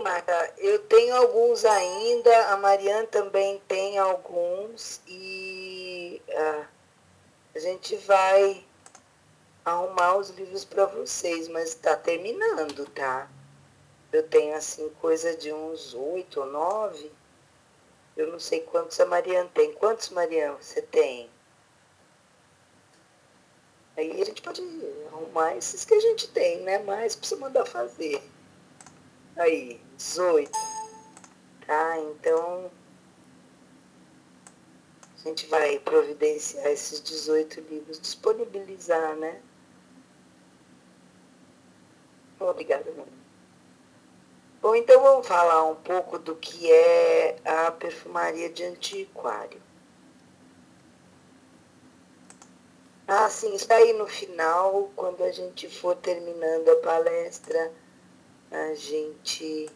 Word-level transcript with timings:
Marta? 0.00 0.54
Eu 0.58 0.78
tenho 0.80 1.14
alguns 1.14 1.64
ainda, 1.64 2.48
a 2.48 2.56
Mariana 2.56 3.06
também 3.06 3.60
tem 3.68 3.98
alguns 3.98 5.00
e 5.06 6.20
ah, 6.30 6.66
a 7.54 7.58
gente 7.58 7.96
vai 7.96 8.64
arrumar 9.64 10.16
os 10.16 10.30
livros 10.30 10.64
para 10.64 10.86
vocês, 10.86 11.48
mas 11.48 11.70
está 11.70 11.96
terminando, 11.96 12.86
tá? 12.90 13.30
Eu 14.12 14.26
tenho 14.28 14.56
assim 14.56 14.88
coisa 15.00 15.36
de 15.36 15.52
uns 15.52 15.94
oito 15.94 16.40
ou 16.40 16.46
nove. 16.46 17.12
Eu 18.16 18.26
não 18.32 18.38
sei 18.40 18.60
quantos 18.60 18.98
a 18.98 19.06
Mariana 19.06 19.48
tem. 19.54 19.72
Quantos, 19.74 20.10
Mariana, 20.10 20.56
você 20.60 20.82
tem? 20.82 21.30
Aí 23.96 24.20
a 24.20 24.24
gente 24.24 24.42
pode 24.42 24.62
arrumar 25.12 25.56
esses 25.56 25.84
que 25.84 25.94
a 25.94 26.00
gente 26.00 26.28
tem, 26.28 26.60
né? 26.62 26.78
Mas 26.78 27.14
precisa 27.14 27.40
mandar 27.40 27.66
fazer. 27.66 28.22
Aí, 29.36 29.80
18. 30.00 30.50
Tá? 31.66 31.98
Então, 31.98 32.70
a 35.14 35.28
gente 35.28 35.46
vai 35.46 35.78
providenciar 35.78 36.66
esses 36.68 37.02
18 37.02 37.60
livros, 37.60 38.00
disponibilizar, 38.00 39.14
né? 39.16 39.42
Obrigada. 42.40 42.90
Bom, 44.62 44.74
então 44.74 45.02
vamos 45.02 45.26
falar 45.26 45.64
um 45.64 45.76
pouco 45.76 46.18
do 46.18 46.34
que 46.34 46.72
é 46.72 47.36
a 47.44 47.70
perfumaria 47.70 48.48
de 48.48 48.64
antiquário. 48.64 49.60
Ah, 53.06 53.28
sim, 53.28 53.54
está 53.54 53.74
aí 53.74 53.92
no 53.92 54.06
final, 54.06 54.90
quando 54.96 55.22
a 55.24 55.30
gente 55.30 55.68
for 55.68 55.94
terminando 55.96 56.68
a 56.70 56.76
palestra, 56.76 57.72
a 58.50 58.74
gente 58.74 59.68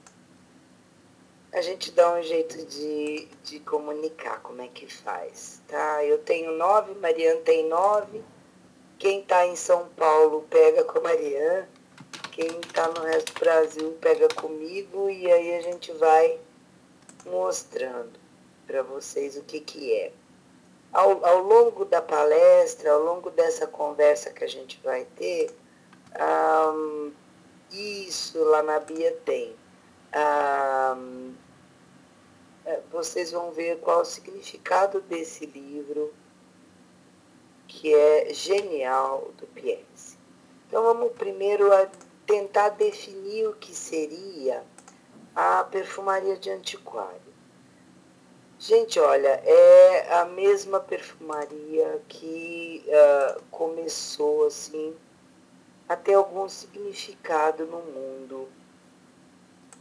a 1.55 1.61
gente 1.61 1.93
dá 1.93 2.13
um 2.15 2.23
jeito 2.23 2.67
de, 2.67 3.29
de 3.45 3.61
comunicar 3.61 4.41
como 4.41 4.61
é 4.61 4.67
que 4.67 4.93
faz, 4.93 5.63
tá? 5.69 6.05
Eu 6.05 6.19
tenho 6.19 6.51
nove, 6.51 6.95
Mariana 6.95 7.41
tem 7.43 7.69
nove. 7.69 8.25
Quem 8.99 9.21
está 9.21 9.47
em 9.47 9.55
São 9.55 9.89
Paulo 9.91 10.45
pega 10.51 10.83
com 10.83 10.99
a 10.99 11.03
Mariana. 11.03 11.69
Quem 12.33 12.59
está 12.59 12.89
no 12.89 13.03
resto 13.03 13.33
do 13.33 13.39
Brasil 13.39 13.97
pega 14.01 14.27
comigo 14.35 15.09
e 15.09 15.31
aí 15.31 15.55
a 15.55 15.63
gente 15.63 15.93
vai 15.93 16.41
mostrando 17.25 18.19
para 18.67 18.83
vocês 18.83 19.37
o 19.37 19.45
que, 19.45 19.61
que 19.61 19.93
é. 19.93 20.13
Ao, 20.93 21.25
ao 21.25 21.39
longo 21.39 21.85
da 21.85 22.03
palestra, 22.03 22.91
ao 22.91 23.01
longo 23.01 23.31
dessa 23.31 23.65
conversa 23.69 24.33
que 24.33 24.43
a 24.43 24.49
gente 24.49 24.81
vai 24.83 25.05
ter, 25.17 25.55
um, 26.75 27.13
isso 27.71 28.43
lá 28.43 28.61
na 28.61 28.81
Bia 28.81 29.17
tem. 29.25 29.55
Um, 30.17 31.44
vocês 32.91 33.31
vão 33.31 33.51
ver 33.53 33.79
qual 33.81 34.01
o 34.01 34.05
significado 34.05 35.01
desse 35.03 35.47
livro, 35.47 36.13
que 37.67 37.95
é 37.95 38.33
genial, 38.33 39.33
do 39.37 39.47
Piense. 39.49 40.17
Então 40.67 40.83
vamos 40.83 41.13
primeiro 41.13 41.69
tentar 42.27 42.71
definir 42.71 43.49
o 43.49 43.55
que 43.55 43.75
seria 43.75 44.65
a 45.35 45.65
perfumaria 45.65 46.37
de 46.37 46.51
antiquário. 46.51 47.35
Gente, 48.59 48.99
olha, 48.99 49.43
é 49.45 50.15
a 50.15 50.25
mesma 50.25 50.81
perfumaria 50.81 52.01
que 52.09 52.85
uh, 52.87 53.43
começou 53.51 54.47
assim 54.47 54.97
a 55.89 55.97
ter 55.97 56.15
algum 56.15 56.49
significado 56.49 57.67
no 57.67 57.81
mundo 57.81 58.49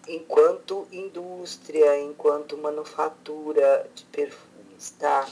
enquanto 0.07 0.87
indústria, 0.91 1.99
enquanto 1.99 2.57
manufatura 2.57 3.89
de 3.95 4.05
perfumes, 4.05 4.91
tá? 4.99 5.27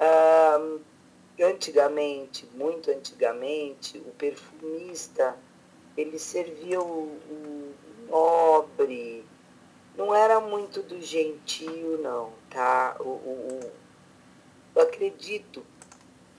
Uh, 0.00 0.80
antigamente, 1.40 2.46
muito 2.54 2.90
antigamente, 2.90 3.98
o 3.98 4.10
perfumista 4.12 5.36
ele 5.96 6.18
servia 6.18 6.80
o, 6.80 7.04
o 7.04 7.74
nobre, 8.08 9.24
não 9.96 10.14
era 10.14 10.40
muito 10.40 10.82
do 10.82 11.00
gentio, 11.00 11.98
não, 11.98 12.32
tá? 12.50 12.96
O, 13.00 13.08
o, 13.08 13.60
eu 14.74 14.82
acredito 14.82 15.64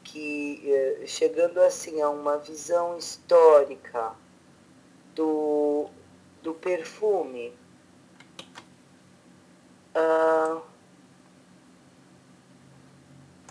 que 0.03 0.61
eh, 0.65 1.03
chegando 1.05 1.59
assim 1.59 2.01
a 2.01 2.09
uma 2.09 2.37
visão 2.37 2.97
histórica 2.97 4.13
do, 5.15 5.87
do 6.41 6.53
perfume, 6.53 7.53
ah, 9.95 10.61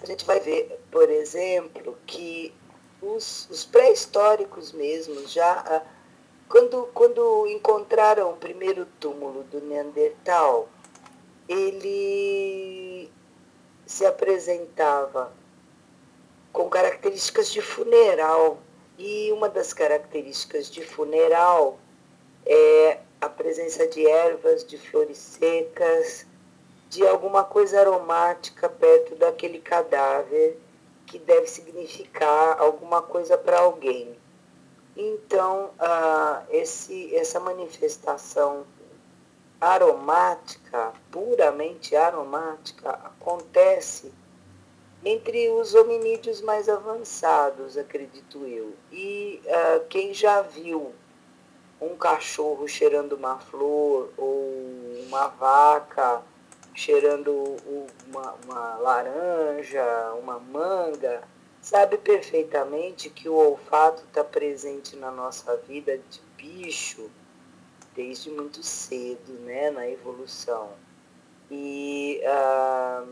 a 0.03 0.07
gente 0.07 0.25
vai 0.25 0.41
ver, 0.41 0.81
por 0.91 1.09
exemplo, 1.09 1.97
que 2.07 2.55
os, 3.01 3.49
os 3.51 3.65
pré-históricos 3.65 4.73
mesmo 4.73 5.27
já 5.27 5.53
ah, 5.61 5.83
quando, 6.49 6.89
quando 6.93 7.47
encontraram 7.47 8.33
o 8.33 8.37
primeiro 8.37 8.87
túmulo 9.01 9.43
do 9.45 9.61
Neandertal, 9.63 10.69
ele 11.49 13.11
se 13.87 14.05
apresentava 14.05 15.33
com 16.53 16.69
características 16.69 17.51
de 17.51 17.63
funeral. 17.63 18.59
E 18.99 19.33
uma 19.33 19.49
das 19.49 19.73
características 19.73 20.71
de 20.71 20.85
funeral 20.85 21.79
é 22.45 22.99
a 23.21 23.29
presença 23.29 23.87
de 23.87 24.07
ervas, 24.07 24.63
de 24.63 24.77
flores 24.77 25.17
secas, 25.17 26.27
de 26.93 27.07
alguma 27.07 27.43
coisa 27.43 27.81
aromática 27.81 28.69
perto 28.69 29.15
daquele 29.15 29.59
cadáver 29.61 30.59
que 31.07 31.19
deve 31.19 31.47
significar 31.47 32.61
alguma 32.61 33.01
coisa 33.01 33.39
para 33.39 33.61
alguém. 33.61 34.15
Então, 34.95 35.71
ah, 35.79 36.43
esse, 36.51 37.17
essa 37.17 37.41
manifestação 37.41 38.67
aromática, 39.59 40.93
puramente 41.11 41.97
aromática, 41.97 42.91
acontece 42.91 44.13
entre 45.03 45.49
os 45.49 45.75
hominídeos 45.75 46.43
mais 46.43 46.69
avançados, 46.69 47.79
acredito 47.79 48.45
eu. 48.45 48.75
E 48.93 49.41
ah, 49.49 49.81
quem 49.89 50.13
já 50.13 50.43
viu 50.43 50.93
um 51.81 51.97
cachorro 51.97 52.69
cheirando 52.69 53.15
uma 53.15 53.39
flor 53.39 54.11
ou 54.19 54.53
uma 55.07 55.29
vaca 55.29 56.23
cheirando 56.75 57.57
uma, 58.09 58.35
uma 58.45 58.75
laranja, 58.77 60.15
uma 60.21 60.39
manga, 60.39 61.23
sabe 61.61 61.99
perfeitamente 61.99 63.11
que 63.11 63.29
o 63.29 63.35
olfato 63.35 64.03
está 64.05 64.25
presente 64.25 64.97
na 64.97 65.11
nossa 65.11 65.57
vida 65.57 65.99
de 65.99 66.21
bicho 66.37 67.11
desde 67.95 68.31
muito 68.31 68.63
cedo, 68.63 69.33
né, 69.41 69.71
na 69.71 69.89
evolução. 69.89 70.71
E 71.51 72.23
ah, 72.25 73.05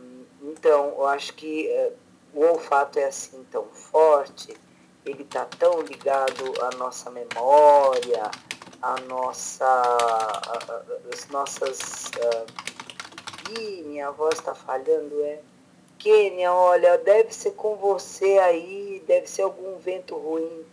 então, 0.42 0.94
eu 0.96 1.06
acho 1.06 1.34
que 1.34 1.68
uh, 1.68 2.38
o 2.38 2.44
olfato 2.44 2.98
é 2.98 3.04
assim 3.04 3.44
tão 3.50 3.64
forte, 3.66 4.56
ele 5.04 5.22
está 5.22 5.44
tão 5.44 5.82
ligado 5.82 6.54
à 6.62 6.76
nossa 6.76 7.10
memória, 7.10 8.30
à 8.80 9.00
nossa, 9.02 9.82
as 11.12 11.28
nossas. 11.28 12.10
Uh, 12.16 12.79
minha 13.58 14.10
voz 14.10 14.34
está 14.38 14.54
falhando, 14.54 15.22
é 15.22 15.40
Kênia, 16.00 16.50
olha, 16.52 16.96
deve 16.96 17.34
ser 17.34 17.50
com 17.52 17.76
você 17.76 18.38
aí, 18.38 19.04
deve 19.06 19.26
ser 19.26 19.42
algum 19.42 19.76
vento 19.78 20.16
ruim. 20.16 20.64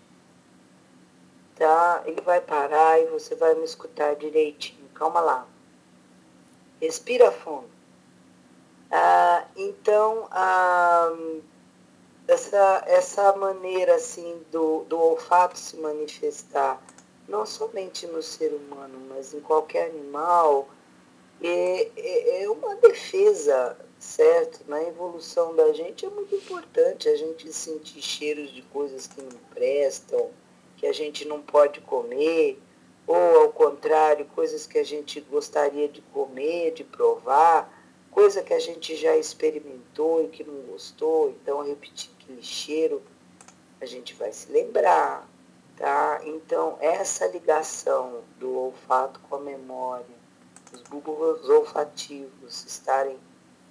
Tá? 1.56 2.02
Ele 2.06 2.22
vai 2.22 2.40
parar 2.40 3.02
e 3.02 3.08
você 3.08 3.36
vai 3.36 3.54
me 3.56 3.66
escutar 3.66 4.16
direitinho. 4.16 4.88
Calma 4.94 5.20
lá. 5.20 5.46
Respira 6.80 7.30
fundo. 7.30 7.70
Ah, 8.90 9.46
então, 9.58 10.30
ah, 10.32 11.14
essa, 12.26 12.84
essa 12.88 13.36
maneira 13.36 13.96
assim 13.96 14.42
do, 14.50 14.86
do 14.86 14.98
olfato 14.98 15.60
se 15.60 15.76
manifestar, 15.78 16.82
não 17.28 17.46
somente 17.46 18.08
no 18.08 18.22
ser 18.22 18.54
humano, 18.54 18.98
mas 19.10 19.34
em 19.34 19.42
qualquer 19.42 19.90
animal, 19.90 20.70
é, 21.42 21.92
é, 21.96 22.44
é 22.44 22.50
uma 22.50 22.76
defesa 22.76 23.78
certo? 24.00 24.62
Na 24.68 24.82
evolução 24.84 25.56
da 25.56 25.74
gente 25.74 26.06
é 26.06 26.10
muito 26.10 26.36
importante 26.36 27.10
a 27.10 27.16
gente 27.16 27.52
sentir 27.52 28.02
cheiros 28.02 28.52
de 28.52 28.62
coisas 28.64 29.08
que 29.08 29.22
não 29.22 29.40
prestam, 29.54 30.30
que 30.78 30.86
a 30.86 30.94
gente 30.94 31.26
não 31.26 31.42
pode 31.42 31.82
comer, 31.82 32.60
ou 33.06 33.42
ao 33.42 33.50
contrário, 33.50 34.26
coisas 34.36 34.68
que 34.68 34.78
a 34.78 34.84
gente 34.84 35.20
gostaria 35.22 35.88
de 35.88 36.02
comer, 36.02 36.74
de 36.74 36.84
provar, 36.84 37.74
coisa 38.12 38.44
que 38.44 38.54
a 38.54 38.60
gente 38.60 38.96
já 38.96 39.16
experimentou 39.16 40.24
e 40.24 40.28
que 40.28 40.44
não 40.44 40.62
gostou, 40.64 41.30
então 41.30 41.66
repetir 41.66 42.12
aquele 42.20 42.44
cheiro, 42.44 43.02
a 43.80 43.86
gente 43.86 44.14
vai 44.14 44.32
se 44.34 44.52
lembrar, 44.52 45.28
tá? 45.76 46.22
Então, 46.26 46.78
essa 46.82 47.28
ligação 47.28 48.24
do 48.40 48.58
olfato 48.58 49.20
com 49.22 49.36
a 49.36 49.40
memória, 49.40 50.17
os 50.78 50.82
bulbos 50.84 51.50
olfativos 51.50 52.66
estarem 52.66 53.18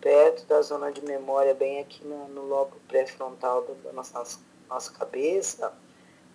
perto 0.01 0.45
da 0.47 0.61
zona 0.61 0.91
de 0.91 1.01
memória, 1.03 1.55
bem 1.55 1.81
aqui 1.81 2.05
no, 2.05 2.29
no 2.29 2.43
lobo 2.43 2.77
pré-frontal 2.89 3.63
da 3.83 3.93
nossa, 3.93 4.39
nossa 4.69 4.93
cabeça, 4.93 5.73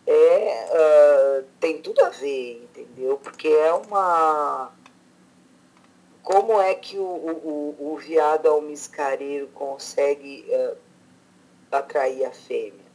é, 0.08 0.68
uh, 0.72 1.46
tem 1.60 1.82
tudo 1.82 2.04
a 2.04 2.10
ver, 2.10 2.64
entendeu? 2.64 3.18
Porque 3.18 3.48
é 3.48 3.72
uma. 3.74 4.72
Como 6.24 6.60
é 6.60 6.74
que 6.76 6.98
o, 6.98 7.04
o, 7.04 7.94
o 7.94 7.98
viado 7.98 8.48
almiscareiro 8.48 9.48
consegue 9.50 10.46
uh, 10.50 10.78
atrair 11.72 12.26
a 12.26 12.32
fêmea? 12.32 12.92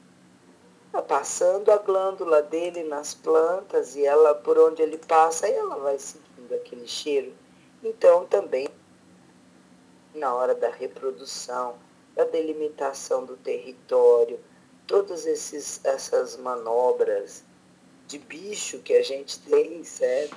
Tá 0.93 1.03
passando 1.03 1.71
a 1.71 1.77
glândula 1.77 2.43
dele 2.43 2.83
nas 2.85 3.15
plantas 3.15 3.95
e 3.97 4.05
ela, 4.05 4.35
por 4.35 4.59
onde 4.59 4.83
ele 4.83 4.99
passa, 4.99 5.47
ela 5.47 5.77
vai 5.77 5.99
seguindo 5.99 6.55
aquele 6.55 6.87
cheiro. 6.87 7.33
Então, 7.83 8.27
também, 8.27 8.69
na 10.15 10.35
hora 10.35 10.55
da 10.55 10.71
reprodução, 10.71 11.77
da 12.15 12.25
delimitação 12.25 13.25
do 13.25 13.37
território, 13.37 14.41
todas 14.87 15.27
esses, 15.27 15.85
essas 15.85 16.37
manobras 16.37 17.45
de 18.07 18.19
bicho 18.19 18.79
que 18.79 18.95
a 18.95 19.03
gente 19.03 19.39
tem, 19.41 19.83
certo? 19.85 20.37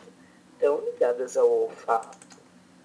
Estão 0.54 0.82
ligadas 0.82 1.38
ao 1.38 1.50
olfato. 1.50 2.28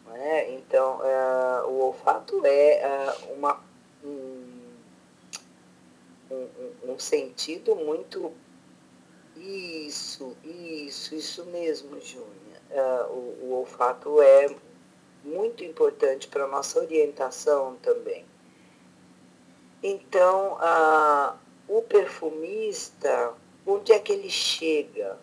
Né? 0.06 0.52
Então, 0.52 0.98
uh, 0.98 1.68
o 1.68 1.86
olfato 1.86 2.44
é 2.44 2.82
uh, 2.86 3.32
uma, 3.32 3.60
um, 4.04 4.70
um, 6.30 6.92
um 6.92 6.98
sentido 6.98 7.74
muito. 7.74 8.32
Isso, 9.36 10.36
isso, 10.44 11.14
isso 11.14 11.44
mesmo, 11.46 12.00
Júnior. 12.00 12.43
Uh, 12.74 13.12
o, 13.12 13.38
o 13.44 13.52
olfato 13.60 14.20
é 14.20 14.52
muito 15.22 15.62
importante 15.62 16.26
para 16.26 16.44
a 16.44 16.48
nossa 16.48 16.80
orientação 16.80 17.76
também. 17.76 18.26
Então, 19.80 20.56
a, 20.60 21.36
o 21.68 21.82
perfumista, 21.82 23.32
onde 23.64 23.92
é 23.92 23.98
que 23.98 24.12
ele 24.12 24.28
chega? 24.28 25.18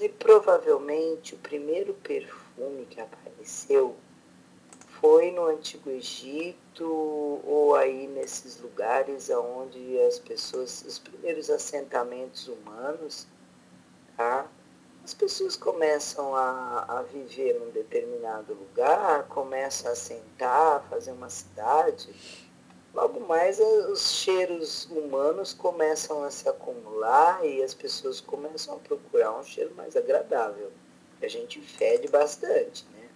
E 0.00 0.08
provavelmente 0.08 1.34
o 1.34 1.38
primeiro 1.38 1.92
perfume 1.94 2.86
que 2.86 3.00
apareceu 3.00 3.96
foi 5.00 5.30
no 5.30 5.44
Antigo 5.44 5.90
Egito 5.90 6.84
ou 7.44 7.74
aí 7.74 8.06
nesses 8.06 8.60
lugares 8.60 9.28
onde 9.28 10.00
as 10.00 10.18
pessoas, 10.18 10.82
os 10.82 10.98
primeiros 10.98 11.50
assentamentos 11.50 12.48
humanos, 12.48 13.26
tá? 14.16 14.48
As 15.08 15.14
pessoas 15.14 15.56
começam 15.56 16.36
a, 16.36 16.84
a 16.86 17.02
viver 17.02 17.58
num 17.58 17.70
determinado 17.70 18.52
lugar, 18.52 19.26
começam 19.28 19.88
a 19.88 19.94
assentar, 19.94 20.84
fazer 20.90 21.12
uma 21.12 21.30
cidade 21.30 22.14
logo 22.92 23.18
mais 23.20 23.58
os 23.58 24.10
cheiros 24.10 24.84
humanos 24.90 25.54
começam 25.54 26.22
a 26.24 26.30
se 26.30 26.46
acumular 26.46 27.42
e 27.42 27.62
as 27.62 27.72
pessoas 27.72 28.20
começam 28.20 28.74
a 28.74 28.78
procurar 28.80 29.32
um 29.32 29.42
cheiro 29.42 29.74
mais 29.74 29.96
agradável. 29.96 30.70
A 31.22 31.26
gente 31.26 31.58
fede 31.58 32.06
bastante, 32.08 32.84
né? 32.92 33.08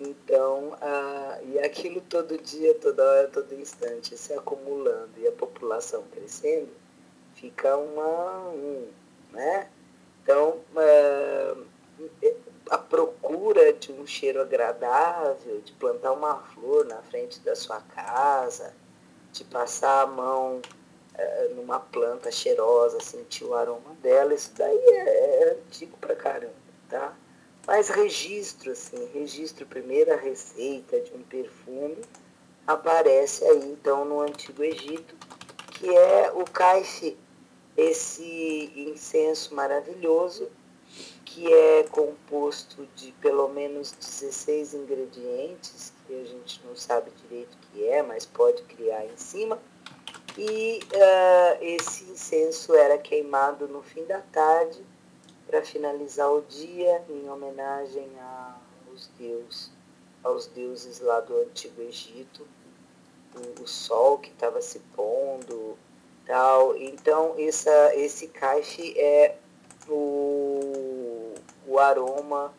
Então, 0.00 0.76
ah, 0.80 1.38
e 1.44 1.56
aquilo 1.60 2.00
todo 2.00 2.36
dia, 2.36 2.74
toda 2.74 3.00
hora, 3.00 3.28
todo 3.28 3.54
instante 3.54 4.18
se 4.18 4.32
acumulando 4.34 5.12
e 5.18 5.28
a 5.28 5.32
população 5.32 6.02
crescendo, 6.10 6.72
fica 7.36 7.76
uma. 7.76 8.48
Um, 8.48 8.88
né? 9.30 9.68
Então, 10.22 10.60
ah, 10.76 11.56
a 12.70 12.78
procura 12.78 13.72
de 13.72 13.92
um 13.92 14.06
cheiro 14.06 14.40
agradável, 14.40 15.60
de 15.60 15.72
plantar 15.72 16.12
uma 16.12 16.36
flor 16.36 16.86
na 16.86 17.02
frente 17.02 17.40
da 17.40 17.54
sua 17.54 17.80
casa, 17.80 18.74
de 19.32 19.44
passar 19.44 20.02
a 20.02 20.06
mão 20.06 20.62
é, 21.14 21.48
numa 21.54 21.78
planta 21.78 22.30
cheirosa, 22.30 23.00
sentir 23.00 23.44
o 23.44 23.54
aroma 23.54 23.94
dela, 24.02 24.32
isso 24.32 24.52
daí 24.56 24.78
é, 24.78 25.42
é 25.42 25.50
antigo 25.52 25.96
pra 25.98 26.16
caramba, 26.16 26.54
tá? 26.88 27.14
Mas 27.66 27.90
registro, 27.90 28.72
assim, 28.72 29.08
registro, 29.12 29.66
primeira 29.66 30.16
receita 30.16 31.00
de 31.00 31.12
um 31.14 31.22
perfume 31.22 32.02
aparece 32.66 33.44
aí 33.44 33.72
então 33.72 34.04
no 34.04 34.20
Antigo 34.20 34.64
Egito, 34.64 35.14
que 35.72 35.94
é 35.94 36.32
o 36.32 36.44
caife, 36.44 37.16
esse 37.76 38.72
incenso 38.76 39.54
maravilhoso, 39.54 40.50
que 41.24 41.50
é 41.50 41.84
composto 41.84 42.86
de 42.94 43.12
pelo 43.12 43.48
menos 43.48 43.92
16 43.92 44.74
ingredientes, 44.74 45.92
que 46.06 46.14
a 46.14 46.24
gente 46.24 46.60
não 46.66 46.76
sabe 46.76 47.10
direito 47.22 47.54
o 47.54 47.58
que 47.72 47.84
é, 47.88 48.02
mas 48.02 48.26
pode 48.26 48.62
criar 48.64 49.06
em 49.06 49.16
cima. 49.16 49.58
E 50.36 50.80
uh, 50.94 51.64
esse 51.64 52.04
incenso 52.04 52.74
era 52.74 52.98
queimado 52.98 53.68
no 53.68 53.82
fim 53.82 54.04
da 54.04 54.20
tarde 54.20 54.82
para 55.46 55.62
finalizar 55.62 56.30
o 56.30 56.42
dia 56.42 57.04
em 57.08 57.28
homenagem 57.28 58.10
aos 58.20 59.08
deuses, 59.18 59.70
aos 60.22 60.46
deuses 60.46 61.00
lá 61.00 61.20
do 61.20 61.36
Antigo 61.38 61.82
Egito, 61.82 62.46
o, 63.34 63.62
o 63.62 63.66
sol 63.66 64.18
que 64.18 64.30
estava 64.30 64.60
se 64.62 64.78
pondo, 64.94 65.76
tal. 66.26 66.76
Então 66.76 67.34
essa, 67.38 67.94
esse 67.94 68.28
caife 68.28 68.98
é 68.98 69.36
o, 69.88 71.34
o 71.66 71.78
aroma 71.78 72.52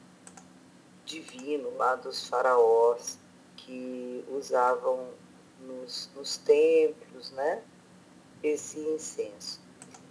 divino 1.06 1.76
lá 1.78 1.96
dos 1.96 2.28
faraós 2.28 3.18
que 3.58 4.26
usavam 4.30 5.08
nos, 5.60 6.10
nos 6.16 6.38
templos, 6.38 7.32
né? 7.32 7.62
Esse 8.42 8.80
incenso. 8.80 9.62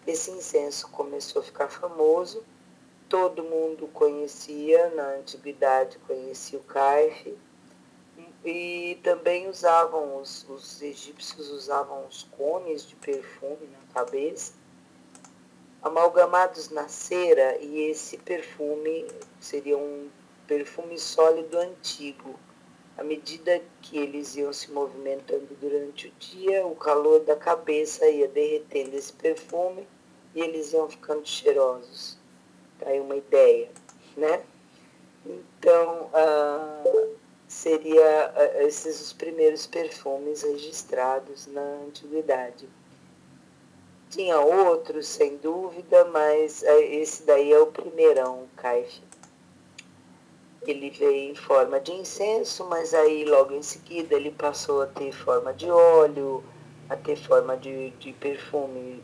Esse 0.07 0.31
incenso 0.31 0.89
começou 0.89 1.43
a 1.43 1.45
ficar 1.45 1.69
famoso, 1.69 2.43
todo 3.09 3.45
mundo 3.45 3.87
conhecia, 3.89 4.91
na 4.91 5.17
antiguidade 5.17 5.99
conhecia 6.07 6.59
o 6.59 6.63
caife, 6.65 7.37
e 8.45 8.99
também 9.03 9.49
usavam, 9.49 10.17
os, 10.21 10.45
os 10.49 10.83
egípcios 10.83 11.51
usavam 11.51 12.07
os 12.07 12.25
cones 12.37 12.87
de 12.87 12.97
perfume 12.97 13.69
na 13.71 13.95
cabeça, 13.95 14.53
amalgamados 15.81 16.71
na 16.71 16.89
cera, 16.89 17.59
e 17.61 17.83
esse 17.91 18.19
perfume 18.19 19.07
seria 19.41 19.77
um 19.77 20.09
perfume 20.47 20.99
sólido 20.99 21.57
antigo, 21.59 22.39
à 22.97 23.05
medida 23.05 23.63
que 23.81 23.97
eles 23.97 24.37
iam 24.37 24.53
se 24.53 24.71
movimentando 24.71 25.49
durante 25.61 26.09
o 26.09 26.13
dia, 26.19 26.67
o 26.67 26.75
calor 26.75 27.21
da 27.21 27.35
cabeça 27.35 28.09
ia 28.09 28.29
derretendo 28.29 28.97
esse 28.97 29.13
perfume 29.13 29.87
e 30.35 30.41
eles 30.41 30.73
iam 30.73 30.89
ficando 30.89 31.27
cheirosos. 31.27 32.19
Tá 32.79 32.91
aí 32.91 33.01
uma 33.01 33.17
ideia, 33.17 33.71
né? 34.17 34.45
Então, 35.25 36.11
ah, 36.13 36.83
seria 37.53 38.33
ah, 38.35 38.63
esses 38.65 39.01
os 39.01 39.13
primeiros 39.13 39.67
perfumes 39.67 40.43
registrados 40.43 41.47
na 41.47 41.63
antiguidade. 41.87 42.69
Tinha 44.11 44.41
outros, 44.41 45.07
sem 45.07 45.37
dúvida, 45.37 46.05
mas 46.07 46.65
ah, 46.65 46.81
esse 46.81 47.23
daí 47.25 47.53
é 47.53 47.59
o 47.59 47.67
primeirão, 47.67 48.47
Caixa 48.57 49.03
ele 50.67 50.91
veio 50.91 51.33
em 51.33 51.35
forma 51.35 51.81
de 51.81 51.93
incenso, 51.93 52.65
mas 52.67 52.95
aí 52.95 53.25
logo 53.25 53.53
em 53.53 53.63
seguida 53.63 54.15
ele 54.15 54.31
passou 54.31 54.83
a 54.83 54.87
ter 54.87 55.13
forma 55.13 55.53
de 55.53 55.69
óleo, 55.69 56.45
a 56.89 56.97
ter 56.97 57.17
forma 57.17 57.57
de, 57.57 57.91
de 57.91 58.13
perfume 58.13 59.03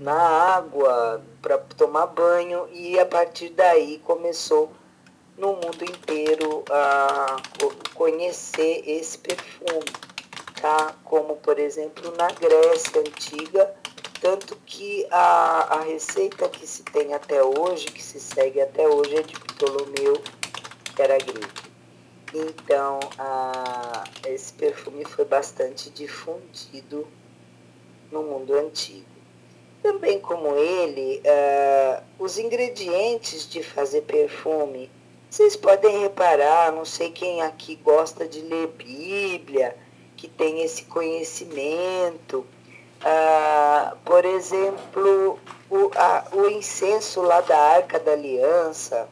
na 0.00 0.18
água 0.18 1.22
para 1.42 1.58
tomar 1.58 2.06
banho 2.06 2.68
e 2.72 2.98
a 2.98 3.06
partir 3.06 3.50
daí 3.50 3.98
começou 3.98 4.72
no 5.36 5.54
mundo 5.54 5.84
inteiro 5.84 6.64
a 6.70 7.36
conhecer 7.94 8.82
esse 8.86 9.18
perfume, 9.18 9.84
tá? 10.60 10.94
Como 11.04 11.36
por 11.36 11.58
exemplo 11.58 12.12
na 12.16 12.28
Grécia 12.32 13.00
antiga 13.00 13.74
tanto 14.20 14.54
que 14.66 15.06
a, 15.10 15.76
a 15.76 15.80
receita 15.80 16.46
que 16.48 16.66
se 16.66 16.82
tem 16.82 17.14
até 17.14 17.42
hoje, 17.42 17.86
que 17.86 18.02
se 18.02 18.20
segue 18.20 18.60
até 18.60 18.86
hoje, 18.86 19.16
é 19.16 19.22
de 19.22 19.32
Ptolomeu, 19.32 20.22
que 20.94 21.00
era 21.02 21.16
grego. 21.16 21.70
Então, 22.34 23.00
a, 23.18 24.04
esse 24.26 24.52
perfume 24.52 25.06
foi 25.06 25.24
bastante 25.24 25.88
difundido 25.90 27.08
no 28.12 28.22
mundo 28.22 28.54
antigo. 28.54 29.08
Também 29.82 30.20
como 30.20 30.54
ele, 30.54 31.22
uh, 31.24 32.02
os 32.18 32.36
ingredientes 32.36 33.48
de 33.48 33.62
fazer 33.62 34.02
perfume, 34.02 34.90
vocês 35.30 35.54
podem 35.54 36.00
reparar, 36.00 36.72
não 36.72 36.84
sei 36.84 37.12
quem 37.12 37.40
aqui 37.40 37.76
gosta 37.76 38.26
de 38.26 38.40
ler 38.40 38.66
Bíblia, 38.66 39.76
que 40.16 40.26
tem 40.26 40.62
esse 40.62 40.84
conhecimento, 40.84 42.44
ah, 43.02 43.96
por 44.04 44.24
exemplo, 44.24 45.38
o, 45.70 45.90
a, 45.94 46.24
o 46.32 46.48
incenso 46.48 47.22
lá 47.22 47.40
da 47.42 47.56
Arca 47.56 47.98
da 48.00 48.12
Aliança, 48.12 49.08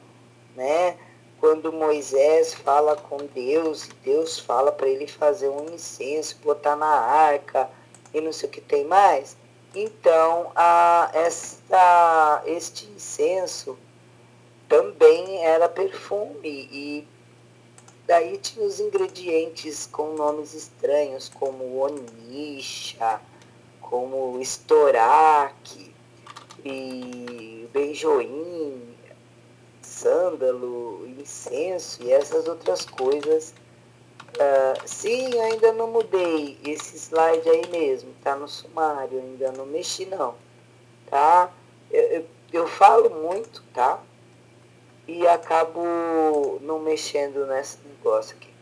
né? 0.56 0.96
quando 1.40 1.72
Moisés 1.72 2.52
fala 2.52 2.96
com 2.96 3.18
Deus, 3.32 3.84
e 3.84 3.94
Deus 4.04 4.40
fala 4.40 4.72
para 4.72 4.88
ele 4.88 5.06
fazer 5.06 5.48
um 5.48 5.72
incenso, 5.72 6.36
botar 6.42 6.74
na 6.74 6.86
arca 6.86 7.70
e 8.12 8.20
não 8.20 8.32
sei 8.32 8.48
o 8.48 8.52
que 8.52 8.60
tem 8.60 8.84
mais. 8.84 9.36
Então, 9.74 10.50
a, 10.56 11.10
esta, 11.14 12.42
este 12.46 12.86
incenso 12.86 13.78
também 14.68 15.44
era 15.44 15.68
perfume 15.68 16.68
e 16.70 17.08
daí 18.06 18.38
tinha 18.38 18.66
os 18.66 18.80
ingredientes 18.80 19.88
com 19.90 20.14
nomes 20.14 20.54
estranhos, 20.54 21.28
como 21.28 21.78
onisha, 21.80 23.20
como 23.80 24.38
estoraque 24.40 25.94
e 26.64 27.38
sândalo, 29.98 31.06
incenso 31.18 32.02
e 32.02 32.12
essas 32.12 32.46
outras 32.46 32.84
coisas. 32.84 33.52
Uh, 34.34 34.86
sim, 34.86 35.40
ainda 35.40 35.72
não 35.72 35.88
mudei 35.88 36.58
esse 36.64 36.96
slide 36.96 37.48
aí 37.48 37.66
mesmo, 37.68 38.14
tá 38.22 38.36
no 38.36 38.46
sumário, 38.46 39.18
ainda 39.18 39.50
não 39.52 39.66
mexi 39.66 40.04
não, 40.04 40.34
tá? 41.10 41.50
Eu, 41.90 42.02
eu, 42.02 42.26
eu 42.52 42.66
falo 42.68 43.10
muito, 43.10 43.64
tá? 43.74 44.00
E 45.08 45.26
acabo 45.26 46.58
não 46.60 46.78
mexendo 46.78 47.46
nesse 47.46 47.78
negócio 47.78 48.36
aqui. 48.36 48.52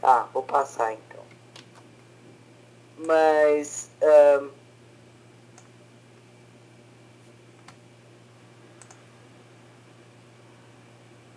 Tá, 0.00 0.28
vou 0.34 0.42
passar 0.42 0.92
então. 0.92 1.22
Mas... 2.98 3.90
Uh, 4.02 4.50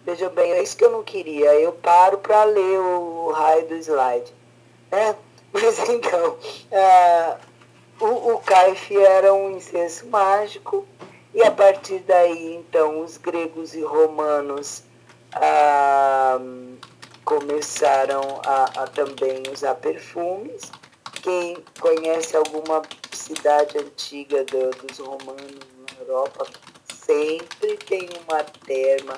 Veja 0.09 0.27
bem, 0.27 0.53
é 0.53 0.63
isso 0.63 0.75
que 0.75 0.83
eu 0.83 0.89
não 0.89 1.03
queria. 1.03 1.53
Eu 1.53 1.71
paro 1.71 2.17
para 2.17 2.43
ler 2.43 2.79
o 2.79 3.31
raio 3.31 3.67
do 3.67 3.75
slide. 3.75 4.33
Né? 4.89 5.15
Mas 5.53 5.87
então, 5.87 6.35
uh, 6.71 7.37
o, 8.03 8.33
o 8.33 8.39
Caif 8.39 8.91
era 8.97 9.31
um 9.31 9.51
incenso 9.51 10.07
mágico, 10.07 10.87
e 11.33 11.43
a 11.43 11.51
partir 11.51 11.99
daí, 11.99 12.55
então, 12.55 13.01
os 13.01 13.17
gregos 13.17 13.73
e 13.73 13.81
romanos 13.81 14.83
uh, 15.35 16.77
começaram 17.23 18.41
a, 18.45 18.83
a 18.83 18.87
também 18.87 19.43
usar 19.53 19.75
perfumes. 19.75 20.71
Quem 21.21 21.57
conhece 21.79 22.35
alguma 22.35 22.81
cidade 23.11 23.77
antiga 23.77 24.43
do, 24.45 24.69
dos 24.71 24.97
romanos 24.97 25.55
na 25.91 26.05
Europa 26.05 26.47
sempre 26.91 27.77
tem 27.77 28.09
uma 28.27 28.43
terma 28.65 29.15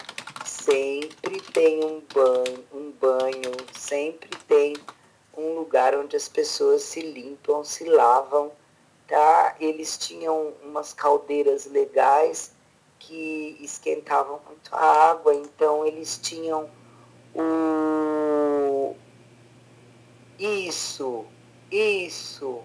sempre 0.62 1.42
tem 1.54 1.84
um 1.84 2.02
banho, 2.14 2.66
um 2.72 2.92
banho, 2.92 3.52
sempre 3.74 4.30
tem 4.48 4.76
um 5.36 5.56
lugar 5.56 5.96
onde 5.96 6.16
as 6.16 6.28
pessoas 6.28 6.84
se 6.84 7.02
limpam, 7.02 7.64
se 7.64 7.86
lavam, 7.86 8.52
tá? 9.12 9.56
Eles 9.60 9.98
tinham 9.98 10.54
umas 10.64 10.94
caldeiras 10.94 11.66
legais 11.66 12.54
que 12.98 13.58
esquentavam 13.60 14.40
muito 14.48 14.74
a 14.74 15.12
água, 15.12 15.36
então 15.36 15.86
eles 15.86 16.18
tinham 16.18 16.70
o 17.36 18.96
isso, 20.40 21.26
isso. 21.70 22.62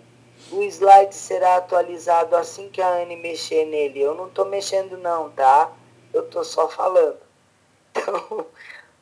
O 0.53 0.63
slide 0.63 1.15
será 1.15 1.57
atualizado 1.57 2.37
assim 2.37 2.69
que 2.71 2.81
a 2.81 3.03
Anne 3.03 3.17
mexer 3.17 3.65
nele. 3.67 4.01
Eu 4.01 4.15
não 4.15 4.29
estou 4.29 4.45
mexendo 4.45 4.97
não, 4.97 5.31
tá? 5.31 5.73
Eu 6.13 6.23
estou 6.23 6.45
só 6.45 6.69
falando. 6.69 7.19
Então, 7.99 8.47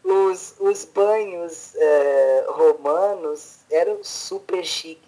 os, 0.04 0.54
os 0.60 0.84
banhos 0.84 1.74
é, 1.74 2.46
romanos 2.48 3.58
eram 3.70 4.04
super 4.04 4.64
chiques. 4.64 5.03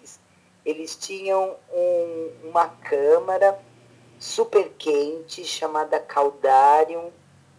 Eles 0.67 0.95
tinham 0.95 1.55
um, 1.73 2.31
uma 2.43 2.67
câmara 2.67 3.57
super 4.19 4.69
quente 4.77 5.43
chamada 5.45 5.99
caudarium. 5.99 7.09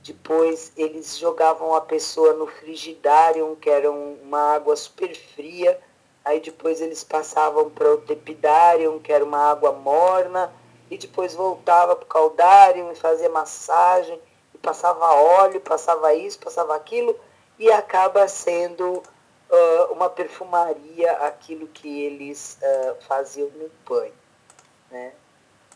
Depois 0.04 0.72
eles 0.76 1.18
jogavam 1.18 1.74
a 1.74 1.80
pessoa 1.80 2.34
no 2.34 2.46
frigidarium, 2.46 3.56
que 3.56 3.68
era 3.68 3.90
uma 3.90 4.54
água 4.54 4.76
super 4.76 5.12
fria. 5.14 5.80
Aí 6.24 6.38
depois 6.38 6.80
eles 6.80 7.02
passavam 7.02 7.70
para 7.70 7.94
o 7.94 7.98
tepidarium, 7.98 8.98
que 8.98 9.12
era 9.12 9.24
uma 9.24 9.50
água 9.50 9.72
morna. 9.72 10.52
E 10.90 10.98
depois 10.98 11.34
voltava 11.34 11.96
para 11.96 12.04
o 12.04 12.08
caudarium 12.08 12.92
e 12.92 12.94
fazia 12.94 13.28
massagem 13.28 14.20
passava 14.58 15.14
óleo, 15.14 15.60
passava 15.60 16.14
isso, 16.14 16.38
passava 16.38 16.74
aquilo, 16.76 17.18
e 17.58 17.70
acaba 17.72 18.28
sendo 18.28 19.02
uh, 19.50 19.92
uma 19.92 20.08
perfumaria 20.08 21.12
aquilo 21.18 21.66
que 21.68 22.02
eles 22.02 22.58
uh, 22.62 22.96
faziam 23.02 23.48
no 23.50 23.70
banho. 23.86 24.14
Né? 24.90 25.12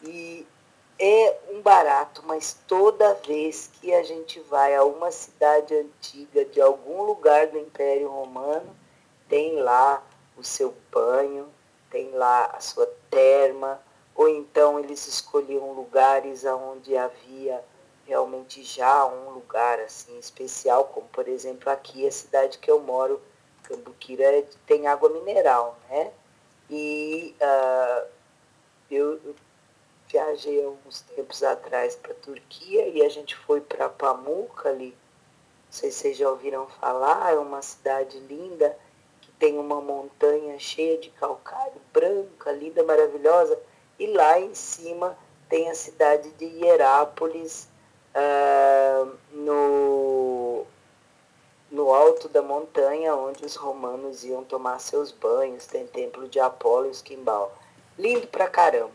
E 0.02 0.47
é 0.99 1.38
um 1.50 1.61
barato, 1.61 2.23
mas 2.25 2.57
toda 2.67 3.14
vez 3.14 3.71
que 3.75 3.93
a 3.93 4.02
gente 4.02 4.41
vai 4.41 4.75
a 4.75 4.85
uma 4.85 5.11
cidade 5.11 5.75
antiga 5.75 6.45
de 6.45 6.61
algum 6.61 7.02
lugar 7.02 7.49
do 7.49 7.59
Império 7.59 8.09
Romano, 8.09 8.76
tem 9.29 9.57
lá 9.57 10.02
o 10.37 10.45
seu 10.45 10.75
banho, 10.91 11.49
tem 11.91 12.11
lá 12.12 12.47
a 12.47 12.61
sua 12.61 12.87
terma, 13.11 13.81
ou 14.14 14.29
então 14.29 14.79
eles 14.79 15.07
escolhiam 15.07 15.73
lugares 15.73 16.45
onde 16.45 16.97
havia 16.97 17.62
realmente 18.07 18.62
já 18.62 19.07
um 19.07 19.31
lugar 19.31 19.81
assim 19.81 20.19
especial, 20.19 20.85
como 20.85 21.09
por 21.09 21.29
exemplo 21.29 21.71
aqui 21.71 22.07
a 22.07 22.12
cidade 22.12 22.59
que 22.59 22.71
eu 22.71 22.81
moro, 22.81 23.21
Cambuquira, 23.62 24.45
tem 24.66 24.87
água 24.87 25.09
mineral, 25.11 25.78
né? 25.88 26.12
E 26.71 27.35
uh, 27.40 28.09
eu, 28.90 29.21
eu 29.25 29.35
viajei 30.09 30.64
alguns 30.64 31.00
tempos 31.00 31.42
atrás 31.42 31.97
para 31.97 32.12
a 32.12 32.16
Turquia 32.16 32.88
e 32.88 33.02
a 33.02 33.09
gente 33.09 33.35
foi 33.35 33.61
para 33.61 33.88
Pamukkale, 33.88 34.90
não 34.90 34.95
sei 35.71 35.90
se 35.90 36.00
vocês 36.00 36.16
já 36.19 36.28
ouviram 36.28 36.66
falar, 36.69 37.33
é 37.33 37.38
uma 37.38 37.62
cidade 37.62 38.19
linda 38.21 38.76
que 39.23 39.33
tem 39.33 39.59
uma 39.59 39.81
montanha 39.81 40.59
cheia 40.59 40.99
de 40.99 41.09
calcário 41.11 41.81
branca, 41.92 42.52
linda, 42.52 42.83
maravilhosa, 42.83 43.59
e 43.99 44.07
lá 44.09 44.38
em 44.38 44.54
cima 44.54 45.16
tem 45.49 45.71
a 45.71 45.75
cidade 45.75 46.31
de 46.33 46.45
Hierápolis, 46.45 47.69
uh, 48.14 49.16
no, 49.33 50.01
no 51.73 51.93
alto 51.93 52.29
da 52.29 52.43
montanha 52.43 53.17
onde 53.17 53.47
os 53.47 53.57
romanos 53.57 54.23
iam 54.25 54.45
tomar 54.45 54.79
seus 54.79 55.11
banhos, 55.11 55.67
tem 55.67 55.87
templo 55.87 56.29
de 56.29 56.38
Apolo 56.38 56.87
e 56.87 56.91
Esquimbal. 56.91 57.57
Lindo 57.99 58.26
pra 58.26 58.47
caramba, 58.47 58.93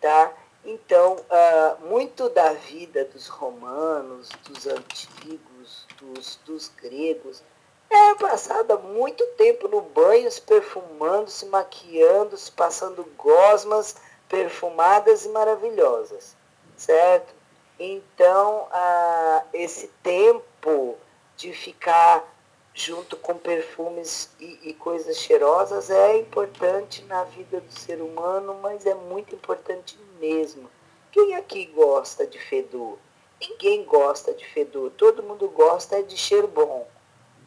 tá? 0.00 0.32
Então, 0.64 1.16
uh, 1.16 1.86
muito 1.86 2.28
da 2.28 2.52
vida 2.52 3.04
dos 3.06 3.26
romanos, 3.26 4.28
dos 4.44 4.68
antigos, 4.68 5.86
dos, 6.00 6.38
dos 6.46 6.68
gregos, 6.68 7.42
é 7.90 8.14
passada 8.14 8.76
muito 8.78 9.26
tempo 9.36 9.66
no 9.66 9.82
banho, 9.82 10.30
se 10.30 10.40
perfumando, 10.40 11.28
se 11.28 11.44
maquiando, 11.46 12.36
se 12.36 12.50
passando 12.52 13.04
gosmas 13.18 13.96
perfumadas 14.28 15.24
e 15.24 15.28
maravilhosas, 15.30 16.36
certo? 16.76 17.34
Então, 17.78 18.68
ah, 18.70 19.42
esse 19.52 19.88
tempo 20.02 20.96
de 21.42 21.52
ficar 21.52 22.24
junto 22.72 23.16
com 23.16 23.36
perfumes 23.36 24.30
e, 24.38 24.70
e, 24.70 24.74
coisas 24.74 25.18
cheirosas 25.18 25.90
é 25.90 26.16
importante 26.16 27.02
na 27.04 27.24
vida 27.24 27.60
do 27.60 27.72
ser 27.72 28.00
humano, 28.00 28.58
mas 28.62 28.86
é 28.86 28.94
muito 28.94 29.34
importante 29.34 29.98
mesmo. 30.20 30.70
Quem 31.10 31.34
aqui 31.34 31.66
gosta 31.66 32.24
de 32.24 32.38
fedor? 32.38 32.96
Ninguém 33.40 33.84
gosta 33.84 34.32
de 34.32 34.46
fedor, 34.46 34.92
todo 34.92 35.22
mundo 35.22 35.48
gosta 35.48 36.00
de 36.00 36.16
cheiro 36.16 36.46
bom, 36.46 36.86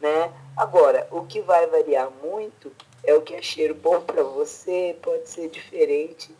né? 0.02 0.32
Agora, 0.58 1.08
o 1.10 1.26
que 1.26 1.40
vai 1.40 1.66
variar 1.68 2.12
muito 2.22 2.72
é 3.02 3.14
o 3.14 3.22
que 3.22 3.34
é 3.34 3.42
cheiro 3.42 3.74
bom 3.74 4.02
para 4.02 4.24
você, 4.24 4.96
pode 5.02 5.30
ser 5.30 5.50
diferente 5.50 6.36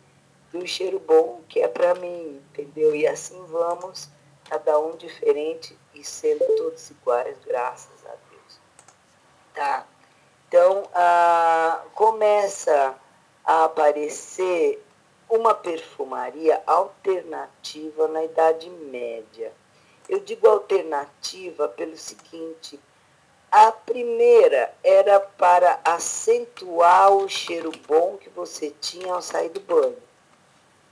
do 0.52 0.68
cheiro 0.68 1.00
bom 1.00 1.42
que 1.48 1.62
é 1.62 1.70
para 1.70 1.96
mim, 1.96 2.42
entendeu? 2.52 2.94
E 2.94 3.08
assim 3.08 3.42
vamos, 3.46 4.10
cada 4.50 4.78
um 4.78 4.98
diferente 4.98 5.76
e 5.96 6.04
sendo 6.04 6.46
todos 6.58 6.90
iguais, 6.92 7.38
graças 7.46 8.06
a 8.06 8.10
Deus. 8.30 8.60
Tá? 9.54 9.88
Então, 10.48 10.88
ah, 10.94 11.82
começa 11.94 12.96
a 13.44 13.66
aparecer 13.66 14.84
uma 15.30 15.54
perfumaria 15.54 16.62
alternativa 16.68 18.08
na 18.08 18.24
Idade 18.24 18.70
Média. 18.70 19.52
Eu 20.08 20.20
digo 20.20 20.48
alternativa 20.48 21.68
pelo 21.68 21.98
seguinte: 21.98 22.80
a 23.52 23.72
primeira 23.72 24.74
era 24.84 25.20
para 25.20 25.80
acentuar 25.84 27.12
o 27.12 27.28
cheiro 27.28 27.72
bom 27.88 28.18
que 28.18 28.30
você 28.30 28.70
tinha 28.82 29.14
ao 29.14 29.22
sair 29.22 29.50
do 29.50 29.60
banho. 29.60 29.98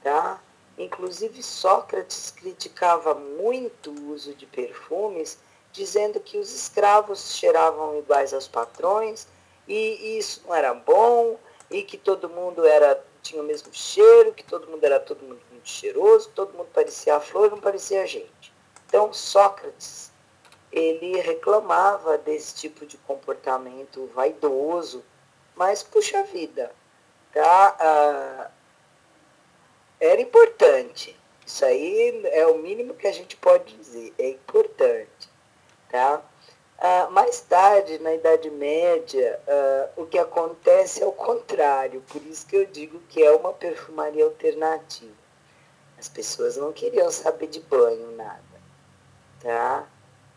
Tá? 0.02 0.40
Inclusive, 0.78 1.44
Sócrates 1.44 2.32
criticava 2.32 3.14
muito 3.14 3.92
o 3.92 4.12
uso 4.12 4.34
de 4.34 4.46
perfumes 4.46 5.38
dizendo 5.72 6.20
que 6.20 6.38
os 6.38 6.54
escravos 6.54 7.36
cheiravam 7.36 7.98
iguais 7.98 8.34
aos 8.34 8.48
patrões 8.48 9.28
e 9.68 10.18
isso 10.18 10.42
não 10.46 10.54
era 10.54 10.74
bom 10.74 11.38
e 11.70 11.82
que 11.82 11.98
todo 11.98 12.30
mundo 12.30 12.66
era 12.66 13.04
tinha 13.22 13.42
o 13.42 13.46
mesmo 13.46 13.74
cheiro, 13.74 14.34
que 14.34 14.44
todo 14.44 14.68
mundo 14.68 14.84
era 14.84 15.00
todo 15.00 15.24
mundo 15.24 15.40
muito 15.50 15.70
cheiroso, 15.70 16.30
todo 16.36 16.54
mundo 16.54 16.68
parecia 16.74 17.16
a 17.16 17.22
flor, 17.22 17.50
não 17.50 17.60
parecia 17.60 18.04
a 18.04 18.06
gente. 18.06 18.54
Então 18.86 19.14
Sócrates 19.14 20.12
ele 20.72 21.20
reclamava 21.22 22.18
desse 22.18 22.56
tipo 22.56 22.86
de 22.86 22.98
comportamento 22.98 24.10
vaidoso, 24.14 25.04
mas 25.56 25.82
puxa 25.84 26.24
vida, 26.24 26.72
tá? 27.32 27.78
Ah, 27.80 28.52
era 30.04 30.22
importante. 30.22 31.16
Isso 31.46 31.64
aí 31.66 32.22
é 32.26 32.46
o 32.48 32.58
mínimo 32.58 32.94
que 32.94 33.08
a 33.08 33.12
gente 33.12 33.36
pode 33.38 33.76
dizer, 33.76 34.14
é 34.18 34.30
importante, 34.30 35.30
tá? 35.90 36.22
Ah, 36.78 37.08
mais 37.12 37.40
tarde, 37.42 38.00
na 38.00 38.14
Idade 38.14 38.50
Média, 38.50 39.40
ah, 39.48 39.90
o 39.96 40.06
que 40.06 40.18
acontece 40.18 41.02
é 41.02 41.06
o 41.06 41.12
contrário, 41.12 42.02
por 42.10 42.22
isso 42.24 42.46
que 42.46 42.56
eu 42.56 42.66
digo 42.66 43.00
que 43.10 43.24
é 43.24 43.32
uma 43.32 43.54
perfumaria 43.54 44.26
alternativa. 44.26 45.24
As 45.98 46.10
pessoas 46.10 46.58
não 46.58 46.74
queriam 46.74 47.10
saber 47.10 47.48
de 47.48 47.62
banho, 47.62 48.12
nada, 48.18 48.42
tá? 49.42 49.88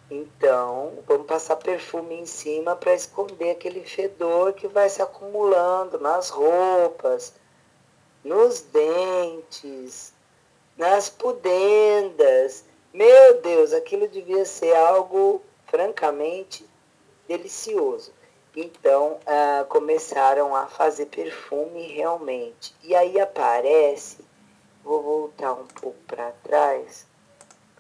Então, 0.09 1.03
vamos 1.07 1.27
passar 1.27 1.57
perfume 1.57 2.15
em 2.15 2.27
cima 2.27 2.77
para 2.77 2.95
esconder 2.95 3.51
aquele 3.51 3.85
fedor 3.85 4.53
que 4.53 4.69
vai 4.69 4.89
se 4.89 5.03
acumulando 5.03 5.99
nas 5.99 6.31
roupas, 6.31 7.35
nos 8.27 8.61
dentes, 8.61 10.13
nas 10.77 11.09
pudendas. 11.09 12.65
Meu 12.93 13.41
Deus, 13.41 13.73
aquilo 13.73 14.09
devia 14.09 14.45
ser 14.45 14.75
algo 14.75 15.41
francamente 15.67 16.69
delicioso. 17.29 18.13
Então, 18.55 19.21
ah, 19.27 19.65
começaram 19.69 20.57
a 20.57 20.67
fazer 20.67 21.07
perfume 21.07 21.87
realmente. 21.87 22.75
E 22.83 22.97
aí 22.97 23.21
aparece, 23.21 24.25
vou 24.83 25.03
voltar 25.03 25.53
um 25.53 25.67
pouco 25.67 25.99
para 26.09 26.33
trás, 26.43 27.07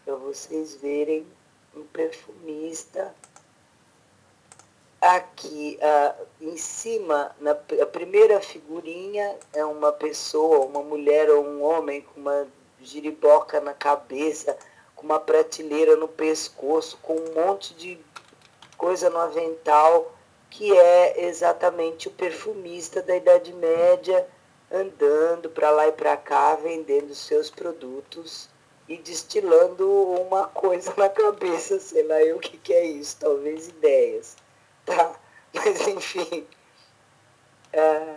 para 0.04 0.14
vocês 0.14 0.76
verem 0.76 1.26
um 1.74 1.82
perfumista. 1.84 3.12
Aqui 5.00 5.78
uh, 5.80 6.26
em 6.40 6.56
cima, 6.56 7.34
na 7.38 7.52
a 7.52 7.86
primeira 7.86 8.40
figurinha, 8.40 9.36
é 9.52 9.64
uma 9.64 9.92
pessoa, 9.92 10.66
uma 10.66 10.82
mulher 10.82 11.30
ou 11.30 11.44
um 11.44 11.62
homem 11.62 12.02
com 12.02 12.20
uma 12.20 12.46
giriboca 12.80 13.60
na 13.60 13.74
cabeça, 13.74 14.56
com 14.94 15.04
uma 15.04 15.20
prateleira 15.20 15.96
no 15.96 16.08
pescoço, 16.08 16.98
com 17.02 17.14
um 17.14 17.34
monte 17.34 17.74
de 17.74 17.98
coisa 18.76 19.10
no 19.10 19.18
avental, 19.18 20.12
que 20.50 20.76
é 20.76 21.26
exatamente 21.26 22.08
o 22.08 22.12
perfumista 22.12 23.02
da 23.02 23.16
Idade 23.16 23.52
Média 23.52 24.26
andando 24.70 25.48
para 25.50 25.70
lá 25.70 25.88
e 25.88 25.92
para 25.92 26.16
cá 26.16 26.54
vendendo 26.54 27.14
seus 27.14 27.50
produtos 27.50 28.48
e 28.88 28.96
destilando 28.96 29.88
uma 29.88 30.46
coisa 30.48 30.92
na 30.96 31.08
cabeça, 31.08 31.78
sei 31.78 32.02
lá 32.04 32.22
eu 32.22 32.36
o 32.36 32.40
que, 32.40 32.56
que 32.56 32.72
é 32.72 32.84
isso, 32.84 33.16
talvez 33.20 33.68
ideias, 33.68 34.36
tá? 34.87 35.14
Mas 35.52 35.87
enfim, 35.87 36.47
é, 37.73 38.16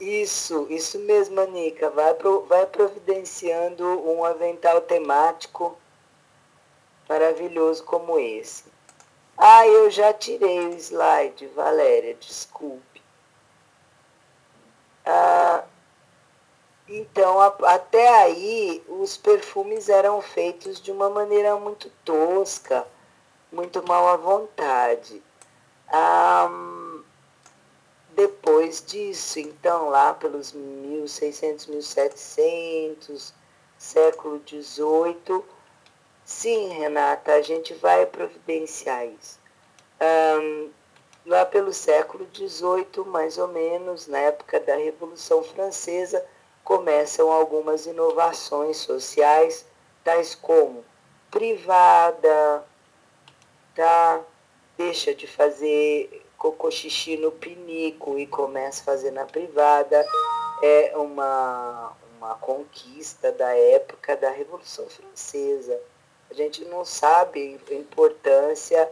isso, 0.00 0.66
isso 0.70 0.98
mesmo, 1.00 1.40
Anica, 1.40 1.90
vai, 1.90 2.14
pro, 2.14 2.44
vai 2.46 2.66
providenciando 2.66 3.84
um 3.84 4.24
avental 4.24 4.80
temático 4.80 5.76
maravilhoso 7.08 7.84
como 7.84 8.18
esse. 8.18 8.64
Ah, 9.36 9.66
eu 9.66 9.90
já 9.90 10.12
tirei 10.12 10.60
o 10.60 10.74
slide, 10.74 11.46
Valéria, 11.48 12.14
desculpe. 12.14 13.02
Ah, 15.04 15.64
então, 16.88 17.40
a, 17.40 17.46
até 17.74 18.08
aí, 18.22 18.82
os 18.88 19.16
perfumes 19.16 19.88
eram 19.88 20.20
feitos 20.20 20.80
de 20.80 20.92
uma 20.92 21.10
maneira 21.10 21.56
muito 21.56 21.90
tosca, 22.04 22.86
muito 23.50 23.86
mal 23.86 24.08
à 24.08 24.16
vontade. 24.16 25.22
Ah, 25.88 26.48
depois 28.14 28.84
disso, 28.86 29.40
então, 29.40 29.88
lá 29.88 30.14
pelos 30.14 30.52
1600, 30.52 31.66
1700, 31.66 33.34
século 33.76 34.40
XVIII, 34.46 35.42
sim, 36.24 36.68
Renata, 36.68 37.32
a 37.32 37.42
gente 37.42 37.74
vai 37.74 38.06
providenciar 38.06 39.06
isso. 39.06 39.38
Um, 40.00 40.70
lá 41.26 41.44
pelo 41.44 41.72
século 41.72 42.26
XVIII, 42.32 43.04
mais 43.06 43.36
ou 43.38 43.48
menos, 43.48 44.06
na 44.06 44.18
época 44.18 44.60
da 44.60 44.76
Revolução 44.76 45.42
Francesa, 45.42 46.24
começam 46.62 47.30
algumas 47.30 47.84
inovações 47.86 48.76
sociais, 48.78 49.66
tais 50.04 50.34
como 50.34 50.84
privada, 51.30 52.64
tá? 53.74 54.20
Deixa 54.76 55.14
de 55.14 55.26
fazer 55.26 56.24
cocô 56.36 56.70
xixi 56.70 57.16
no 57.16 57.30
pinico 57.32 58.18
e 58.18 58.26
começa 58.26 58.82
a 58.82 58.84
fazer 58.84 59.10
na 59.10 59.24
privada. 59.24 60.06
É 60.62 60.92
uma, 60.96 61.92
uma 62.18 62.34
conquista 62.36 63.32
da 63.32 63.54
época 63.56 64.16
da 64.16 64.30
Revolução 64.30 64.86
Francesa. 64.88 65.80
A 66.30 66.34
gente 66.34 66.64
não 66.64 66.84
sabe 66.84 67.60
a 67.70 67.74
importância 67.74 68.90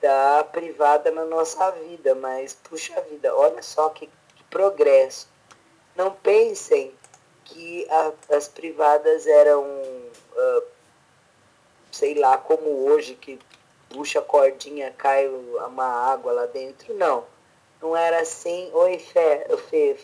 da 0.00 0.44
privada 0.44 1.10
na 1.10 1.24
nossa 1.24 1.70
vida, 1.70 2.14
mas 2.14 2.52
puxa 2.52 3.00
vida, 3.02 3.34
olha 3.34 3.62
só 3.62 3.88
que, 3.88 4.06
que 4.06 4.44
progresso. 4.50 5.28
Não 5.96 6.12
pensem 6.12 6.92
que 7.44 7.86
a, 7.90 8.12
as 8.36 8.48
privadas 8.48 9.26
eram, 9.26 9.62
uh, 9.62 10.62
sei 11.90 12.14
lá, 12.14 12.36
como 12.36 12.86
hoje, 12.86 13.14
que 13.14 13.38
puxa 13.94 14.18
a 14.18 14.22
cordinha, 14.22 14.92
cai 14.98 15.28
uma 15.28 15.86
água 16.12 16.32
lá 16.32 16.46
dentro. 16.46 16.92
Não, 16.94 17.24
não 17.80 17.96
era 17.96 18.20
assim. 18.20 18.68
Oi, 18.72 18.98
Fê, 18.98 19.46
Fê. 19.70 19.96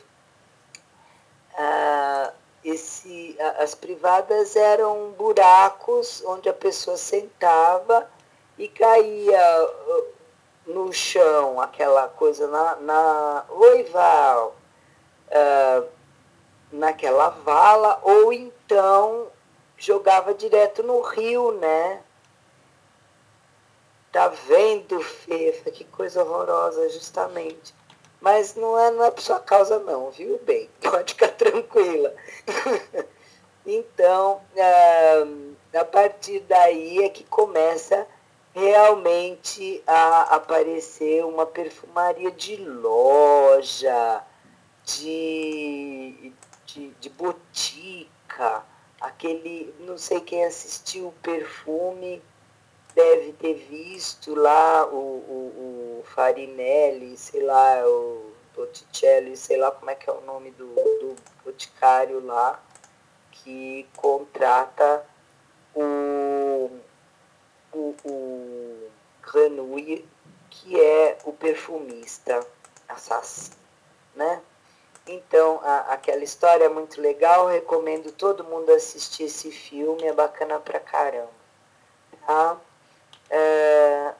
Ah, 1.56 2.32
esse, 2.64 3.36
as 3.58 3.74
privadas 3.74 4.54
eram 4.54 5.10
buracos 5.18 6.22
onde 6.24 6.48
a 6.48 6.54
pessoa 6.54 6.96
sentava 6.96 8.08
e 8.56 8.68
caía 8.68 9.68
no 10.66 10.92
chão, 10.92 11.60
aquela 11.60 12.06
coisa 12.08 12.46
na. 12.46 12.76
na 12.76 13.44
Oi, 13.50 13.82
Val. 13.84 14.54
Ah, 15.32 15.82
naquela 16.72 17.30
vala, 17.30 17.98
ou 18.04 18.32
então 18.32 19.26
jogava 19.76 20.32
direto 20.32 20.84
no 20.84 21.00
rio, 21.00 21.50
né? 21.52 22.00
Tá 24.12 24.28
vendo, 24.28 25.00
Fefa? 25.00 25.70
Que 25.70 25.84
coisa 25.84 26.22
horrorosa, 26.22 26.88
justamente. 26.90 27.74
Mas 28.20 28.54
não 28.54 28.78
é, 28.78 28.90
não 28.90 29.04
é 29.04 29.10
por 29.10 29.22
sua 29.22 29.38
causa, 29.38 29.78
não, 29.78 30.10
viu? 30.10 30.38
Bem, 30.44 30.68
pode 30.82 31.14
ficar 31.14 31.28
tranquila. 31.28 32.14
então, 33.64 34.40
a 35.72 35.84
partir 35.84 36.40
daí 36.40 37.04
é 37.04 37.08
que 37.08 37.24
começa 37.24 38.06
realmente 38.52 39.82
a 39.86 40.34
aparecer 40.34 41.24
uma 41.24 41.46
perfumaria 41.46 42.30
de 42.32 42.56
loja, 42.56 44.22
de, 44.84 46.32
de, 46.66 46.90
de 47.00 47.10
botica, 47.10 48.64
aquele, 49.00 49.72
não 49.80 49.96
sei 49.96 50.20
quem 50.20 50.44
assistiu 50.44 51.08
o 51.08 51.14
perfume, 51.22 52.20
deve 52.94 53.32
ter 53.34 53.54
visto 53.54 54.34
lá 54.34 54.86
o, 54.86 54.96
o, 54.96 56.00
o 56.00 56.04
Farinelli, 56.06 57.16
sei 57.16 57.42
lá, 57.42 57.82
o 57.86 58.32
Botticelli, 58.54 59.36
sei 59.36 59.56
lá 59.56 59.70
como 59.70 59.90
é 59.90 59.94
que 59.94 60.08
é 60.08 60.12
o 60.12 60.20
nome 60.22 60.50
do, 60.52 60.66
do 60.74 61.16
boticário 61.44 62.24
lá, 62.24 62.62
que 63.30 63.86
contrata 63.96 65.04
o, 65.74 66.70
o, 67.72 67.94
o 68.04 68.90
Grenouille, 69.22 70.06
que 70.50 70.80
é 70.80 71.18
o 71.24 71.32
perfumista 71.32 72.44
assassino, 72.88 73.56
né? 74.14 74.42
Então, 75.06 75.60
a, 75.62 75.92
aquela 75.92 76.22
história 76.22 76.64
é 76.64 76.68
muito 76.68 77.00
legal, 77.00 77.46
recomendo 77.46 78.12
todo 78.12 78.44
mundo 78.44 78.70
assistir 78.70 79.24
esse 79.24 79.50
filme, 79.50 80.04
é 80.04 80.12
bacana 80.12 80.60
pra 80.60 80.78
caramba. 80.78 81.40
Tá? 82.26 82.60
É, 83.30 84.14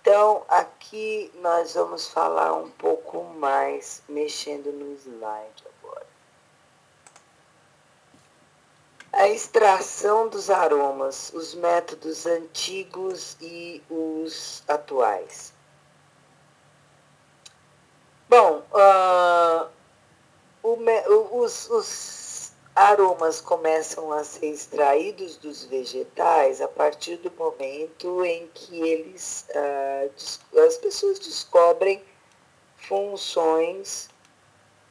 então, 0.00 0.44
aqui 0.48 1.32
nós 1.36 1.74
vamos 1.74 2.08
falar 2.08 2.52
um 2.54 2.70
pouco 2.70 3.24
mais, 3.24 4.02
mexendo 4.08 4.70
no 4.72 4.92
slide 4.94 5.64
agora. 5.78 6.06
a 9.16 9.28
extração 9.28 10.28
dos 10.28 10.50
aromas, 10.50 11.32
os 11.32 11.54
métodos 11.54 12.26
antigos 12.26 13.36
e 13.40 13.82
os 13.88 14.62
atuais. 14.66 15.52
Bom, 18.28 18.62
uh, 18.72 19.68
o, 20.62 21.38
os, 21.38 21.70
os 21.70 21.86
aromas 22.74 23.40
começam 23.40 24.12
a 24.12 24.24
ser 24.24 24.46
extraídos 24.46 25.36
dos 25.36 25.64
vegetais 25.64 26.60
a 26.60 26.66
partir 26.66 27.16
do 27.18 27.30
momento 27.32 28.24
em 28.24 28.48
que 28.52 28.80
eles, 28.80 29.46
uh, 29.50 30.60
as 30.66 30.76
pessoas 30.78 31.18
descobrem 31.18 32.02
funções 32.76 34.08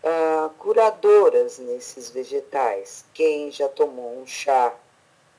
uh, 0.04 0.50
curadoras 0.60 1.60
nesses 1.60 2.10
vegetais. 2.10 3.04
Quem 3.13 3.52
já 3.52 3.67
tomou 3.67 4.22
um 4.22 4.26
chá 4.26 4.74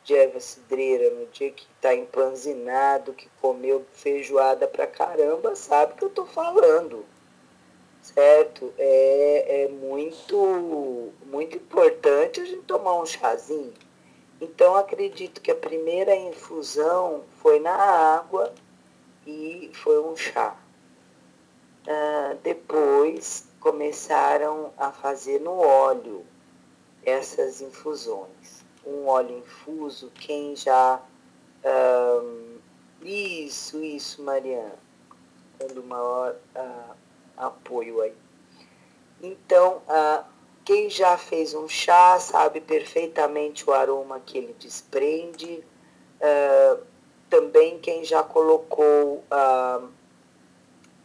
de 0.04 0.14
erva 0.14 0.38
cidreira 0.38 1.10
no 1.14 1.26
dia 1.26 1.50
que 1.50 1.66
está 1.76 1.94
empanzinado, 1.94 3.14
que 3.14 3.28
comeu 3.40 3.86
feijoada 3.94 4.68
pra 4.68 4.86
caramba, 4.86 5.56
sabe 5.56 5.94
que 5.94 6.04
eu 6.04 6.08
estou 6.08 6.26
falando. 6.26 7.06
Certo? 8.04 8.70
É, 8.76 9.62
é 9.64 9.68
muito, 9.68 11.10
muito 11.24 11.56
importante 11.56 12.38
a 12.38 12.44
gente 12.44 12.60
tomar 12.64 13.00
um 13.00 13.06
chazinho. 13.06 13.72
Então 14.38 14.76
acredito 14.76 15.40
que 15.40 15.50
a 15.50 15.54
primeira 15.54 16.14
infusão 16.14 17.24
foi 17.40 17.58
na 17.60 17.72
água 17.74 18.52
e 19.26 19.70
foi 19.72 19.98
um 20.02 20.14
chá. 20.14 20.54
Uh, 21.86 22.36
depois 22.42 23.46
começaram 23.58 24.70
a 24.76 24.92
fazer 24.92 25.40
no 25.40 25.58
óleo 25.58 26.26
essas 27.06 27.62
infusões. 27.62 28.62
Um 28.84 29.06
óleo 29.06 29.38
infuso, 29.38 30.12
quem 30.14 30.54
já. 30.54 31.00
Isso, 33.00 33.82
isso, 33.82 34.22
Mariana. 34.22 34.78
Dando 35.58 35.82
maior 35.84 36.36
uh, 36.54 37.03
apoio 37.36 38.00
aí. 38.00 38.14
Então, 39.22 39.82
uh, 39.88 40.24
quem 40.64 40.88
já 40.90 41.16
fez 41.16 41.54
um 41.54 41.68
chá 41.68 42.18
sabe 42.18 42.60
perfeitamente 42.60 43.68
o 43.68 43.72
aroma 43.72 44.20
que 44.20 44.38
ele 44.38 44.54
desprende. 44.58 45.64
Uh, 46.20 46.82
também 47.28 47.78
quem 47.78 48.04
já 48.04 48.22
colocou 48.22 49.24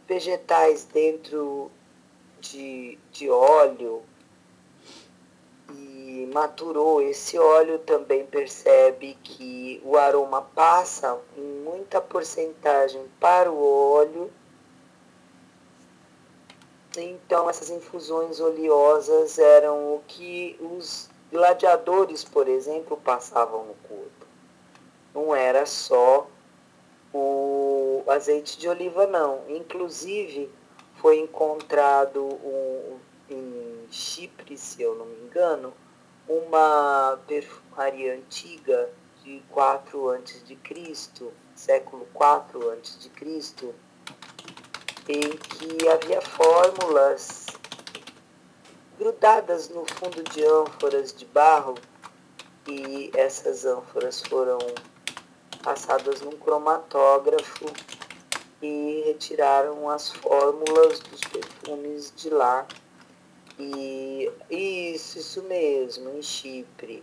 vegetais 0.06 0.84
dentro 0.84 1.70
de, 2.40 2.98
de 3.10 3.28
óleo 3.28 4.02
e 5.72 6.28
maturou 6.32 7.00
esse 7.00 7.38
óleo, 7.38 7.78
também 7.80 8.26
percebe 8.26 9.16
que 9.22 9.80
o 9.84 9.96
aroma 9.96 10.42
passa 10.42 11.18
em 11.36 11.62
muita 11.64 12.00
porcentagem 12.00 13.04
para 13.18 13.50
o 13.50 13.92
óleo. 13.92 14.30
Então, 16.96 17.48
essas 17.48 17.70
infusões 17.70 18.40
oleosas 18.40 19.38
eram 19.38 19.94
o 19.94 20.02
que 20.08 20.56
os 20.60 21.08
gladiadores, 21.30 22.24
por 22.24 22.48
exemplo, 22.48 22.96
passavam 22.96 23.64
no 23.64 23.74
corpo. 23.74 24.26
Não 25.14 25.34
era 25.34 25.64
só 25.66 26.26
o 27.14 28.02
azeite 28.08 28.58
de 28.58 28.68
oliva, 28.68 29.06
não. 29.06 29.44
Inclusive, 29.48 30.50
foi 30.96 31.18
encontrado 31.18 32.24
um, 32.24 32.98
em 33.28 33.86
Chipre, 33.90 34.56
se 34.56 34.82
eu 34.82 34.94
não 34.96 35.06
me 35.06 35.20
engano, 35.22 35.72
uma 36.28 37.18
perfumaria 37.26 38.14
antiga 38.14 38.90
de 39.22 39.42
4 39.50 40.10
a.C., 40.10 40.56
século 41.54 42.06
4 42.12 42.70
a.C., 42.70 43.74
em 45.10 45.36
que 45.36 45.88
havia 45.88 46.20
fórmulas 46.20 47.46
grudadas 48.98 49.68
no 49.68 49.84
fundo 49.86 50.22
de 50.22 50.44
ânforas 50.44 51.12
de 51.12 51.24
barro 51.26 51.74
e 52.68 53.10
essas 53.14 53.64
ânforas 53.64 54.20
foram 54.20 54.58
passadas 55.62 56.20
num 56.20 56.32
cromatógrafo 56.32 57.66
e 58.62 59.02
retiraram 59.06 59.88
as 59.88 60.10
fórmulas 60.10 61.00
dos 61.00 61.20
perfumes 61.20 62.12
de 62.16 62.30
lá. 62.30 62.66
E 63.58 64.30
isso, 64.48 65.18
isso 65.18 65.42
mesmo, 65.42 66.10
em 66.10 66.22
Chipre. 66.22 67.02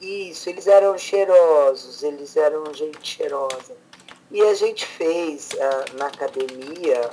Isso, 0.00 0.48
eles 0.48 0.66
eram 0.66 0.96
cheirosos, 0.96 2.02
eles 2.02 2.36
eram 2.36 2.72
gente 2.72 3.06
cheirosa. 3.06 3.76
E 4.30 4.42
a 4.42 4.54
gente 4.54 4.86
fez 4.86 5.50
uh, 5.52 5.96
na 5.96 6.06
academia 6.06 7.10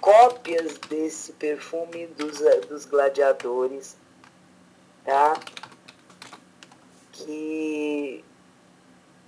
cópias 0.00 0.78
desse 0.88 1.32
perfume 1.32 2.06
dos, 2.06 2.40
uh, 2.40 2.60
dos 2.68 2.84
gladiadores, 2.84 3.96
tá? 5.04 5.34
Que, 7.12 8.24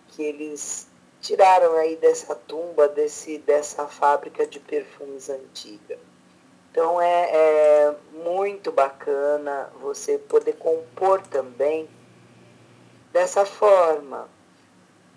que 0.08 0.22
eles 0.22 0.86
tiraram 1.20 1.74
aí 1.76 1.96
dessa 1.96 2.34
tumba, 2.34 2.88
desse, 2.88 3.38
dessa 3.38 3.86
fábrica 3.86 4.46
de 4.46 4.60
perfumes 4.60 5.28
antiga. 5.28 5.98
Então 6.70 7.00
é, 7.00 7.30
é 7.30 7.96
muito 8.12 8.72
bacana 8.72 9.70
você 9.80 10.18
poder 10.18 10.54
compor 10.54 11.20
também 11.26 11.88
dessa 13.12 13.44
forma. 13.44 14.28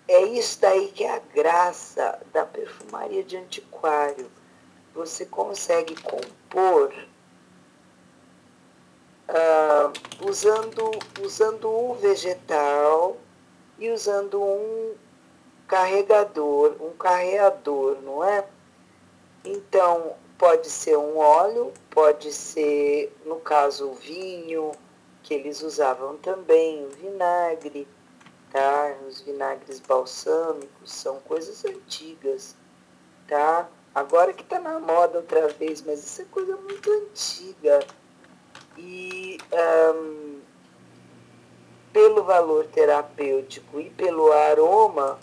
É 0.08 0.22
isso 0.22 0.60
daí 0.60 0.88
que 0.88 1.04
é 1.04 1.16
a 1.16 1.18
graça 1.18 2.20
da 2.32 2.46
perfumaria 2.46 3.24
de 3.24 3.36
antiquário. 3.36 4.30
Você 4.94 5.26
consegue 5.26 6.00
compor 6.00 6.92
uh, 9.28 10.28
usando, 10.28 10.90
usando 11.20 11.68
o 11.68 11.94
vegetal 11.94 13.16
e 13.78 13.90
usando 13.90 14.40
um 14.40 14.94
carregador, 15.66 16.76
um 16.80 16.92
carreador, 16.92 17.98
não 18.02 18.22
é? 18.22 18.46
Então, 19.44 20.14
pode 20.38 20.70
ser 20.70 20.96
um 20.96 21.18
óleo, 21.18 21.72
pode 21.90 22.32
ser, 22.32 23.12
no 23.24 23.36
caso, 23.36 23.90
o 23.90 23.94
vinho, 23.94 24.72
que 25.22 25.34
eles 25.34 25.62
usavam 25.62 26.16
também, 26.18 26.84
o 26.84 26.90
vinagre, 26.90 27.86
Os 29.06 29.20
vinagres 29.20 29.80
balsâmicos 29.80 30.92
são 30.92 31.20
coisas 31.20 31.64
antigas, 31.64 32.56
tá? 33.28 33.68
Agora 33.94 34.32
que 34.32 34.44
tá 34.44 34.58
na 34.58 34.78
moda 34.80 35.18
outra 35.18 35.48
vez, 35.48 35.82
mas 35.82 36.04
isso 36.04 36.22
é 36.22 36.24
coisa 36.26 36.56
muito 36.56 36.90
antiga. 36.90 37.86
E 38.76 39.38
um, 39.94 40.40
pelo 41.92 42.24
valor 42.24 42.66
terapêutico 42.66 43.80
e 43.80 43.90
pelo 43.90 44.32
aroma, 44.32 45.18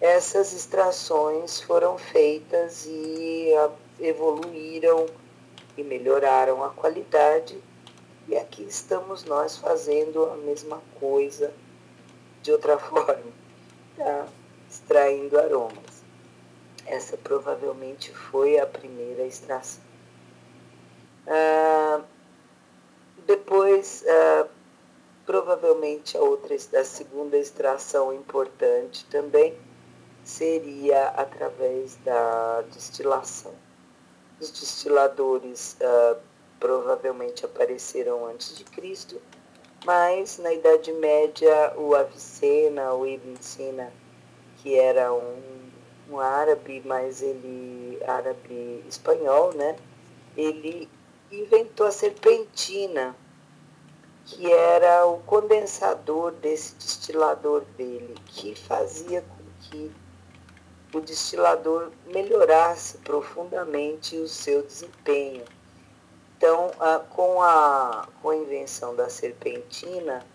essas 0.00 0.52
extrações 0.52 1.60
foram 1.60 1.98
feitas 1.98 2.86
e 2.86 3.50
evoluíram 4.00 5.06
e 5.76 5.82
melhoraram 5.82 6.62
a 6.62 6.70
qualidade. 6.70 7.62
E 8.28 8.36
aqui 8.36 8.62
estamos 8.62 9.24
nós 9.24 9.56
fazendo 9.56 10.24
a 10.26 10.36
mesma 10.36 10.82
coisa 10.98 11.52
de 12.42 12.52
outra 12.52 12.78
forma, 12.78 13.32
tá? 13.96 14.26
extraindo 14.70 15.38
aromas. 15.38 16.02
Essa 16.86 17.16
provavelmente 17.16 18.12
foi 18.12 18.58
a 18.58 18.66
primeira 18.66 19.24
extração. 19.24 19.82
Ah, 21.26 22.02
depois, 23.26 24.04
ah, 24.06 24.48
provavelmente 25.24 26.16
a 26.16 26.20
outra, 26.20 26.54
a 26.54 26.84
segunda 26.84 27.36
extração 27.36 28.12
importante 28.12 29.04
também 29.06 29.56
seria 30.24 31.08
através 31.08 31.96
da 32.04 32.62
destilação. 32.72 33.52
Os 34.40 34.50
destiladores 34.50 35.76
uh, 35.80 36.20
provavelmente 36.58 37.44
apareceram 37.44 38.26
antes 38.26 38.56
de 38.56 38.64
Cristo, 38.64 39.20
mas 39.84 40.38
na 40.38 40.52
Idade 40.52 40.92
Média 40.92 41.72
o 41.76 41.94
Avicena, 41.94 42.94
o 42.94 43.06
Ibn 43.06 43.36
Sina, 43.40 43.92
que 44.58 44.78
era 44.78 45.12
um, 45.12 45.70
um 46.10 46.20
árabe, 46.20 46.82
mas 46.84 47.22
ele 47.22 47.98
árabe 48.06 48.84
espanhol, 48.88 49.52
né? 49.54 49.76
Ele 50.36 50.88
inventou 51.30 51.86
a 51.86 51.90
serpentina, 51.90 53.16
que 54.24 54.50
era 54.50 55.06
o 55.06 55.18
condensador 55.20 56.32
desse 56.32 56.74
destilador 56.76 57.62
dele, 57.76 58.14
que 58.26 58.54
fazia 58.54 59.22
com 59.22 59.42
que 59.62 59.90
o 60.94 61.00
destilador 61.00 61.90
melhorasse 62.06 62.98
profundamente 62.98 64.16
o 64.16 64.28
seu 64.28 64.62
desempenho. 64.62 65.44
Então, 66.42 66.72
com, 67.10 67.40
a, 67.40 68.08
com 68.20 68.30
a 68.30 68.36
invenção 68.36 68.96
da 68.96 69.08
serpentina, 69.08 70.26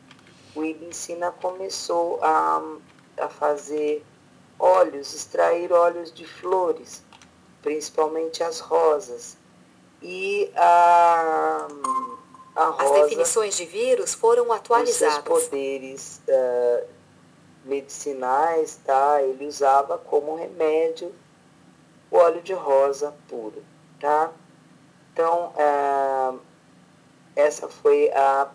o 0.56 0.64
Ibn 0.64 0.90
Sina 0.94 1.32
começou 1.32 2.24
a, 2.24 2.64
a 3.18 3.28
fazer 3.28 4.06
óleos, 4.58 5.14
extrair 5.14 5.74
óleos 5.74 6.14
de 6.14 6.26
flores, 6.26 7.04
principalmente 7.62 8.42
as 8.42 8.62
rosas. 8.62 9.36
E 10.02 10.50
a, 10.56 11.68
a 12.56 12.66
rosa, 12.68 12.84
As 12.86 13.02
definições 13.02 13.58
de 13.58 13.66
vírus 13.66 14.14
foram 14.14 14.54
atualizadas. 14.54 15.18
Os 15.18 15.24
seus 15.26 15.48
poderes 15.50 16.22
uh, 16.30 16.88
medicinais, 17.66 18.80
tá? 18.86 19.22
Ele 19.22 19.46
usava 19.46 19.98
como 19.98 20.36
remédio 20.36 21.14
o 22.10 22.16
óleo 22.16 22.42
de 22.42 22.54
rosa 22.54 23.14
puro, 23.28 23.62
tá? 24.00 24.32
Então, 25.18 25.52
uh, 25.56 26.40
essa 27.36 27.68
foi 27.68 28.08
a 28.12 28.52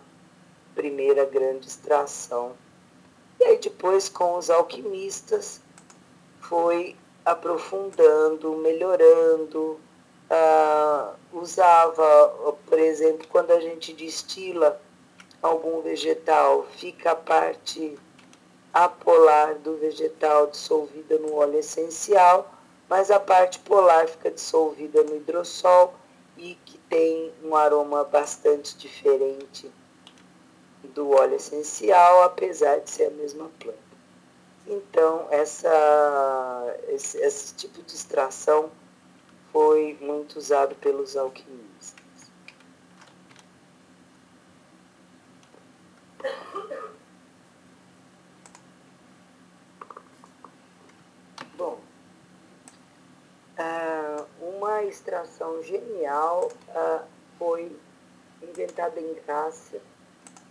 primeira 0.73 1.25
grande 1.25 1.67
extração. 1.67 2.53
E 3.37 3.43
aí 3.43 3.57
depois 3.57 4.07
com 4.07 4.37
os 4.37 4.49
alquimistas 4.49 5.59
foi 6.39 6.95
aprofundando, 7.25 8.53
melhorando, 8.53 9.77
uh, 10.31 11.13
usava, 11.33 12.55
por 12.65 12.79
exemplo, 12.79 13.27
quando 13.27 13.51
a 13.51 13.59
gente 13.59 13.91
destila 13.91 14.81
algum 15.41 15.81
vegetal, 15.81 16.65
fica 16.77 17.11
a 17.11 17.15
parte 17.17 17.99
apolar 18.73 19.55
do 19.55 19.75
vegetal 19.75 20.47
dissolvida 20.47 21.19
no 21.19 21.35
óleo 21.35 21.59
essencial, 21.59 22.49
mas 22.87 23.11
a 23.11 23.19
parte 23.19 23.59
polar 23.59 24.07
fica 24.07 24.31
dissolvida 24.31 25.03
no 25.03 25.17
hidrossol 25.17 25.93
e 26.37 26.55
que 26.65 26.77
tem 26.77 27.31
um 27.43 27.55
aroma 27.55 28.03
bastante 28.03 28.77
diferente 28.77 29.71
do 30.83 31.11
óleo 31.11 31.35
essencial, 31.35 32.23
apesar 32.23 32.79
de 32.79 32.89
ser 32.89 33.05
a 33.05 33.11
mesma 33.11 33.49
planta. 33.59 33.77
Então, 34.65 35.27
essa, 35.29 36.77
esse, 36.87 37.17
esse 37.17 37.53
tipo 37.55 37.81
de 37.81 37.93
extração 37.93 38.71
foi 39.51 39.97
muito 40.01 40.37
usado 40.37 40.75
pelos 40.75 41.15
alquimistas. 41.17 42.03
Bom, 51.55 51.79
ah, 53.57 54.25
uma 54.41 54.83
extração 54.83 55.61
genial 55.63 56.51
ah, 56.69 57.03
foi 57.37 57.71
inventada 58.41 58.99
em 58.99 59.13
Grácia. 59.25 59.81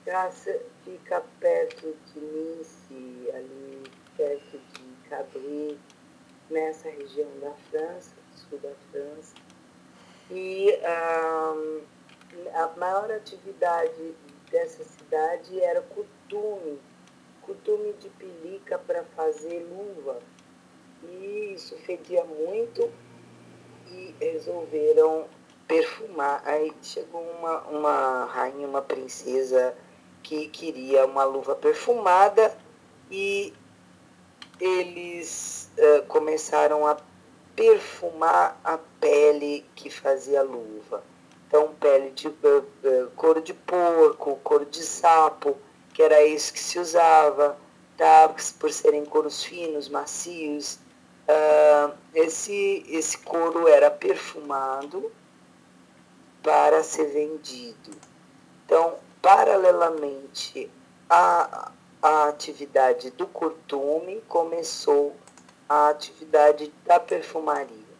Grácia 0.05 0.61
fica 0.85 1.23
perto 1.39 1.95
de 2.13 2.21
Nice, 2.21 3.31
ali 3.35 3.85
perto 4.17 4.59
de 4.59 5.09
Cabré, 5.09 5.77
nessa 6.51 6.89
região 6.91 7.29
da 7.41 7.53
França, 7.71 8.15
sul 8.35 8.59
da 8.59 8.73
França. 8.91 9.35
E 10.31 10.79
um, 11.55 11.83
a 12.55 12.69
maior 12.79 13.11
atividade 13.11 14.15
dessa 14.51 14.85
cidade 14.85 15.61
era 15.61 15.83
cutume, 15.83 16.81
cutume 17.43 17.93
de 17.95 18.09
pelica 18.11 18.79
para 18.79 19.05
fazer 19.17 19.61
luva. 19.71 20.21
E 21.05 21.55
isso 21.55 21.77
fedia 21.79 22.25
muito 22.25 22.91
e 23.89 24.15
resolveram 24.21 25.27
perfumar. 25.67 26.43
Aí 26.45 26.73
chegou 26.83 27.23
uma, 27.39 27.61
uma 27.63 28.25
rainha, 28.27 28.67
uma 28.67 28.83
princesa 28.83 29.75
que 30.23 30.49
queria 30.49 31.05
uma 31.05 31.25
luva 31.25 31.55
perfumada 31.55 32.57
e 33.11 33.53
eles 34.61 35.71
uh, 35.77 36.07
começaram 36.07 36.87
a 36.87 36.97
perfumar 37.57 38.59
a 38.65 38.79
pele 39.01 39.67
que 39.75 39.91
fazia 39.91 40.41
a 40.41 40.45
luva. 40.45 41.03
Então, 41.47 41.75
pele 41.79 42.11
de 42.11 42.29
uh, 42.29 42.33
uh, 42.33 43.11
couro 43.17 43.43
de 43.43 43.53
porco, 43.53 44.37
couro 44.43 44.65
de 44.65 44.83
sapo, 44.83 45.59
que 45.93 46.03
era 46.03 46.25
isso 46.25 46.53
que 46.53 46.61
se 46.61 46.79
usava, 46.79 47.59
tá? 47.97 48.35
por 48.59 48.73
serem 48.73 49.05
couros 49.05 49.45
finos, 49.45 49.89
macios. 49.89 50.79
Esse, 52.15 52.85
esse 52.89 53.19
couro 53.19 53.69
era 53.69 53.91
perfumado 53.91 55.11
para 56.43 56.83
ser 56.83 57.07
vendido. 57.07 57.91
Então, 58.65 58.97
paralelamente 59.21 60.71
à, 61.09 61.71
à 62.03 62.29
atividade 62.29 63.11
do 63.11 63.27
curtume, 63.27 64.21
começou 64.29 65.15
a 65.69 65.89
atividade 65.89 66.73
da 66.85 66.99
perfumaria. 66.99 67.93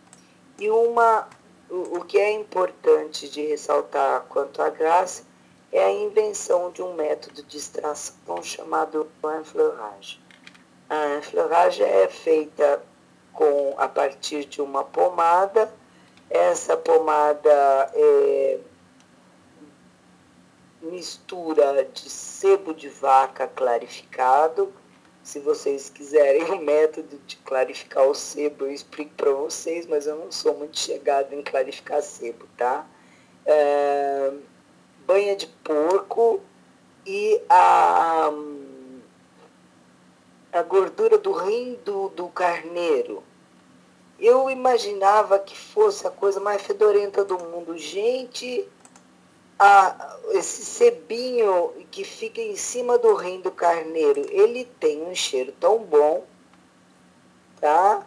E 0.59 0.69
uma, 0.71 1.29
o, 1.71 1.99
o 1.99 2.05
que 2.05 2.19
é 2.19 2.33
importante 2.33 3.29
de 3.29 3.43
ressaltar 3.47 4.23
quanto 4.29 4.61
à 4.61 4.69
graça 4.69 5.25
é 5.71 5.85
a 5.85 5.91
invenção 5.91 6.71
de 6.71 6.83
um 6.83 6.95
método 6.95 7.43
de 7.43 7.57
extração 7.57 8.43
chamado 8.43 9.11
enfleurage. 9.41 10.21
A 10.91 11.17
enfleurage 11.17 11.83
é 11.83 12.07
feita 12.09 12.83
com, 13.33 13.75
a 13.79 13.89
partir 13.89 14.45
de 14.45 14.61
uma 14.61 14.85
pomada. 14.85 15.73
Essa 16.31 16.77
pomada 16.77 17.91
é 17.95 18.59
mistura 20.83 21.85
de 21.93 22.11
sebo 22.11 22.75
de 22.75 22.89
vaca 22.89 23.47
clarificado. 23.47 24.73
Se 25.23 25.39
vocês 25.39 25.89
quiserem 25.89 26.43
o 26.51 26.61
método 26.61 27.17
de 27.27 27.37
clarificar 27.37 28.05
o 28.07 28.15
sebo, 28.15 28.65
eu 28.65 28.73
explico 28.73 29.13
para 29.17 29.31
vocês, 29.31 29.87
mas 29.87 30.07
eu 30.07 30.17
não 30.17 30.33
sou 30.33 30.55
muito 30.55 30.79
chegado 30.79 31.33
em 31.33 31.43
clarificar 31.43 32.03
sebo, 32.03 32.47
tá? 32.57 32.85
É, 33.47 34.33
banha 35.07 35.37
de 35.37 35.47
porco 35.47 36.41
e 37.07 37.41
a, 37.49 38.31
a 40.53 40.63
gordura 40.63 41.17
do 41.17 41.33
rim 41.33 41.79
do, 41.85 42.11
do 42.11 42.29
carneiro. 42.29 43.23
Eu 44.21 44.51
imaginava 44.51 45.39
que 45.39 45.57
fosse 45.59 46.07
a 46.07 46.11
coisa 46.11 46.39
mais 46.39 46.63
fedorenta 46.63 47.25
do 47.25 47.39
mundo. 47.39 47.77
Gente, 47.79 48.69
a, 49.59 50.19
esse 50.33 50.65
sebinho 50.65 51.73
que 51.91 52.05
fica 52.05 52.41
em 52.41 52.55
cima 52.55 52.99
do 52.99 53.15
rim 53.15 53.41
do 53.41 53.51
carneiro, 53.51 54.21
ele 54.31 54.65
tem 54.79 55.03
um 55.03 55.15
cheiro 55.15 55.53
tão 55.59 55.79
bom, 55.79 56.25
tá? 57.61 58.07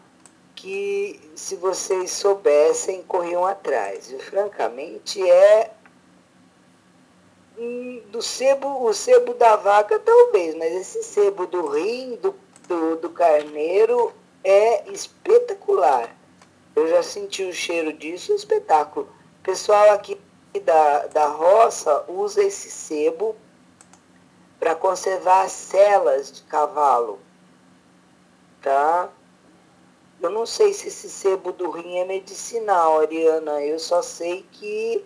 Que 0.55 1.19
se 1.35 1.55
vocês 1.55 2.11
soubessem, 2.11 3.03
corriam 3.03 3.45
atrás. 3.45 4.09
E 4.11 4.19
francamente 4.19 5.21
é 5.29 5.73
do 8.09 8.21
sebo, 8.21 8.85
o 8.85 8.93
sebo 8.93 9.33
da 9.33 9.55
vaca 9.55 9.99
talvez, 9.99 10.55
mas 10.55 10.73
esse 10.73 11.03
sebo 11.03 11.45
do 11.47 11.67
rim 11.67 12.15
do, 12.17 12.35
do, 12.67 12.97
do 12.97 13.09
carneiro 13.09 14.13
é 14.43 14.89
espetacular. 14.91 16.15
Eu 16.75 16.87
já 16.87 17.01
senti 17.01 17.43
o 17.43 17.53
cheiro 17.53 17.93
disso, 17.93 18.33
é 18.33 18.35
espetáculo. 18.35 19.07
Pessoal 19.41 19.91
aqui 19.91 20.19
da, 20.63 21.07
da 21.07 21.27
roça 21.27 22.03
usa 22.07 22.43
esse 22.43 22.69
sebo 22.69 23.35
para 24.59 24.75
conservar 24.75 25.43
as 25.43 25.51
celas 25.51 26.31
de 26.31 26.41
cavalo, 26.43 27.19
tá? 28.61 29.09
Eu 30.21 30.29
não 30.29 30.45
sei 30.45 30.73
se 30.73 30.87
esse 30.87 31.09
sebo 31.09 31.51
do 31.51 31.69
rim 31.69 31.97
é 31.97 32.05
medicinal, 32.05 32.99
Ariana. 32.99 33.61
Eu 33.61 33.77
só 33.77 34.01
sei 34.01 34.45
que, 34.51 35.03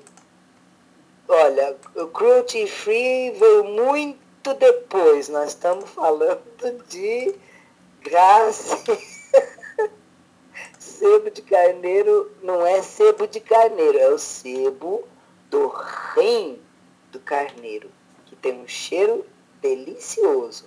olha, 1.30 1.78
o 1.96 2.08
cruelty 2.08 2.68
free 2.68 3.32
veio 3.32 3.64
muito 3.64 4.54
depois. 4.56 5.30
Nós 5.30 5.50
estamos 5.50 5.90
falando 5.92 6.42
de 6.88 7.36
graça. 8.02 8.78
sebo 10.78 11.30
de 11.30 11.42
carneiro 11.42 12.32
não 12.42 12.66
é 12.66 12.82
sebo 12.82 13.26
de 13.28 13.40
carneiro, 13.40 13.98
é 13.98 14.10
o 14.10 14.18
sebo 14.18 15.08
do 15.50 15.68
rim 15.68 16.60
do 17.12 17.20
carneiro, 17.20 17.90
que 18.26 18.36
tem 18.36 18.60
um 18.60 18.68
cheiro 18.68 19.26
delicioso, 19.62 20.66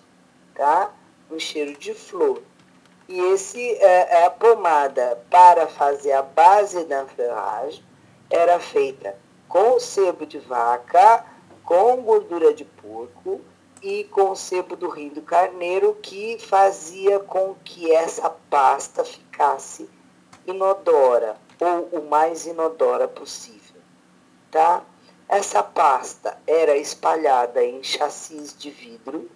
tá? 0.55 0.91
Um 1.31 1.39
cheiro 1.39 1.79
de 1.79 1.93
flor. 1.93 2.43
E 3.09 3.21
esse 3.21 3.61
é, 3.75 4.21
é 4.21 4.25
a 4.27 4.31
pomada 4.31 5.23
para 5.29 5.67
fazer 5.67 6.13
a 6.13 6.23
base 6.23 6.85
da 6.85 7.05
ferragem 7.05 7.85
era 8.31 8.59
feita 8.59 9.15
com 9.53 9.79
sebo 9.79 10.25
de 10.25 10.39
vaca, 10.39 11.25
com 11.63 12.03
gordura 12.03 12.55
de 12.55 12.65
porco 12.65 13.41
e 13.83 14.05
com 14.05 14.35
sebo 14.35 14.77
do 14.77 14.89
rim 14.89 15.11
do 15.11 15.21
carneiro, 15.21 15.95
que 16.01 16.39
fazia 16.39 17.21
com 17.21 17.55
que 17.63 17.93
essa 17.93 18.31
pasta 18.49 19.05
ficasse 19.05 19.89
inodora, 20.47 21.37
ou 21.61 22.01
o 22.01 22.09
mais 22.09 22.47
inodora 22.47 23.07
possível 23.07 23.63
tá? 24.53 24.85
Essa 25.29 25.63
pasta 25.63 26.39
era 26.47 26.77
espalhada 26.77 27.65
em 27.65 27.83
chassis 27.83 28.55
de 28.57 28.71
vidro, 28.71 29.29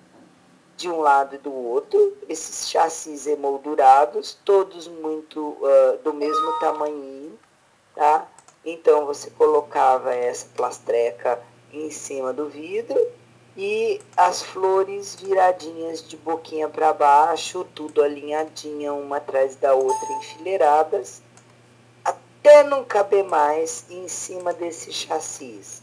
de 0.76 0.90
um 0.90 1.00
lado 1.00 1.34
e 1.34 1.38
do 1.38 1.50
outro, 1.52 2.18
esses 2.28 2.68
chassis 2.68 3.26
emoldurados, 3.26 4.38
todos 4.44 4.86
muito 4.86 5.40
uh, 5.40 5.98
do 6.04 6.12
mesmo 6.12 6.52
tamanho, 6.60 7.36
tá? 7.94 8.28
Então 8.68 9.06
você 9.06 9.30
colocava 9.30 10.12
essa 10.12 10.48
plastreca 10.56 11.40
em 11.72 11.88
cima 11.88 12.32
do 12.32 12.48
vidro 12.48 12.98
e 13.56 14.00
as 14.16 14.42
flores 14.42 15.14
viradinhas 15.14 16.02
de 16.06 16.16
boquinha 16.16 16.68
para 16.68 16.92
baixo, 16.92 17.64
tudo 17.76 18.02
alinhadinha 18.02 18.92
uma 18.92 19.18
atrás 19.18 19.54
da 19.54 19.72
outra, 19.72 20.12
enfileiradas, 20.14 21.22
até 22.04 22.64
não 22.64 22.84
caber 22.84 23.22
mais 23.22 23.86
em 23.88 24.08
cima 24.08 24.52
desse 24.52 24.92
chassis 24.92 25.80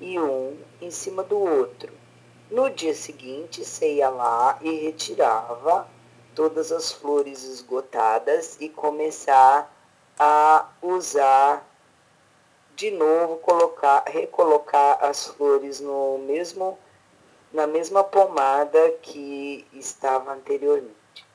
e 0.00 0.16
um 0.16 0.56
em 0.80 0.90
cima 0.92 1.24
do 1.24 1.36
outro. 1.36 1.92
No 2.48 2.70
dia 2.70 2.94
seguinte, 2.94 3.64
você 3.64 3.94
ia 3.94 4.08
lá 4.08 4.56
e 4.62 4.70
retirava 4.84 5.88
todas 6.32 6.70
as 6.70 6.92
flores 6.92 7.42
esgotadas 7.42 8.56
e 8.60 8.68
começar 8.68 9.74
a 10.16 10.68
usar 10.80 11.69
de 12.80 12.90
novo, 12.90 13.36
colocar, 13.36 14.04
recolocar 14.06 15.04
as 15.04 15.26
flores 15.26 15.80
no 15.80 16.16
mesmo 16.16 16.78
na 17.52 17.66
mesma 17.66 18.02
pomada 18.02 18.90
que 19.02 19.66
estava 19.74 20.32
anteriormente. 20.32 21.26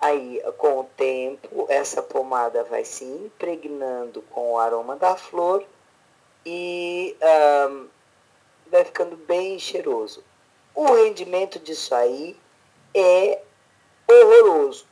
Aí, 0.00 0.40
com 0.56 0.80
o 0.80 0.84
tempo, 0.96 1.66
essa 1.68 2.02
pomada 2.02 2.64
vai 2.64 2.82
se 2.82 3.04
impregnando 3.04 4.22
com 4.30 4.52
o 4.52 4.58
aroma 4.58 4.96
da 4.96 5.16
flor 5.16 5.66
e 6.46 7.14
um, 7.68 7.88
vai 8.68 8.84
ficando 8.84 9.16
bem 9.16 9.58
cheiroso. 9.58 10.24
O 10.74 10.94
rendimento 10.94 11.58
disso 11.58 11.94
aí 11.94 12.38
é 12.94 13.42
horroroso. 14.08 14.86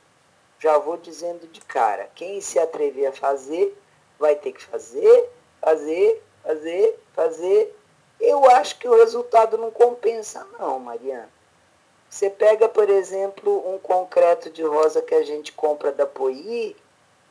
Já 0.58 0.76
vou 0.76 0.98
dizendo 0.98 1.46
de 1.46 1.60
cara. 1.62 2.10
Quem 2.14 2.42
se 2.42 2.58
atrever 2.58 3.06
a 3.06 3.12
fazer, 3.12 3.74
vai 4.18 4.34
ter 4.34 4.52
que 4.52 4.62
fazer, 4.64 5.30
fazer, 5.64 6.22
fazer, 6.42 6.98
fazer 7.14 7.74
eu 8.20 8.48
acho 8.50 8.78
que 8.78 8.88
o 8.88 8.96
resultado 8.96 9.58
não 9.58 9.70
compensa 9.70 10.46
não, 10.58 10.78
Mariana. 10.78 11.28
Você 12.08 12.30
pega, 12.30 12.68
por 12.68 12.88
exemplo, 12.88 13.74
um 13.74 13.78
concreto 13.78 14.48
de 14.50 14.62
rosa 14.62 15.02
que 15.02 15.14
a 15.14 15.22
gente 15.22 15.52
compra 15.52 15.90
da 15.90 16.06
Poi 16.06 16.76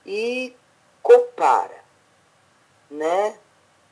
e 0.05 0.55
compara, 1.01 1.83
né? 2.91 3.37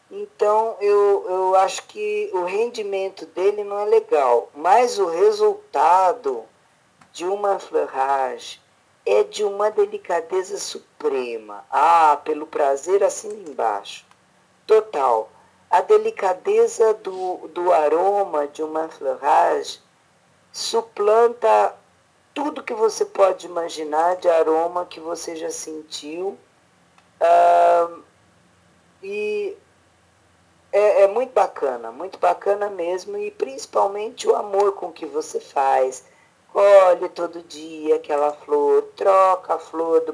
Então, 0.09 0.75
eu, 0.81 1.25
eu 1.29 1.55
acho 1.55 1.87
que 1.87 2.29
o 2.33 2.43
rendimento 2.43 3.25
dele 3.27 3.63
não 3.63 3.79
é 3.79 3.85
legal, 3.85 4.49
mas 4.53 4.99
o 4.99 5.05
resultado 5.05 6.43
de 7.13 7.25
uma 7.25 7.57
fleurage 7.57 8.61
é 9.05 9.23
de 9.23 9.45
uma 9.45 9.71
delicadeza 9.71 10.57
suprema. 10.57 11.65
Ah, 11.71 12.19
pelo 12.25 12.45
prazer 12.45 13.01
assim 13.01 13.29
embaixo. 13.47 14.10
Total 14.71 15.29
a 15.69 15.81
delicadeza 15.81 16.93
do, 16.93 17.49
do 17.49 17.73
aroma 17.73 18.47
de 18.47 18.63
uma 18.63 18.87
fleurage 18.87 19.81
suplanta 20.49 21.75
tudo 22.33 22.63
que 22.63 22.73
você 22.73 23.03
pode 23.03 23.47
imaginar 23.47 24.15
de 24.15 24.29
aroma 24.29 24.85
que 24.85 25.01
você 25.01 25.35
já 25.35 25.49
sentiu. 25.49 26.37
Uh, 27.19 28.01
e 29.03 29.57
é, 30.71 31.01
é, 31.01 31.07
muito 31.09 31.33
bacana, 31.33 31.91
muito 31.91 32.17
bacana 32.17 32.69
mesmo, 32.69 33.17
e 33.17 33.29
principalmente 33.29 34.25
o 34.25 34.37
amor 34.37 34.71
com 34.75 34.89
que 34.89 35.05
você 35.05 35.41
faz. 35.41 36.05
Colhe 36.53 37.09
todo 37.09 37.43
dia 37.43 37.97
aquela 37.97 38.31
flor, 38.31 38.83
troca 38.95 39.55
a 39.55 39.59
flor 39.59 39.99
do, 39.99 40.13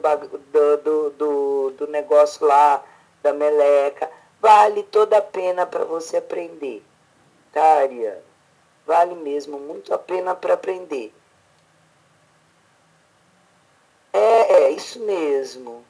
do, 0.80 1.10
do, 1.12 1.72
do 1.78 1.88
negócio 1.88 2.44
lá, 2.48 2.84
da 3.22 3.32
meleca 3.32 4.10
vale 4.42 4.84
toda 4.84 5.18
a 5.18 5.22
pena 5.22 5.66
para 5.66 5.86
você 5.86 6.18
aprender. 6.18 6.84
Tá, 7.52 7.80
Ariana? 7.80 8.22
Vale 8.86 9.16
mesmo 9.16 9.60
muito 9.60 9.94
a 9.94 9.98
pena 9.98 10.34
para 10.34 10.54
aprender. 10.54 11.14
É, 14.14 14.54
é, 14.64 14.70
isso 14.72 15.00
mesmo. 15.02 15.84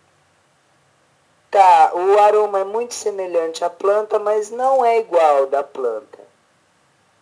Tá, 1.50 1.92
o 1.94 2.20
aroma 2.20 2.60
é 2.60 2.64
muito 2.64 2.94
semelhante 2.94 3.64
à 3.64 3.70
planta, 3.70 4.20
mas 4.20 4.50
não 4.50 4.84
é 4.84 5.00
igual 5.00 5.48
da 5.48 5.64
planta. 5.64 6.20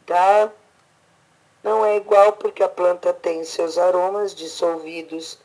Tá? 0.06 0.52
Não 1.64 1.86
é 1.86 1.98
igual 1.98 2.34
porque 2.34 2.64
a 2.64 2.70
planta 2.70 3.14
tem 3.14 3.44
seus 3.44 3.78
aromas 3.78 4.34
dissolvidos 4.34 5.38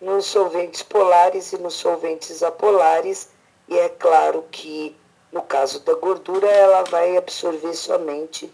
nos 0.00 0.26
solventes 0.26 0.82
polares 0.82 1.52
e 1.52 1.58
nos 1.58 1.74
solventes 1.74 2.42
apolares, 2.42 3.30
e 3.66 3.78
é 3.78 3.88
claro 3.88 4.44
que 4.50 4.96
no 5.34 5.42
caso 5.42 5.80
da 5.80 5.94
gordura, 5.94 6.46
ela 6.46 6.84
vai 6.84 7.16
absorver 7.16 7.74
somente 7.74 8.48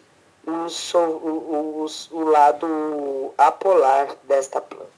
o, 0.46 0.66
o, 0.96 1.84
o, 1.84 1.86
o 2.12 2.24
lado 2.24 3.34
apolar 3.36 4.16
desta 4.24 4.62
planta. 4.62 4.88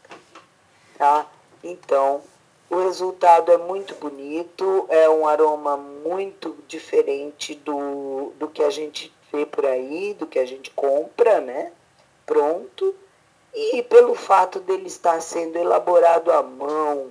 Tá? 0.96 1.26
Então, 1.64 2.22
o 2.70 2.76
resultado 2.76 3.50
é 3.50 3.58
muito 3.58 3.96
bonito, 3.96 4.86
é 4.88 5.10
um 5.10 5.26
aroma 5.26 5.76
muito 5.76 6.56
diferente 6.68 7.56
do, 7.56 8.32
do 8.38 8.46
que 8.46 8.62
a 8.62 8.70
gente 8.70 9.12
vê 9.32 9.44
por 9.44 9.66
aí, 9.66 10.14
do 10.14 10.24
que 10.24 10.38
a 10.38 10.46
gente 10.46 10.70
compra, 10.70 11.40
né? 11.40 11.72
Pronto. 12.24 12.94
E 13.52 13.82
pelo 13.82 14.14
fato 14.14 14.60
dele 14.60 14.86
estar 14.86 15.20
sendo 15.20 15.58
elaborado 15.58 16.30
à 16.30 16.44
mão, 16.44 17.10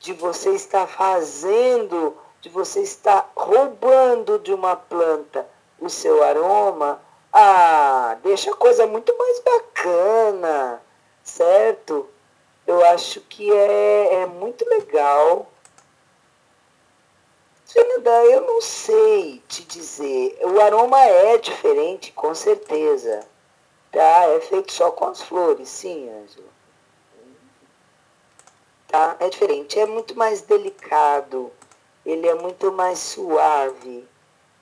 de 0.00 0.12
você 0.12 0.50
estar 0.50 0.88
fazendo 0.88 2.16
você 2.48 2.80
estar 2.80 3.30
roubando 3.36 4.38
de 4.38 4.52
uma 4.52 4.74
planta 4.74 5.46
o 5.80 5.88
seu 5.88 6.22
aroma, 6.22 7.00
ah, 7.32 8.16
deixa 8.22 8.50
a 8.50 8.56
coisa 8.56 8.86
muito 8.86 9.16
mais 9.16 9.40
bacana, 9.40 10.82
certo? 11.22 12.08
Eu 12.66 12.84
acho 12.86 13.20
que 13.22 13.50
é, 13.50 14.22
é 14.22 14.26
muito 14.26 14.68
legal. 14.68 15.46
Fernanda, 17.64 18.10
eu 18.24 18.40
não 18.42 18.60
sei 18.60 19.42
te 19.46 19.62
dizer. 19.64 20.38
O 20.42 20.60
aroma 20.60 21.00
é 21.00 21.38
diferente, 21.38 22.12
com 22.12 22.34
certeza. 22.34 23.26
Tá? 23.92 24.24
É 24.26 24.40
feito 24.40 24.72
só 24.72 24.90
com 24.90 25.06
as 25.06 25.22
flores, 25.22 25.68
sim, 25.68 26.08
Ângela. 26.10 26.48
Tá? 28.88 29.16
É 29.20 29.28
diferente, 29.28 29.78
é 29.78 29.86
muito 29.86 30.16
mais 30.16 30.40
delicado 30.42 31.52
ele 32.10 32.26
é 32.26 32.34
muito 32.34 32.72
mais 32.72 32.98
suave. 32.98 34.08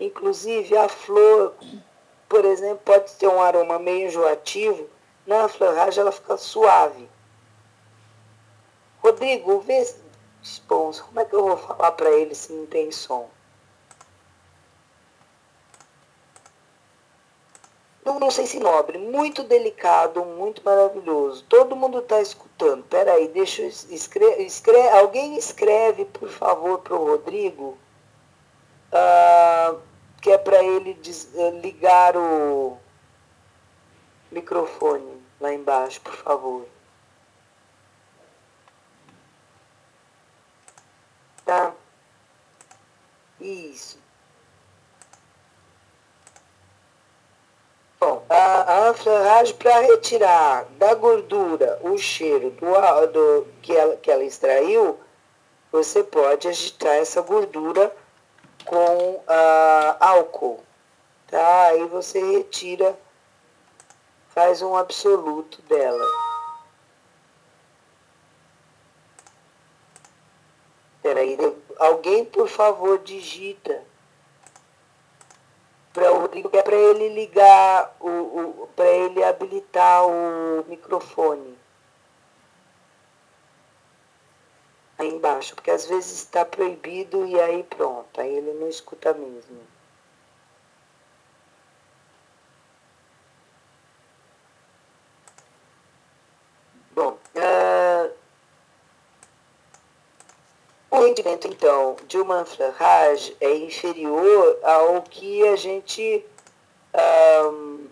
Inclusive 0.01 0.77
a 0.77 0.89
flor, 0.89 1.55
por 2.29 2.45
exemplo, 2.45 2.81
pode 2.85 3.13
ter 3.13 3.29
um 3.29 3.41
aroma 3.41 3.79
meio 3.79 4.09
enjoativo, 4.09 4.89
na 5.25 5.49
floragem 5.49 6.01
ela 6.01 6.11
fica 6.11 6.37
suave. 6.37 7.09
Rodrigo, 9.01 9.61
vê, 9.61 9.87
Spons, 10.43 11.01
como 11.01 11.21
é 11.21 11.25
que 11.25 11.35
eu 11.35 11.47
vou 11.47 11.57
falar 11.57 11.93
para 11.93 12.11
ele 12.11 12.35
se 12.35 12.53
não 12.53 12.67
tem 12.67 12.91
som? 12.91 13.31
Não, 18.07 18.21
não 18.21 18.31
sei 18.31 18.47
se 18.47 18.61
nobre, 18.61 18.99
muito 18.99 19.43
delicado, 19.43 20.25
muito 20.25 20.63
maravilhoso. 20.65 21.45
Todo 21.49 21.75
mundo 21.75 21.99
está 21.99 22.21
escutando. 22.23 22.85
Peraí, 22.85 23.27
deixa 23.29 23.63
eu. 23.63 23.69
Escreve, 23.69 24.89
alguém 24.91 25.37
escreve, 25.37 26.05
por 26.05 26.29
favor, 26.29 26.79
para 26.79 26.95
o 26.95 27.05
Rodrigo, 27.05 27.77
uh, 28.93 29.81
que 30.23 30.31
é 30.31 30.39
para 30.39 30.63
ele 30.63 30.97
ligar 31.61 32.17
o 32.17 32.79
microfone 34.31 35.21
lá 35.41 35.53
embaixo, 35.53 36.01
por 36.01 36.15
favor. 36.15 36.67
Tá? 41.45 41.75
Isso. 43.41 44.06
Bom, 47.99 48.23
a, 48.29 48.89
a 48.91 48.95
para 49.59 49.81
retirar 49.81 50.67
da 50.79 50.95
gordura 50.95 51.79
o 51.83 51.97
cheiro 51.97 52.51
do, 52.51 53.07
do, 53.07 53.47
que, 53.63 53.75
ela, 53.75 53.97
que 53.97 54.11
ela 54.11 54.23
extraiu, 54.23 54.99
você 55.73 56.05
pode 56.05 56.47
agitar 56.47 56.97
essa 56.97 57.23
gordura 57.23 57.95
com 58.67 59.23
álcool. 59.99 60.63
Tá? 61.29 61.69
Aí 61.69 61.87
você 61.87 62.21
retira, 62.21 62.99
faz 64.29 64.61
um 64.61 64.77
absoluto 64.77 65.63
dela. 65.63 66.05
Peraí, 71.03 71.39
alguém 71.79 72.25
por 72.25 72.49
favor 72.49 72.99
digita. 72.99 73.83
Para 75.97 76.13
o 76.13 76.21
Rodrigo, 76.21 76.51
que 76.51 76.59
é 76.59 76.63
para 76.63 76.77
ele 76.77 77.09
ligar, 77.09 77.97
o, 77.99 78.11
o 78.11 78.69
para 78.77 78.87
ele 78.87 79.25
habilitar 79.25 80.07
o 80.07 80.63
microfone. 80.69 81.57
Aí 84.99 85.09
embaixo, 85.09 85.55
porque 85.55 85.71
às 85.71 85.87
vezes 85.87 86.13
está 86.13 86.45
proibido 86.45 87.27
e 87.27 87.41
aí 87.41 87.63
pronto, 87.63 88.21
aí 88.21 88.29
ele 88.29 88.53
não 88.61 88.69
escuta 88.69 89.15
mesmo. 89.15 89.59
Bom, 96.95 97.19
uh, 97.37 98.13
o 100.91 100.96
rendimento, 101.07 101.47
então, 101.47 101.97
de 102.07 102.19
uma 102.19 102.45
Raj 102.77 103.33
é 103.41 103.55
inferior 103.55 104.59
ao 104.63 105.03
que 105.03 105.47
a 105.47 105.57
gente. 105.57 106.25
Um, 106.95 107.87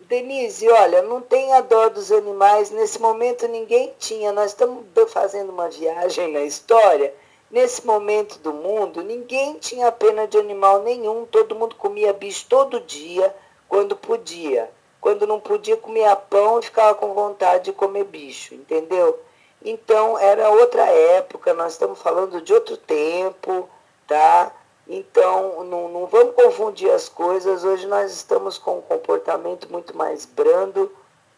Denise, 0.00 0.68
olha, 0.68 1.02
não 1.02 1.20
tenha 1.20 1.60
dó 1.60 1.88
dos 1.88 2.12
animais. 2.12 2.70
Nesse 2.70 3.00
momento 3.00 3.48
ninguém 3.48 3.92
tinha. 3.98 4.32
Nós 4.32 4.52
estamos 4.52 4.84
fazendo 5.08 5.50
uma 5.50 5.68
viagem 5.68 6.32
na 6.32 6.42
história. 6.42 7.14
Nesse 7.50 7.86
momento 7.86 8.38
do 8.40 8.52
mundo, 8.52 9.02
ninguém 9.02 9.54
tinha 9.54 9.90
pena 9.92 10.26
de 10.26 10.36
animal 10.38 10.82
nenhum. 10.82 11.24
Todo 11.26 11.54
mundo 11.54 11.76
comia 11.76 12.12
bicho 12.12 12.46
todo 12.48 12.80
dia, 12.80 13.34
quando 13.68 13.96
podia. 13.96 14.70
Quando 15.00 15.26
não 15.26 15.38
podia, 15.38 15.76
comia 15.76 16.16
pão 16.16 16.58
e 16.58 16.62
ficava 16.62 16.94
com 16.96 17.14
vontade 17.14 17.66
de 17.66 17.72
comer 17.72 18.04
bicho, 18.04 18.54
entendeu? 18.54 19.20
Então, 19.68 20.16
era 20.16 20.48
outra 20.48 20.84
época, 20.84 21.52
nós 21.52 21.72
estamos 21.72 21.98
falando 21.98 22.40
de 22.40 22.54
outro 22.54 22.76
tempo, 22.76 23.68
tá? 24.06 24.52
Então, 24.86 25.64
não, 25.64 25.88
não 25.88 26.06
vamos 26.06 26.36
confundir 26.36 26.88
as 26.88 27.08
coisas. 27.08 27.64
Hoje 27.64 27.84
nós 27.88 28.12
estamos 28.12 28.58
com 28.58 28.78
um 28.78 28.80
comportamento 28.80 29.68
muito 29.68 29.96
mais 29.96 30.24
brando 30.24 30.94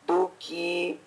do 0.07 0.31
que. 0.39 1.01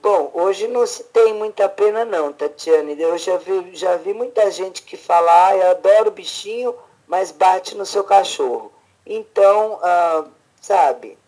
Bom, 0.00 0.30
hoje 0.32 0.66
não 0.66 0.86
se 0.86 1.04
tem 1.04 1.34
muita 1.34 1.68
pena, 1.68 2.06
não, 2.06 2.32
Tatiane. 2.32 2.98
Eu 2.98 3.18
já 3.18 3.36
vi, 3.36 3.74
já 3.76 3.96
vi 3.96 4.14
muita 4.14 4.50
gente 4.50 4.80
que 4.84 4.96
fala, 4.96 5.48
ah, 5.48 5.56
eu 5.58 5.70
adoro 5.72 6.10
bichinho, 6.10 6.74
mas 7.06 7.30
bate 7.30 7.74
no 7.76 7.84
seu 7.84 8.02
cachorro. 8.02 8.72
Então, 9.04 9.78
ah, 9.82 10.24
sabe, 10.58 11.18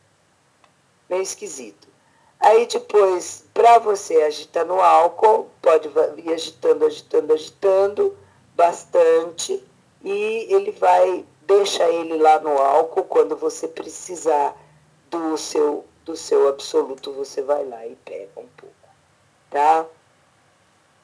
meio 1.06 1.22
esquisito. 1.22 1.89
Aí 2.40 2.66
depois, 2.66 3.44
para 3.52 3.78
você 3.78 4.22
agitar 4.22 4.64
no 4.64 4.80
álcool, 4.80 5.50
pode 5.60 5.90
ir 6.16 6.32
agitando, 6.32 6.86
agitando, 6.86 7.34
agitando 7.34 8.18
bastante 8.56 9.62
e 10.02 10.46
ele 10.48 10.70
vai, 10.70 11.24
deixa 11.42 11.86
ele 11.88 12.16
lá 12.16 12.40
no 12.40 12.56
álcool, 12.56 13.04
quando 13.04 13.36
você 13.36 13.68
precisar 13.68 14.56
do 15.10 15.36
seu, 15.36 15.84
do 16.06 16.16
seu 16.16 16.48
absoluto, 16.48 17.12
você 17.12 17.42
vai 17.42 17.64
lá 17.66 17.86
e 17.86 17.94
pega 17.96 18.30
um 18.38 18.48
pouco, 18.56 18.74
tá? 19.50 19.84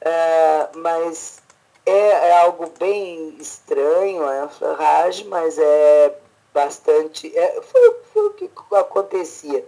Uh, 0.01 0.77
mas 0.79 1.39
é, 1.85 1.91
é, 2.29 2.39
algo 2.39 2.71
bem 2.79 3.37
estranho, 3.39 4.23
é 4.23 4.39
uma 4.39 4.49
ferragem, 4.49 5.27
mas 5.27 5.57
é 5.59 6.17
bastante. 6.51 7.35
É, 7.37 7.61
foi, 7.61 7.93
foi 8.11 8.25
o 8.25 8.33
que 8.33 8.49
acontecia 8.71 9.63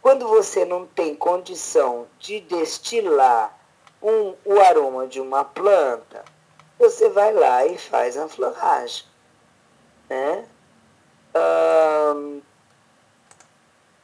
quando 0.00 0.26
você 0.28 0.64
não 0.64 0.86
tem 0.86 1.14
condição 1.14 2.06
de 2.18 2.40
destilar 2.40 3.58
um, 4.02 4.34
o 4.44 4.60
aroma 4.60 5.06
de 5.06 5.20
uma 5.20 5.44
planta, 5.44 6.24
você 6.78 7.08
vai 7.08 7.32
lá 7.32 7.66
e 7.66 7.76
faz 7.76 8.16
a 8.16 8.28
floragem. 8.28 9.04
Né? 10.08 10.48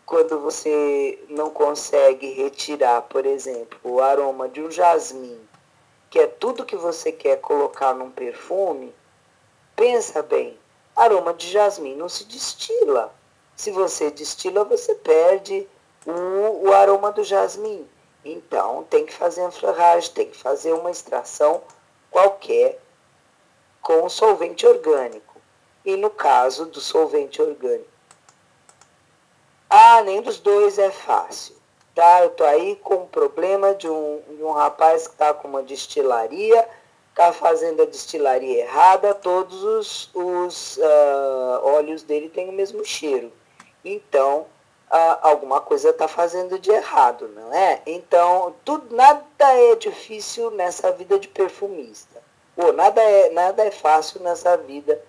quando 0.06 0.38
você 0.38 1.18
não 1.28 1.50
consegue 1.50 2.30
retirar, 2.34 3.02
por 3.02 3.26
exemplo, 3.26 3.78
o 3.82 4.00
aroma 4.00 4.48
de 4.48 4.62
um 4.62 4.70
jasmim, 4.70 5.40
que 6.08 6.20
é 6.20 6.26
tudo 6.28 6.64
que 6.64 6.76
você 6.76 7.10
quer 7.10 7.40
colocar 7.40 7.92
num 7.94 8.12
perfume, 8.12 8.94
pensa 9.74 10.22
bem, 10.22 10.56
aroma 10.94 11.34
de 11.34 11.50
jasmim 11.50 11.96
não 11.96 12.08
se 12.08 12.24
destila. 12.26 13.12
Se 13.56 13.72
você 13.72 14.10
destila, 14.10 14.64
você 14.64 14.94
perde 14.94 15.66
o, 16.06 16.68
o 16.68 16.72
aroma 16.72 17.12
do 17.12 17.24
jasmim. 17.24 17.88
Então, 18.24 18.84
tem 18.84 19.04
que 19.04 19.12
fazer 19.12 19.42
a 19.42 19.50
floragem, 19.50 20.10
tem 20.12 20.30
que 20.30 20.36
fazer 20.36 20.72
uma 20.72 20.90
extração 20.90 21.62
qualquer 22.10 22.80
com 23.82 24.08
solvente 24.08 24.66
orgânico. 24.66 25.40
E 25.84 25.96
no 25.96 26.08
caso 26.08 26.64
do 26.66 26.80
solvente 26.80 27.42
orgânico, 27.42 27.90
ah, 29.68 30.02
nem 30.02 30.22
dos 30.22 30.38
dois 30.38 30.78
é 30.78 30.90
fácil. 30.90 31.54
Tá? 31.94 32.22
Eu 32.22 32.30
tô 32.30 32.44
aí 32.44 32.76
com 32.76 32.94
um 32.94 33.06
problema 33.06 33.74
de 33.74 33.88
um, 33.88 34.22
de 34.28 34.42
um 34.42 34.52
rapaz 34.52 35.06
que 35.06 35.14
está 35.14 35.34
com 35.34 35.46
uma 35.46 35.62
destilaria, 35.62 36.66
está 37.10 37.32
fazendo 37.32 37.82
a 37.82 37.86
destilaria 37.86 38.62
errada, 38.62 39.14
todos 39.14 39.62
os, 39.62 40.10
os 40.14 40.76
uh, 40.78 41.60
óleos 41.62 42.02
dele 42.02 42.28
têm 42.28 42.48
o 42.48 42.52
mesmo 42.52 42.84
cheiro. 42.84 43.32
Então, 43.84 44.46
ah, 44.90 45.18
alguma 45.22 45.60
coisa 45.60 45.90
está 45.90 46.06
fazendo 46.06 46.58
de 46.58 46.70
errado, 46.70 47.28
não 47.28 47.52
é? 47.52 47.82
Então, 47.86 48.54
tudo, 48.64 48.94
nada 48.94 49.24
é 49.40 49.74
difícil 49.76 50.50
nessa 50.52 50.92
vida 50.92 51.18
de 51.18 51.28
perfumista. 51.28 52.22
Ou 52.56 52.72
nada 52.72 53.02
é, 53.02 53.30
nada 53.30 53.64
é 53.64 53.70
fácil 53.70 54.20
nessa 54.20 54.56
vida 54.56 55.00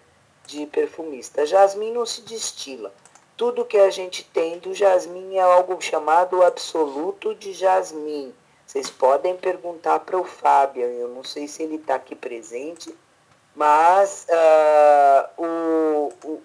de 0.46 0.66
perfumista. 0.66 1.46
Jasmim 1.46 1.92
não 1.92 2.06
se 2.06 2.22
destila. 2.22 2.92
Tudo 3.38 3.66
que 3.66 3.78
a 3.78 3.90
gente 3.90 4.24
tem 4.24 4.58
do 4.60 4.74
jasmim 4.74 5.36
é 5.36 5.42
algo 5.42 5.80
chamado 5.82 6.42
absoluto 6.44 7.36
de 7.36 7.54
jasmim. 7.54 8.34
Vocês 8.66 8.90
podem 8.90 9.36
perguntar 9.36 10.00
para 10.00 10.18
o 10.18 10.24
Fábio, 10.24 10.84
eu 10.84 11.10
não 11.10 11.24
sei 11.24 11.48
se 11.48 11.62
ele 11.62 11.76
está 11.76 11.96
aqui 11.96 12.16
presente, 12.16 12.96
mas 13.56 14.26
uh, 14.30 15.44
o, 15.44 16.14
o 16.24 16.42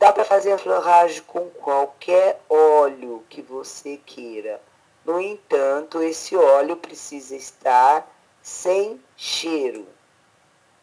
Dá 0.00 0.14
para 0.14 0.24
fazer 0.24 0.52
a 0.52 0.56
floragem 0.56 1.22
com 1.24 1.50
qualquer 1.50 2.40
óleo 2.48 3.22
que 3.28 3.42
você 3.42 3.98
queira. 3.98 4.58
No 5.04 5.20
entanto, 5.20 6.02
esse 6.02 6.34
óleo 6.34 6.74
precisa 6.74 7.36
estar 7.36 8.10
sem 8.40 8.98
cheiro, 9.14 9.86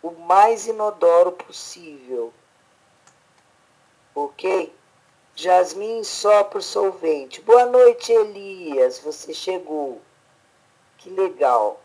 o 0.03 0.11
mais 0.11 0.67
inodoro 0.67 1.31
possível. 1.31 2.31
Ok? 4.13 4.71
Jasmim 5.35 6.03
só 6.03 6.43
por 6.43 6.61
solvente. 6.61 7.41
Boa 7.41 7.65
noite, 7.65 8.11
Elias. 8.11 8.99
Você 8.99 9.33
chegou. 9.33 9.99
Que 10.99 11.09
legal. 11.09 11.81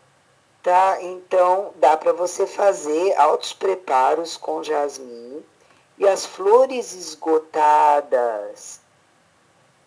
Tá? 0.62 1.00
Então, 1.00 1.72
dá 1.76 1.96
para 1.96 2.12
você 2.12 2.46
fazer 2.46 3.16
altos 3.16 3.54
preparos 3.54 4.36
com 4.36 4.62
jasmim 4.62 5.42
e 5.99 6.07
as 6.09 6.26
flores 6.26 6.95
esgotadas. 6.95 8.80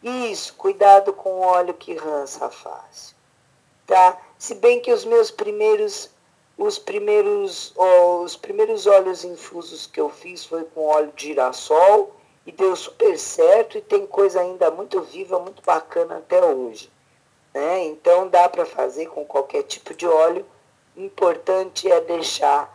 Isso, 0.03 0.53
cuidado 0.53 1.13
com 1.13 1.29
o 1.31 1.41
óleo 1.41 1.73
que 1.73 1.95
rança 1.95 2.49
fácil. 2.49 3.15
Tá? 3.87 4.19
Se 4.37 4.55
bem 4.55 4.79
que 4.79 4.91
os 4.91 5.05
meus 5.05 5.31
primeiros 5.31 6.09
os 6.57 6.77
primeiros 6.77 7.73
os 7.75 8.35
primeiros 8.35 8.87
óleos 8.87 9.25
infusos 9.25 9.87
que 9.87 9.99
eu 9.99 10.09
fiz 10.09 10.45
foi 10.45 10.63
com 10.63 10.85
óleo 10.85 11.11
de 11.15 11.27
girassol 11.27 12.15
e 12.45 12.51
deu 12.51 12.75
super 12.75 13.17
certo 13.17 13.77
e 13.77 13.81
tem 13.81 14.05
coisa 14.05 14.39
ainda 14.39 14.71
muito 14.71 15.01
viva, 15.01 15.39
muito 15.39 15.61
bacana 15.63 16.17
até 16.17 16.43
hoje. 16.43 16.89
Né? 17.53 17.85
Então 17.85 18.27
dá 18.27 18.47
para 18.47 18.65
fazer 18.65 19.07
com 19.07 19.25
qualquer 19.25 19.63
tipo 19.63 19.93
de 19.93 20.05
óleo. 20.05 20.45
O 20.95 21.01
importante 21.01 21.91
é 21.91 21.99
deixar 21.99 22.71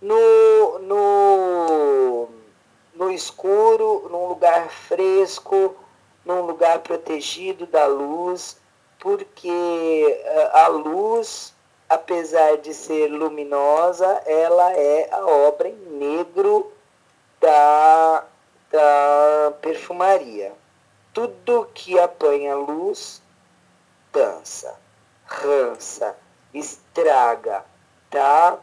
no, 0.00 0.78
no 0.80 2.28
no 3.04 3.10
escuro, 3.10 4.08
num 4.10 4.26
lugar 4.28 4.70
fresco, 4.70 5.76
num 6.24 6.40
lugar 6.40 6.78
protegido 6.78 7.66
da 7.66 7.86
luz, 7.86 8.56
porque 8.98 9.50
eh, 10.24 10.50
a 10.54 10.68
luz, 10.68 11.52
apesar 11.88 12.56
de 12.56 12.72
ser 12.72 13.08
luminosa, 13.08 14.06
ela 14.24 14.72
é 14.72 15.08
a 15.12 15.26
obra 15.26 15.68
em 15.68 15.74
negro 15.74 16.72
da, 17.38 18.24
da 18.72 19.52
perfumaria. 19.60 20.52
Tudo 21.12 21.68
que 21.74 21.98
apanha 21.98 22.56
luz 22.56 23.22
dança, 24.12 24.74
rança, 25.26 26.16
estraga, 26.54 27.64
tá? 28.10 28.58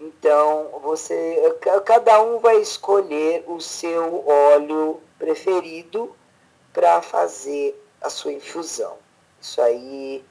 Então, 0.00 0.80
você, 0.82 1.56
cada 1.84 2.20
um 2.22 2.38
vai 2.38 2.56
escolher 2.56 3.44
o 3.46 3.60
seu 3.60 4.26
óleo 4.26 5.00
preferido 5.18 6.14
para 6.72 7.00
fazer 7.00 7.80
a 8.00 8.10
sua 8.10 8.32
infusão. 8.32 8.96
Isso 9.40 9.60
aí 9.60 10.24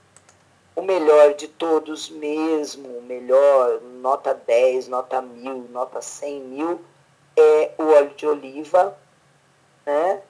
o 0.76 0.82
melhor 0.82 1.34
de 1.36 1.48
todos 1.48 2.10
mesmo, 2.10 2.98
o 2.98 3.02
melhor, 3.02 3.80
nota 3.82 4.34
10, 4.34 4.88
nota 4.88 5.22
1000, 5.22 5.68
nota 5.70 6.02
100 6.02 6.40
mil, 6.42 6.82
é 7.38 7.72
o 7.78 7.84
óleo 7.84 8.14
de 8.16 8.28
oliva, 8.28 8.98
né? 9.86 10.22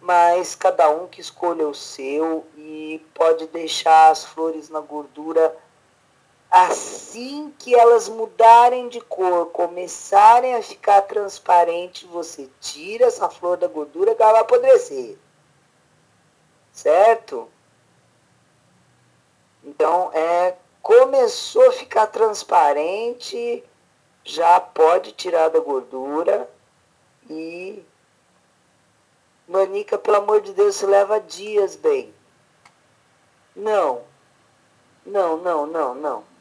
Mas 0.00 0.54
cada 0.54 0.90
um 0.90 1.06
que 1.06 1.20
escolha 1.20 1.66
o 1.66 1.74
seu 1.74 2.46
e 2.56 3.04
pode 3.14 3.46
deixar 3.46 4.10
as 4.10 4.24
flores 4.24 4.68
na 4.68 4.80
gordura 4.80 5.56
assim 6.64 7.52
que 7.58 7.74
elas 7.74 8.08
mudarem 8.08 8.88
de 8.88 9.00
cor, 9.00 9.46
começarem 9.46 10.54
a 10.54 10.62
ficar 10.62 11.02
transparente, 11.02 12.06
você 12.06 12.48
tira 12.60 13.06
essa 13.06 13.28
flor 13.28 13.56
da 13.58 13.68
gordura 13.68 14.14
que 14.14 14.22
ela 14.22 14.32
vai 14.32 14.40
apodrecer. 14.40 15.18
Certo? 16.72 17.48
Então, 19.62 20.10
é, 20.14 20.56
começou 20.80 21.68
a 21.68 21.72
ficar 21.72 22.06
transparente, 22.06 23.62
já 24.24 24.58
pode 24.60 25.12
tirar 25.12 25.48
da 25.48 25.60
gordura 25.60 26.48
e 27.28 27.84
Manica, 29.46 29.96
pelo 29.96 30.16
amor 30.16 30.40
de 30.40 30.52
Deus, 30.52 30.76
se 30.76 30.86
leva 30.86 31.20
dias, 31.20 31.76
bem. 31.76 32.12
Não. 33.54 34.02
Não, 35.04 35.36
não, 35.36 35.66
não, 35.66 35.94
não. 35.94 36.35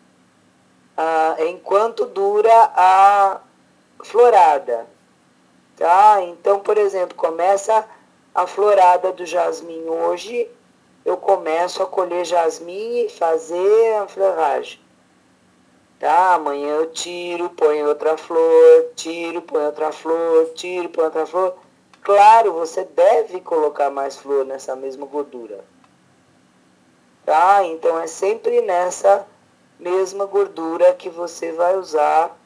Ah, 0.98 1.36
enquanto 1.40 2.06
dura 2.06 2.72
a 2.76 3.42
florada. 4.04 4.88
Tá? 5.78 6.22
Então, 6.22 6.60
por 6.60 6.78
exemplo, 6.78 7.16
começa 7.16 7.86
a 8.34 8.48
florada 8.48 9.12
do 9.12 9.26
jasmim 9.26 9.84
hoje, 9.88 10.50
eu 11.04 11.18
começo 11.18 11.84
a 11.84 11.86
colher 11.86 12.26
jasmim 12.26 13.06
e 13.06 13.10
fazer 13.10 13.96
a 13.96 14.08
floragem. 14.08 14.80
Tá? 16.00 16.34
Amanhã 16.34 16.76
eu 16.76 16.92
tiro, 16.92 17.50
ponho 17.50 17.88
outra 17.88 18.18
flor, 18.18 18.92
tiro, 18.96 19.42
ponho 19.42 19.66
outra 19.66 19.92
flor, 19.92 20.50
tiro, 20.56 20.90
ponho 20.90 21.08
outra 21.08 21.26
flor. 21.26 21.56
Claro, 22.02 22.54
você 22.54 22.84
deve 22.84 23.42
colocar 23.42 23.90
mais 23.90 24.16
flor 24.16 24.46
nessa 24.46 24.76
mesma 24.76 25.06
gordura. 25.06 25.64
Tá? 27.26 27.64
Então 27.66 28.00
é 28.00 28.08
sempre 28.08 28.62
nessa 28.62 29.26
mesma 29.80 30.26
gordura 30.26 30.94
que 30.94 31.10
você 31.10 31.52
vai 31.52 31.78
usar 31.78 32.38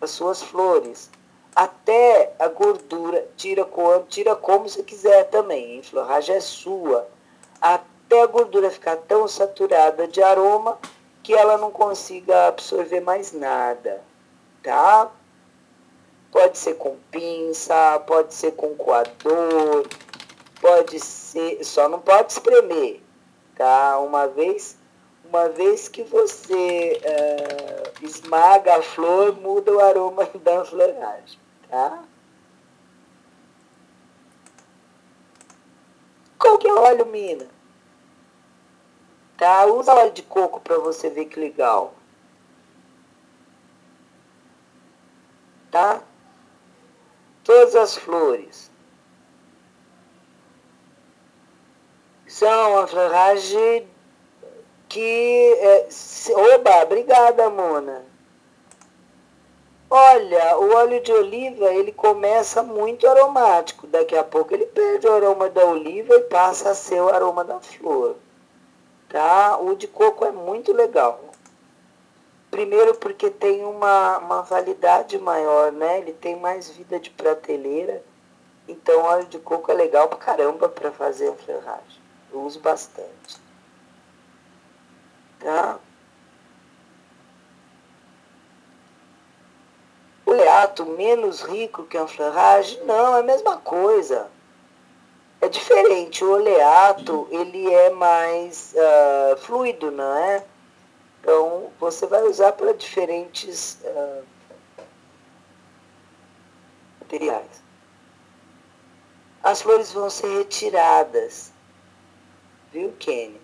as 0.00 0.10
suas 0.10 0.42
flores. 0.42 1.10
Até 1.54 2.34
a 2.38 2.48
gordura, 2.48 3.28
tira, 3.36 3.66
tira 4.08 4.36
como 4.36 4.68
você 4.68 4.82
quiser 4.82 5.24
também, 5.24 5.80
a 5.80 5.82
floragem 5.82 6.36
é 6.36 6.40
sua. 6.40 7.08
Até 7.60 8.22
a 8.22 8.26
gordura 8.26 8.70
ficar 8.70 8.96
tão 8.96 9.26
saturada 9.26 10.06
de 10.06 10.22
aroma 10.22 10.78
que 11.22 11.34
ela 11.34 11.58
não 11.58 11.70
consiga 11.70 12.46
absorver 12.46 13.00
mais 13.00 13.32
nada, 13.32 14.00
tá? 14.62 15.10
Pode 16.32 16.56
ser 16.56 16.74
com 16.74 16.96
pinça, 17.10 17.98
pode 18.06 18.32
ser 18.32 18.52
com 18.52 18.74
coador, 18.74 19.86
pode 20.58 20.98
ser, 21.00 21.62
só 21.62 21.86
não 21.86 22.00
pode 22.00 22.32
espremer, 22.32 23.02
tá? 23.54 23.98
Uma 23.98 24.26
vez, 24.26 24.77
uma 25.28 25.48
vez 25.50 25.88
que 25.88 26.02
você 26.02 27.00
uh, 27.04 28.04
esmaga 28.04 28.76
a 28.76 28.82
flor, 28.82 29.36
muda 29.36 29.72
o 29.72 29.80
aroma 29.80 30.24
da 30.42 30.64
floragem, 30.64 31.38
tá? 31.68 32.02
Qual 36.38 36.58
que 36.58 36.66
é 36.68 36.72
o 36.72 36.80
óleo 36.80 37.06
mina? 37.06 37.46
Tá? 39.36 39.66
Usa 39.66 39.94
óleo 39.94 40.12
de 40.12 40.22
coco 40.22 40.60
para 40.60 40.78
você 40.78 41.10
ver 41.10 41.26
que 41.26 41.38
legal. 41.38 41.94
Tá? 45.70 46.02
Todas 47.44 47.74
as 47.76 47.96
flores 47.96 48.70
são 52.26 52.78
a 52.78 52.86
floragem 52.86 53.88
que... 54.88 55.52
É, 55.60 55.88
oba, 56.54 56.82
obrigada, 56.82 57.50
Mona. 57.50 58.04
Olha, 59.90 60.58
o 60.58 60.74
óleo 60.74 61.02
de 61.02 61.12
oliva, 61.12 61.72
ele 61.72 61.92
começa 61.92 62.62
muito 62.62 63.08
aromático. 63.08 63.86
Daqui 63.86 64.16
a 64.16 64.24
pouco 64.24 64.54
ele 64.54 64.66
perde 64.66 65.06
o 65.06 65.12
aroma 65.12 65.48
da 65.48 65.64
oliva 65.64 66.14
e 66.14 66.22
passa 66.22 66.70
a 66.70 66.74
ser 66.74 67.00
o 67.00 67.08
aroma 67.08 67.42
da 67.44 67.58
flor 67.60 68.16
tá? 69.08 69.58
O 69.58 69.74
de 69.74 69.88
coco 69.88 70.24
é 70.24 70.30
muito 70.30 70.72
legal. 70.72 71.20
Primeiro 72.50 72.94
porque 72.94 73.30
tem 73.30 73.64
uma, 73.64 74.18
uma 74.18 74.42
validade 74.42 75.18
maior, 75.18 75.72
né? 75.72 75.98
Ele 75.98 76.12
tem 76.12 76.36
mais 76.36 76.70
vida 76.70 76.98
de 76.98 77.10
prateleira. 77.10 78.02
Então 78.66 79.02
óleo 79.02 79.26
de 79.26 79.38
coco 79.38 79.70
é 79.70 79.74
legal 79.74 80.08
pra 80.08 80.18
caramba 80.18 80.68
para 80.68 80.90
fazer 80.90 81.28
a 81.28 81.34
ferragem. 81.34 82.00
Eu 82.32 82.42
uso 82.42 82.60
bastante. 82.60 83.47
Tá? 85.40 85.78
O 90.26 90.32
leato 90.32 90.84
menos 90.84 91.40
rico 91.40 91.84
que 91.84 91.96
a 91.96 92.06
ferragem? 92.06 92.84
Não, 92.84 93.16
é 93.16 93.20
a 93.20 93.22
mesma 93.22 93.56
coisa 93.58 94.28
é 95.40 95.48
diferente. 95.48 96.24
O 96.24 96.32
oleato, 96.32 97.28
ele 97.30 97.72
é 97.72 97.90
mais 97.90 98.74
uh, 98.74 99.36
fluido, 99.38 99.90
não 99.90 100.16
é? 100.16 100.44
Então, 101.20 101.70
você 101.78 102.06
vai 102.06 102.22
usar 102.22 102.52
para 102.52 102.74
diferentes 102.74 103.78
uh, 103.84 104.24
materiais. 107.00 107.62
As 109.42 109.62
flores 109.62 109.92
vão 109.92 110.10
ser 110.10 110.38
retiradas, 110.38 111.52
viu, 112.72 112.92
Kenny? 112.98 113.40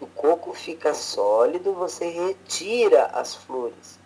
O 0.00 0.06
coco 0.06 0.54
fica 0.54 0.94
sólido, 0.94 1.72
você 1.72 2.08
retira 2.08 3.06
as 3.06 3.34
flores. 3.34 3.98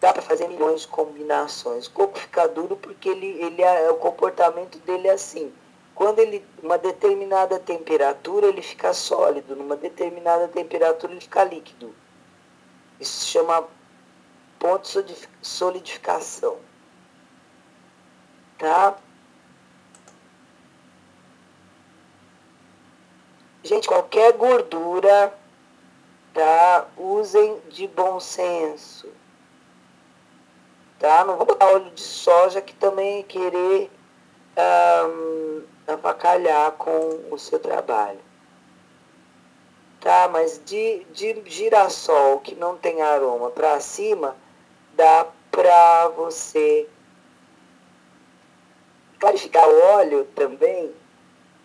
dá 0.00 0.14
para 0.14 0.22
fazer 0.22 0.48
milhões 0.48 0.82
de 0.82 0.88
combinações. 0.88 1.86
O 1.86 1.90
coco 1.92 2.18
fica 2.18 2.48
duro 2.48 2.76
porque 2.76 3.08
ele, 3.08 3.26
ele 3.26 3.62
é, 3.62 3.90
o 3.90 3.96
comportamento 3.96 4.78
dele 4.78 5.08
é 5.08 5.12
assim. 5.12 5.52
Quando 5.94 6.18
ele, 6.18 6.44
uma 6.62 6.78
determinada 6.78 7.58
temperatura, 7.58 8.46
ele 8.46 8.62
fica 8.62 8.94
sólido, 8.94 9.54
numa 9.54 9.76
determinada 9.76 10.48
temperatura 10.48 11.12
ele 11.12 11.20
fica 11.20 11.44
líquido. 11.44 11.94
Isso 12.98 13.20
se 13.20 13.26
chama 13.26 13.68
ponto 14.58 15.02
de 15.02 15.14
solidificação. 15.42 16.56
Tá? 18.56 18.96
Gente, 23.62 23.88
qualquer 23.88 24.32
gordura, 24.32 25.34
tá? 26.32 26.86
Usem 26.96 27.60
de 27.68 27.86
bom 27.86 28.18
senso 28.18 29.08
Tá? 31.00 31.24
Não 31.24 31.34
vou 31.38 31.46
botar 31.46 31.64
óleo 31.64 31.90
de 31.92 32.02
soja 32.02 32.60
que 32.60 32.74
também 32.74 33.20
é 33.20 33.22
querer 33.22 33.90
um, 35.08 35.62
avacalhar 35.88 36.72
com 36.72 37.22
o 37.30 37.38
seu 37.38 37.58
trabalho. 37.58 38.20
Tá? 39.98 40.28
Mas 40.30 40.60
de, 40.62 41.02
de 41.04 41.42
girassol 41.46 42.40
que 42.40 42.54
não 42.54 42.76
tem 42.76 43.00
aroma 43.00 43.50
para 43.50 43.80
cima, 43.80 44.36
dá 44.94 45.26
para 45.50 46.08
você 46.08 46.86
clarificar 49.18 49.66
o 49.66 49.80
óleo 49.96 50.26
também. 50.34 50.92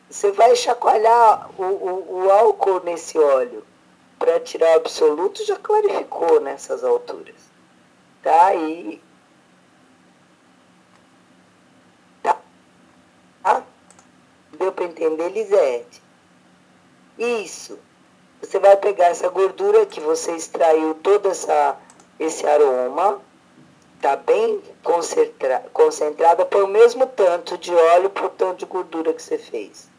Você 0.09 0.31
vai 0.31 0.55
chacoalhar 0.55 1.49
o, 1.57 1.63
o, 1.63 2.25
o 2.25 2.31
álcool 2.31 2.81
nesse 2.83 3.17
óleo 3.17 3.65
para 4.19 4.39
tirar 4.39 4.73
o 4.73 4.75
absoluto, 4.77 5.45
já 5.45 5.57
clarificou 5.57 6.39
nessas 6.39 6.83
alturas. 6.83 7.35
Tá? 8.21 8.55
E 8.55 9.01
Deu 14.57 14.71
para 14.71 14.85
entender, 14.85 15.29
Lisete? 15.29 16.01
Isso. 17.17 17.77
Você 18.41 18.59
vai 18.59 18.75
pegar 18.77 19.07
essa 19.07 19.29
gordura 19.29 19.85
que 19.85 19.99
você 19.99 20.35
extraiu 20.35 20.95
todo 20.95 21.29
essa, 21.29 21.77
esse 22.19 22.45
aroma, 22.47 23.21
tá 24.01 24.15
bem 24.15 24.61
concentra, 24.83 25.65
concentrada 25.73 26.45
por 26.45 26.63
o 26.63 26.67
mesmo 26.67 27.07
tanto 27.07 27.57
de 27.57 27.73
óleo 27.73 28.09
por 28.09 28.29
tanto 28.29 28.59
de 28.59 28.65
gordura 28.65 29.13
que 29.13 29.21
você 29.21 29.37
fez. 29.37 29.89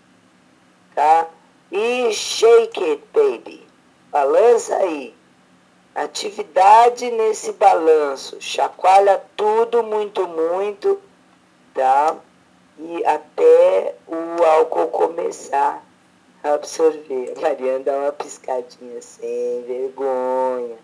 Tá? 0.97 1.28
E 1.70 2.12
shake 2.12 2.82
it, 2.82 3.05
baby. 3.14 3.64
Balança 4.11 4.74
aí. 4.78 5.14
Atividade 5.94 7.09
nesse 7.12 7.53
balanço. 7.53 8.36
Chacoalha 8.40 9.22
tudo 9.36 9.84
muito, 9.84 10.26
muito, 10.26 11.01
tá? 11.72 12.16
e 12.78 13.05
até 13.07 13.94
o 14.07 14.44
álcool 14.44 14.88
começar 14.88 15.82
a 16.42 16.53
absorver. 16.53 17.32
A 17.36 17.40
Mariana 17.40 17.84
dá 17.84 17.97
uma 17.97 18.12
piscadinha 18.12 19.01
sem 19.01 19.62
vergonha, 19.66 20.76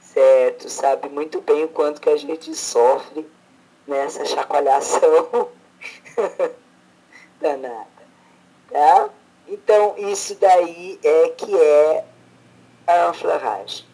certo? 0.00 0.68
Sabe 0.68 1.08
muito 1.08 1.40
bem 1.40 1.64
o 1.64 1.68
quanto 1.68 2.00
que 2.00 2.10
a 2.10 2.16
gente 2.16 2.54
sofre 2.54 3.26
nessa 3.86 4.24
chacoalhação 4.24 5.48
danada, 7.40 7.86
tá? 8.70 9.10
Então, 9.52 9.94
isso 9.98 10.34
daí 10.36 10.98
é 11.04 11.28
que 11.28 11.54
é 11.54 12.04
a 12.86 13.10
enfleurage. 13.10 13.84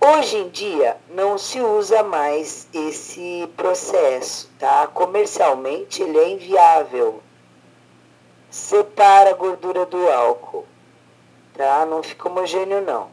Hoje 0.00 0.38
em 0.38 0.48
dia 0.48 0.96
não 1.10 1.36
se 1.36 1.60
usa 1.60 2.02
mais 2.02 2.66
esse 2.72 3.46
processo, 3.58 4.50
tá? 4.58 4.86
Comercialmente 4.86 6.02
ele 6.02 6.16
é 6.16 6.30
inviável. 6.30 7.22
Separa 8.48 9.28
a 9.28 9.34
gordura 9.34 9.84
do 9.84 10.08
álcool, 10.08 10.64
tá? 11.52 11.84
Não 11.84 12.02
fica 12.02 12.30
homogêneo 12.30 12.80
não. 12.80 13.10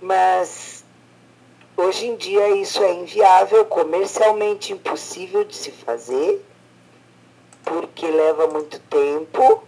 Mas 0.00 0.86
hoje 1.76 2.06
em 2.06 2.16
dia 2.16 2.48
isso 2.56 2.82
é 2.82 2.94
inviável, 2.94 3.66
comercialmente 3.66 4.72
impossível 4.72 5.44
de 5.44 5.54
se 5.54 5.70
fazer, 5.70 6.42
porque 7.64 8.06
leva 8.06 8.46
muito 8.48 8.78
tempo 8.80 9.62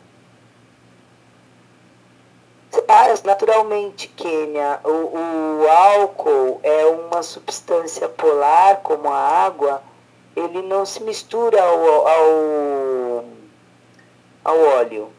separas 2.85 3.23
naturalmente, 3.23 4.09
Kênia. 4.09 4.81
O, 4.85 5.63
o 5.63 5.69
álcool 5.69 6.61
é 6.63 6.85
uma 6.87 7.23
substância 7.23 8.09
polar, 8.09 8.81
como 8.83 9.09
a 9.09 9.17
água, 9.17 9.83
ele 10.37 10.61
não 10.63 10.85
se 10.85 11.03
mistura 11.03 11.63
ao, 11.63 12.09
ao, 12.09 13.25
ao 14.45 14.59
óleo. 14.79 15.11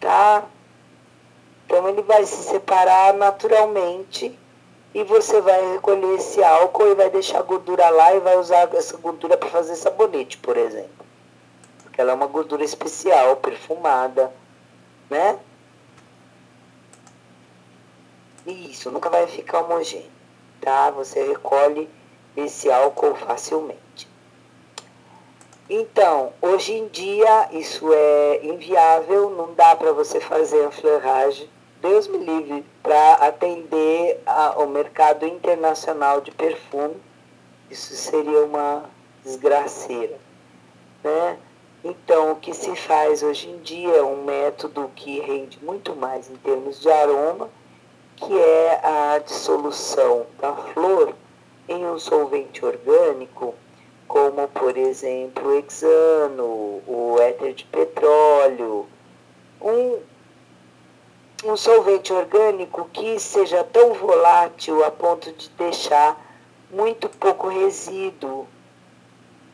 Tá? 0.00 0.44
Então 1.64 1.88
ele 1.88 2.02
vai 2.02 2.24
se 2.26 2.42
separar 2.44 3.14
naturalmente 3.14 4.38
e 4.94 5.02
você 5.02 5.40
vai 5.40 5.72
recolher 5.72 6.14
esse 6.14 6.42
álcool 6.44 6.88
e 6.88 6.94
vai 6.94 7.10
deixar 7.10 7.38
a 7.38 7.42
gordura 7.42 7.88
lá 7.88 8.14
e 8.14 8.20
vai 8.20 8.36
usar 8.36 8.72
essa 8.74 8.96
gordura 8.98 9.36
para 9.36 9.48
fazer 9.48 9.74
sabonete, 9.74 10.38
por 10.38 10.56
exemplo. 10.56 11.05
Porque 11.96 12.02
ela 12.02 12.12
é 12.12 12.14
uma 12.14 12.26
gordura 12.26 12.62
especial, 12.62 13.36
perfumada, 13.36 14.30
né? 15.08 15.38
Isso, 18.46 18.90
nunca 18.90 19.08
vai 19.08 19.26
ficar 19.26 19.60
homogêneo, 19.60 20.10
tá? 20.60 20.90
Você 20.90 21.26
recolhe 21.26 21.88
esse 22.36 22.70
álcool 22.70 23.14
facilmente. 23.14 24.06
Então, 25.70 26.34
hoje 26.42 26.74
em 26.74 26.86
dia 26.88 27.48
isso 27.52 27.90
é 27.90 28.44
inviável, 28.44 29.30
não 29.30 29.54
dá 29.54 29.74
para 29.74 29.92
você 29.92 30.20
fazer 30.20 30.66
a 30.66 30.70
fleurage, 30.70 31.48
Deus 31.80 32.08
me 32.08 32.18
livre, 32.18 32.62
para 32.82 33.14
atender 33.26 34.20
ao 34.26 34.66
mercado 34.66 35.26
internacional 35.26 36.20
de 36.20 36.30
perfume. 36.30 36.96
Isso 37.70 37.94
seria 37.94 38.44
uma 38.44 38.84
desgraceira, 39.24 40.18
né? 41.02 41.38
Então, 41.88 42.32
o 42.32 42.36
que 42.36 42.52
se 42.52 42.74
faz 42.74 43.22
hoje 43.22 43.48
em 43.48 43.58
dia 43.58 43.94
é 43.94 44.02
um 44.02 44.24
método 44.24 44.90
que 44.96 45.20
rende 45.20 45.56
muito 45.62 45.94
mais 45.94 46.28
em 46.28 46.34
termos 46.34 46.80
de 46.80 46.90
aroma 46.90 47.48
que 48.16 48.36
é 48.36 48.80
a 48.82 49.18
dissolução 49.20 50.26
da 50.40 50.52
flor 50.52 51.14
em 51.68 51.86
um 51.86 51.96
solvente 51.96 52.64
orgânico, 52.64 53.54
como 54.08 54.48
por 54.48 54.76
exemplo 54.76 55.48
o 55.48 55.58
hexano, 55.58 56.82
o 56.88 57.18
éter 57.20 57.54
de 57.54 57.64
petróleo, 57.66 58.86
um, 59.60 60.00
um 61.44 61.56
solvente 61.56 62.12
orgânico 62.12 62.88
que 62.92 63.20
seja 63.20 63.62
tão 63.62 63.94
volátil 63.94 64.84
a 64.84 64.90
ponto 64.90 65.30
de 65.30 65.48
deixar 65.50 66.20
muito 66.68 67.08
pouco 67.10 67.46
resíduo 67.46 68.48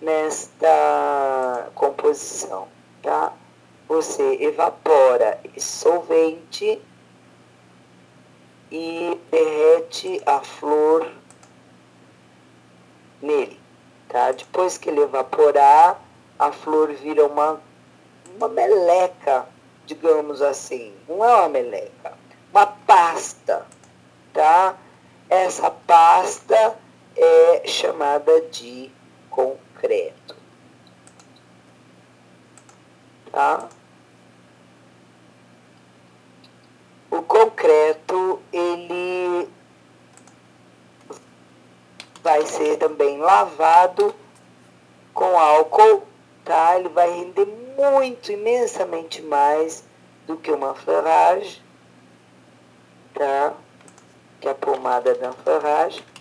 nesta 0.03 1.71
composição, 1.77 2.67
tá? 3.01 3.33
Você 3.89 4.39
evapora 4.41 5.41
solvente 5.57 6.83
e 8.71 9.21
derrete 9.31 10.21
a 10.27 10.41
flor 10.41 11.09
nele. 13.21 13.61
Tá? 14.09 14.33
Depois 14.33 14.77
que 14.77 14.91
ele 14.91 15.03
evaporar, 15.03 16.01
a 16.39 16.51
flor 16.51 16.93
vira 16.95 17.25
uma, 17.25 17.61
uma 18.37 18.49
meleca, 18.49 19.47
digamos 19.87 20.43
assim. 20.43 20.93
Não 21.09 21.25
é 21.25 21.35
uma 21.37 21.49
meleca, 21.49 22.13
uma 22.51 22.67
pasta. 22.67 23.65
Tá? 24.33 24.75
Essa 25.31 25.71
pasta 25.71 26.77
é 27.17 27.63
chamada 27.67 28.41
de 28.51 28.91
concreto. 29.83 30.37
Tá? 33.31 33.69
O 37.11 37.23
concreto, 37.23 38.41
ele 38.53 39.49
vai 42.23 42.47
ser 42.47 42.79
também 42.79 43.19
lavado 43.19 44.15
com 45.13 45.39
álcool, 45.39 46.07
tá? 46.45 46.79
Ele 46.79 46.89
vai 46.89 47.11
render 47.11 47.47
muito, 47.77 48.33
imensamente 48.33 49.21
mais 49.23 49.85
do 50.27 50.37
que 50.37 50.51
uma 50.53 50.75
fleurage, 50.75 51.63
tá? 53.15 53.55
Que 54.41 54.49
a 54.49 54.55
pomada 54.55 55.15
da 55.15 55.33
fleurage. 55.33 56.12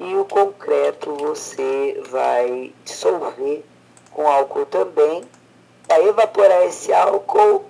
E 0.00 0.16
o 0.16 0.24
concreto 0.24 1.14
você 1.14 2.02
vai 2.08 2.72
dissolver 2.86 3.62
com 4.10 4.26
álcool 4.26 4.64
também, 4.64 5.22
vai 5.86 6.08
evaporar 6.08 6.62
esse 6.62 6.90
álcool 6.90 7.66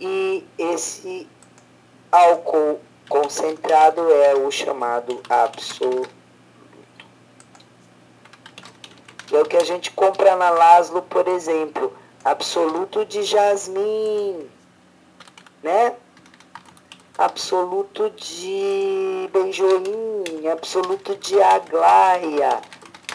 e 0.00 0.44
esse 0.58 1.28
álcool 2.10 2.80
concentrado 3.08 4.10
é 4.10 4.34
o 4.34 4.50
chamado 4.50 5.22
absoluto. 5.30 6.10
É 9.32 9.38
o 9.38 9.44
que 9.44 9.56
a 9.56 9.64
gente 9.64 9.92
compra 9.92 10.34
na 10.34 10.50
Laszlo, 10.50 11.00
por 11.02 11.28
exemplo, 11.28 11.96
absoluto 12.24 13.04
de 13.04 13.22
jasmim, 13.22 14.50
né? 15.62 15.94
Absoluto 17.18 18.10
de 18.10 19.30
benjoim, 19.32 20.48
absoluto 20.52 21.16
de 21.16 21.40
aglaia, 21.40 22.60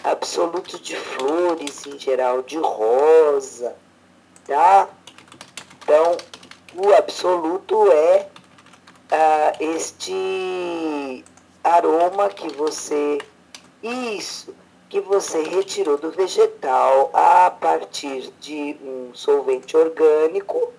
absoluto 0.02 0.76
de 0.80 0.96
flores 0.96 1.86
em 1.86 1.96
geral, 1.96 2.42
de 2.42 2.58
rosa, 2.58 3.76
tá? 4.44 4.88
Então, 5.84 6.16
o 6.74 6.92
absoluto 6.94 7.92
é 7.92 8.28
ah, 9.12 9.52
este 9.60 11.24
aroma 11.62 12.28
que 12.28 12.48
você. 12.54 13.18
Isso, 13.84 14.52
que 14.88 15.00
você 15.00 15.44
retirou 15.44 15.96
do 15.96 16.10
vegetal 16.10 17.08
a 17.14 17.52
partir 17.52 18.32
de 18.40 18.76
um 18.82 19.14
solvente 19.14 19.76
orgânico 19.76 20.72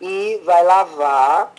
e 0.00 0.40
vai 0.44 0.64
lavar 0.64 1.52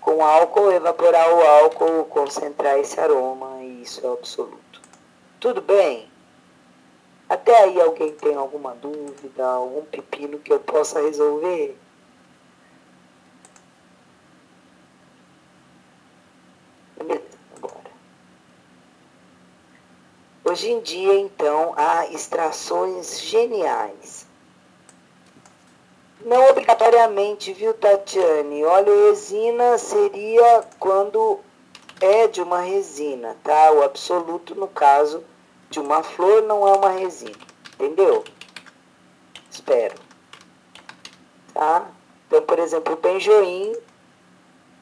com 0.00 0.24
álcool, 0.24 0.72
evaporar 0.72 1.32
o 1.34 1.40
álcool, 1.42 2.04
concentrar 2.06 2.78
esse 2.78 2.98
aroma 2.98 3.62
e 3.62 3.82
isso 3.82 4.04
é 4.04 4.12
absoluto. 4.12 4.80
Tudo 5.38 5.60
bem? 5.60 6.08
Até 7.28 7.56
aí 7.62 7.80
alguém 7.80 8.12
tem 8.14 8.34
alguma 8.34 8.74
dúvida, 8.74 9.46
algum 9.46 9.84
pepino 9.84 10.38
que 10.38 10.52
eu 10.52 10.60
possa 10.60 11.00
resolver? 11.00 11.76
Hoje 20.50 20.72
em 20.72 20.80
dia, 20.80 21.14
então, 21.14 21.72
há 21.76 22.08
extrações 22.08 23.20
geniais. 23.20 24.26
Não 26.24 26.50
obrigatoriamente, 26.50 27.52
viu, 27.52 27.72
Tatiane? 27.72 28.64
Oleoresina 28.64 29.78
seria 29.78 30.64
quando 30.78 31.40
é 32.00 32.26
de 32.28 32.42
uma 32.42 32.60
resina, 32.60 33.36
tá? 33.42 33.72
O 33.72 33.82
absoluto, 33.82 34.54
no 34.54 34.68
caso 34.68 35.24
de 35.70 35.80
uma 35.80 36.02
flor, 36.02 36.42
não 36.42 36.68
é 36.68 36.72
uma 36.72 36.90
resina. 36.90 37.32
Entendeu? 37.74 38.22
Espero. 39.50 39.94
Tá? 41.54 41.86
Então, 42.26 42.42
por 42.42 42.58
exemplo, 42.58 42.94
o 42.94 42.96
benjoim 42.96 43.74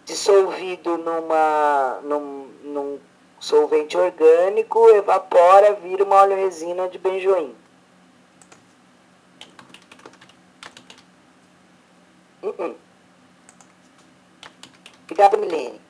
dissolvido 0.05 0.99
numa, 0.99 2.01
num, 2.03 2.49
num 2.65 2.99
solvente 3.39 3.97
orgânico, 3.97 4.89
evapora, 4.91 5.75
vira 5.75 6.03
uma 6.03 6.17
óleo 6.17 6.37
resina 6.37 6.89
de 6.89 6.99
benjoim. 6.99 7.55
Uh 12.49 12.53
-uh. 12.57 12.75
Obrigada, 15.05 15.37
Milene. 15.37 15.81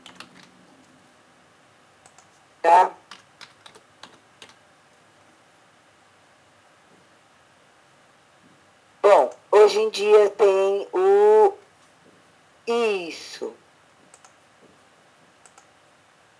Tá? 2.63 2.91
Bom, 9.01 9.31
hoje 9.53 9.79
em 9.81 9.91
dia 9.91 10.31
tem 10.31 10.89
o 10.93 11.55
isso. 12.67 13.55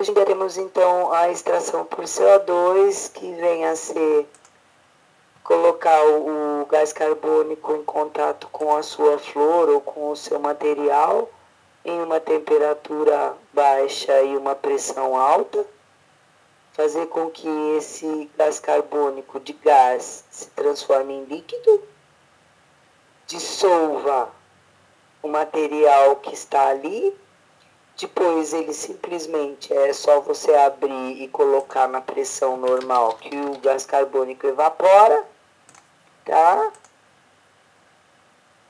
Hoje 0.01 0.11
em 0.11 0.15
dia 0.15 0.27
temos 0.27 0.57
então 0.57 1.13
a 1.13 1.31
extração 1.31 1.85
por 1.85 2.05
CO2, 2.05 3.13
que 3.13 3.35
vem 3.35 3.67
a 3.67 3.77
ser 3.77 4.29
colocar 5.49 6.05
o, 6.05 6.61
o 6.61 6.67
gás 6.67 6.93
carbônico 6.93 7.73
em 7.73 7.83
contato 7.83 8.47
com 8.49 8.77
a 8.77 8.83
sua 8.83 9.19
flor 9.19 9.71
ou 9.71 9.81
com 9.81 10.11
o 10.11 10.17
seu 10.17 10.39
material 10.39 11.27
em 11.83 12.03
uma 12.03 12.21
temperatura 12.21 13.35
baixa 13.55 14.21
e 14.21 14.37
uma 14.37 14.55
pressão 14.55 15.17
alta, 15.17 15.65
fazer 16.75 17.07
com 17.07 17.31
que 17.31 17.49
esse 17.79 18.31
gás 18.37 18.61
carbônico 18.61 19.41
de 19.41 19.55
gás 19.55 20.23
se 20.31 20.51
transforme 20.51 21.15
em 21.15 21.25
líquido, 21.25 21.83
dissolva 23.27 24.29
o 25.23 25.29
material 25.29 26.17
que 26.17 26.35
está 26.35 26.69
ali, 26.69 27.17
depois 27.97 28.53
ele 28.53 28.75
simplesmente 28.75 29.73
é 29.73 29.95
só 29.95 30.21
você 30.21 30.53
abrir 30.55 31.23
e 31.23 31.27
colocar 31.29 31.89
na 31.89 32.03
pressão 32.03 32.59
normal 32.59 33.15
que 33.15 33.35
o 33.35 33.59
gás 33.61 33.87
carbônico 33.87 34.47
evapora, 34.47 35.38
tá? 36.29 36.71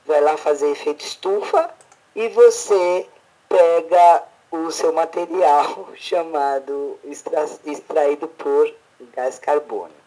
Vai 0.05 0.21
lá 0.21 0.37
fazer 0.37 0.71
efeito 0.71 1.05
estufa 1.05 1.69
e 2.15 2.29
você 2.29 3.07
pega 3.47 4.23
o 4.49 4.71
seu 4.71 4.93
material 4.93 5.89
chamado 5.95 6.97
extra, 7.03 7.45
extraído 7.65 8.27
por 8.29 8.73
gás 9.13 9.37
carbônico. 9.37 9.99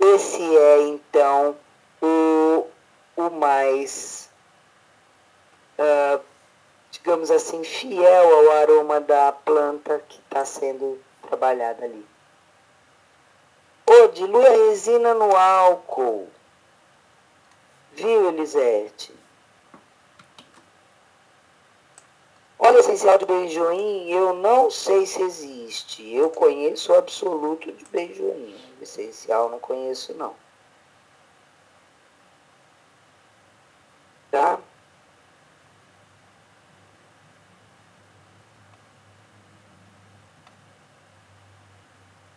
Esse 0.00 0.42
é 0.56 0.80
então 0.88 1.56
o, 2.02 2.66
o 3.16 3.30
mais, 3.30 4.28
uh, 5.78 6.20
digamos 6.90 7.30
assim, 7.30 7.62
fiel 7.62 8.36
ao 8.36 8.50
aroma 8.58 9.00
da 9.00 9.32
planta 9.32 10.02
que 10.08 10.18
está 10.18 10.44
sendo 10.44 11.00
trabalhada 11.22 11.84
ali. 11.84 12.04
Ô, 13.86 14.08
dilui 14.08 14.46
a 14.46 14.50
resina 14.50 15.14
no 15.14 15.34
álcool. 15.36 16.28
Viu, 17.96 18.28
Elisete? 18.28 19.14
Óleo 22.58 22.78
essencial 22.80 23.18
de 23.18 23.26
benjoim, 23.26 24.10
eu 24.10 24.34
não 24.34 24.70
sei 24.70 25.06
se 25.06 25.22
existe. 25.22 26.14
Eu 26.14 26.30
conheço 26.30 26.92
o 26.92 26.96
absoluto 26.96 27.70
de 27.70 27.84
benjoim. 27.86 28.56
Essencial 28.80 29.48
não 29.48 29.60
conheço, 29.60 30.14
não. 30.14 30.34
Tá? 34.30 34.58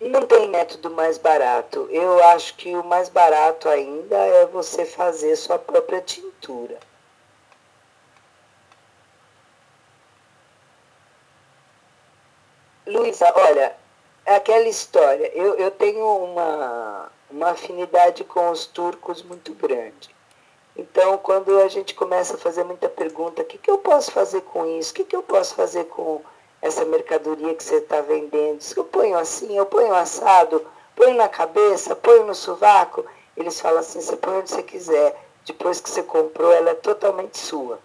Não 0.02 0.28
tem 0.28 0.47
método 0.58 0.90
mais 0.90 1.20
barato. 1.20 1.88
Eu 1.92 2.24
acho 2.30 2.56
que 2.56 2.76
o 2.76 2.84
mais 2.84 3.10
barato 3.10 3.70
ainda 3.70 4.18
é 4.18 4.46
você 4.48 4.86
fazer 4.86 5.36
sua 5.36 5.60
própria 5.60 6.02
tintura. 6.02 6.80
Luísa, 12.88 13.32
olha, 13.36 13.76
é 14.26 14.36
aquela 14.36 14.68
história. 14.68 15.32
Eu, 15.36 15.56
eu 15.56 15.70
tenho 15.70 16.06
uma, 16.24 17.12
uma 17.30 17.52
afinidade 17.52 18.24
com 18.24 18.50
os 18.50 18.66
turcos 18.66 19.22
muito 19.22 19.54
grande. 19.54 20.16
Então, 20.76 21.18
quando 21.18 21.60
a 21.60 21.68
gente 21.68 21.94
começa 21.94 22.36
a 22.36 22.40
fazer 22.40 22.64
muita 22.64 22.90
pergunta, 22.90 23.42
o 23.42 23.46
que, 23.46 23.58
que 23.60 23.70
eu 23.70 23.78
posso 23.78 24.12
fazer 24.12 24.42
com 24.42 24.66
isso? 24.80 24.92
O 24.92 24.96
que, 24.96 25.04
que 25.04 25.16
eu 25.16 25.24
posso 25.24 25.54
fazer 25.54 25.86
com 25.86 26.22
essa 26.62 26.86
mercadoria 26.86 27.54
que 27.56 27.64
você 27.64 27.76
está 27.78 28.02
vendendo? 28.02 28.62
Se 28.62 28.78
eu 28.78 28.84
ponho 28.84 29.18
assim, 29.18 29.58
eu 29.58 29.66
ponho 29.66 29.94
assado, 29.94 30.66
ponho 30.96 31.16
na 31.16 31.30
cabeça, 31.30 31.96
ponho 31.96 32.26
no 32.26 32.36
sovaco. 32.36 33.06
Eles 33.36 33.60
falam 33.62 33.80
assim, 33.80 34.02
você 34.02 34.18
põe 34.18 34.40
onde 34.40 34.50
você 34.50 34.64
quiser. 34.64 35.24
Depois 35.46 35.80
que 35.80 35.90
você 35.90 36.04
comprou, 36.04 36.52
ela 36.52 36.72
é 36.72 36.76
totalmente 36.76 37.38
sua. 37.38 37.80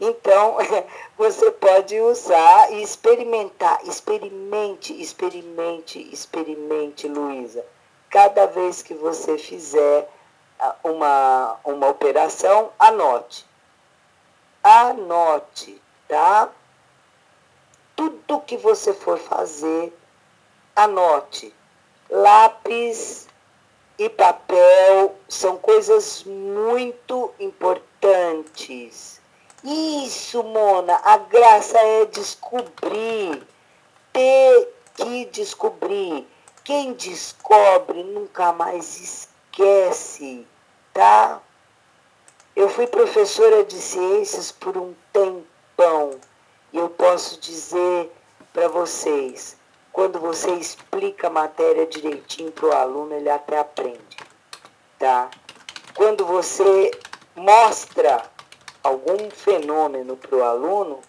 Então, 0.00 0.56
você 1.16 1.50
pode 1.52 2.00
usar 2.00 2.72
e 2.72 2.82
experimentar. 2.82 3.80
Experimente, 3.84 5.00
experimente, 5.00 6.00
experimente, 6.12 7.06
Luísa. 7.06 7.64
Cada 8.10 8.46
vez 8.46 8.82
que 8.82 8.94
você 8.94 9.38
fizer 9.38 10.08
ah, 10.58 10.74
uma, 10.82 11.56
uma 11.64 11.88
operação, 11.88 12.70
anote. 12.78 13.46
Anote, 14.62 15.80
tá? 16.08 16.50
Tudo 17.96 18.40
que 18.40 18.56
você 18.56 18.92
for 18.92 19.18
fazer, 19.18 19.92
anote. 20.76 21.54
Lápis 22.10 23.26
e 23.98 24.08
papel 24.08 25.14
são 25.28 25.56
coisas 25.56 26.24
muito 26.24 27.32
importantes 27.40 29.14
isso, 29.66 30.42
Mona, 30.42 31.00
a 31.02 31.16
graça 31.16 31.78
é 31.78 32.04
descobrir, 32.04 33.42
ter 34.12 34.68
que 34.94 35.24
descobrir. 35.32 36.28
Quem 36.62 36.92
descobre 36.92 38.02
nunca 38.02 38.52
mais 38.52 39.00
esquece, 39.00 40.46
tá? 40.92 41.40
Eu 42.54 42.68
fui 42.68 42.86
professora 42.86 43.64
de 43.64 43.76
ciências 43.76 44.52
por 44.52 44.76
um 44.76 44.94
tempão 45.10 46.20
eu 46.78 46.88
posso 46.88 47.40
dizer 47.40 48.10
para 48.52 48.68
vocês, 48.68 49.56
quando 49.92 50.18
você 50.18 50.50
explica 50.54 51.28
a 51.28 51.30
matéria 51.30 51.86
direitinho 51.86 52.50
para 52.50 52.66
o 52.66 52.72
aluno, 52.72 53.14
ele 53.14 53.30
até 53.30 53.58
aprende, 53.58 54.16
tá? 54.98 55.30
Quando 55.94 56.26
você 56.26 56.90
mostra 57.36 58.24
algum 58.82 59.30
fenômeno 59.30 60.16
para 60.16 60.36
o 60.36 60.42
aluno, 60.42 61.00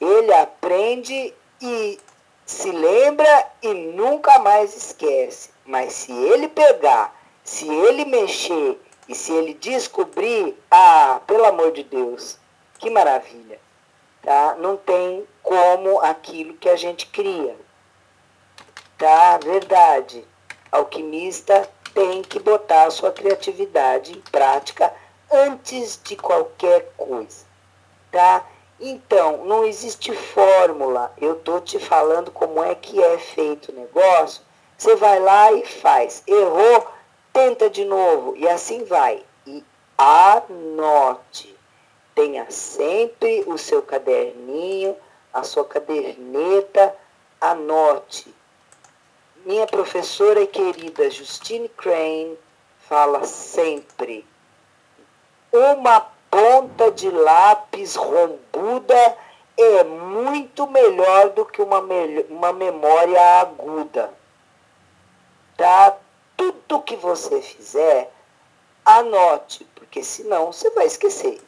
ele 0.00 0.32
aprende 0.32 1.34
e 1.60 1.98
se 2.46 2.70
lembra 2.70 3.50
e 3.62 3.74
nunca 3.74 4.38
mais 4.38 4.76
esquece. 4.76 5.50
Mas 5.66 5.92
se 5.92 6.12
ele 6.12 6.48
pegar, 6.48 7.14
se 7.42 7.68
ele 7.68 8.04
mexer 8.04 8.80
e 9.08 9.14
se 9.14 9.32
ele 9.32 9.54
descobrir, 9.54 10.56
ah, 10.70 11.20
pelo 11.26 11.44
amor 11.44 11.72
de 11.72 11.82
Deus, 11.82 12.38
que 12.78 12.88
maravilha. 12.88 13.60
Tá? 14.22 14.54
Não 14.58 14.76
tem 14.76 15.26
como 15.42 16.00
aquilo 16.00 16.54
que 16.54 16.68
a 16.68 16.76
gente 16.76 17.06
cria. 17.06 17.56
Tá? 18.98 19.38
Verdade. 19.38 20.26
Alquimista 20.70 21.68
tem 21.94 22.22
que 22.22 22.38
botar 22.38 22.84
a 22.84 22.90
sua 22.90 23.10
criatividade 23.10 24.12
em 24.12 24.20
prática 24.20 24.92
antes 25.30 26.00
de 26.02 26.16
qualquer 26.16 26.92
coisa, 26.96 27.44
tá? 28.10 28.44
Então, 28.80 29.44
não 29.44 29.64
existe 29.64 30.12
fórmula. 30.14 31.12
Eu 31.18 31.34
tô 31.36 31.60
te 31.60 31.78
falando 31.78 32.30
como 32.30 32.62
é 32.62 32.74
que 32.74 33.02
é 33.02 33.18
feito 33.18 33.70
o 33.70 33.74
negócio. 33.74 34.42
Você 34.76 34.96
vai 34.96 35.20
lá 35.20 35.52
e 35.52 35.66
faz. 35.66 36.22
Errou, 36.26 36.86
tenta 37.32 37.68
de 37.68 37.84
novo 37.84 38.34
e 38.36 38.48
assim 38.48 38.84
vai. 38.84 39.22
E 39.46 39.62
anote. 39.98 41.54
Tenha 42.20 42.50
sempre 42.50 43.44
o 43.46 43.56
seu 43.56 43.80
caderninho, 43.80 44.94
a 45.32 45.42
sua 45.42 45.64
caderneta, 45.64 46.94
anote. 47.40 48.34
Minha 49.46 49.66
professora 49.66 50.46
querida 50.46 51.08
Justine 51.08 51.66
Crane 51.70 52.36
fala 52.80 53.24
sempre 53.24 54.26
uma 55.50 55.98
ponta 56.30 56.90
de 56.90 57.10
lápis 57.10 57.96
rombuda 57.96 59.16
é 59.56 59.82
muito 59.84 60.66
melhor 60.66 61.30
do 61.30 61.46
que 61.46 61.62
uma, 61.62 61.80
uma 62.28 62.52
memória 62.52 63.40
aguda. 63.40 64.12
Tá? 65.56 65.96
Tudo 66.36 66.82
que 66.82 66.96
você 66.96 67.40
fizer, 67.40 68.12
anote, 68.84 69.64
porque 69.74 70.04
senão 70.04 70.52
você 70.52 70.68
vai 70.72 70.84
esquecer. 70.84 71.40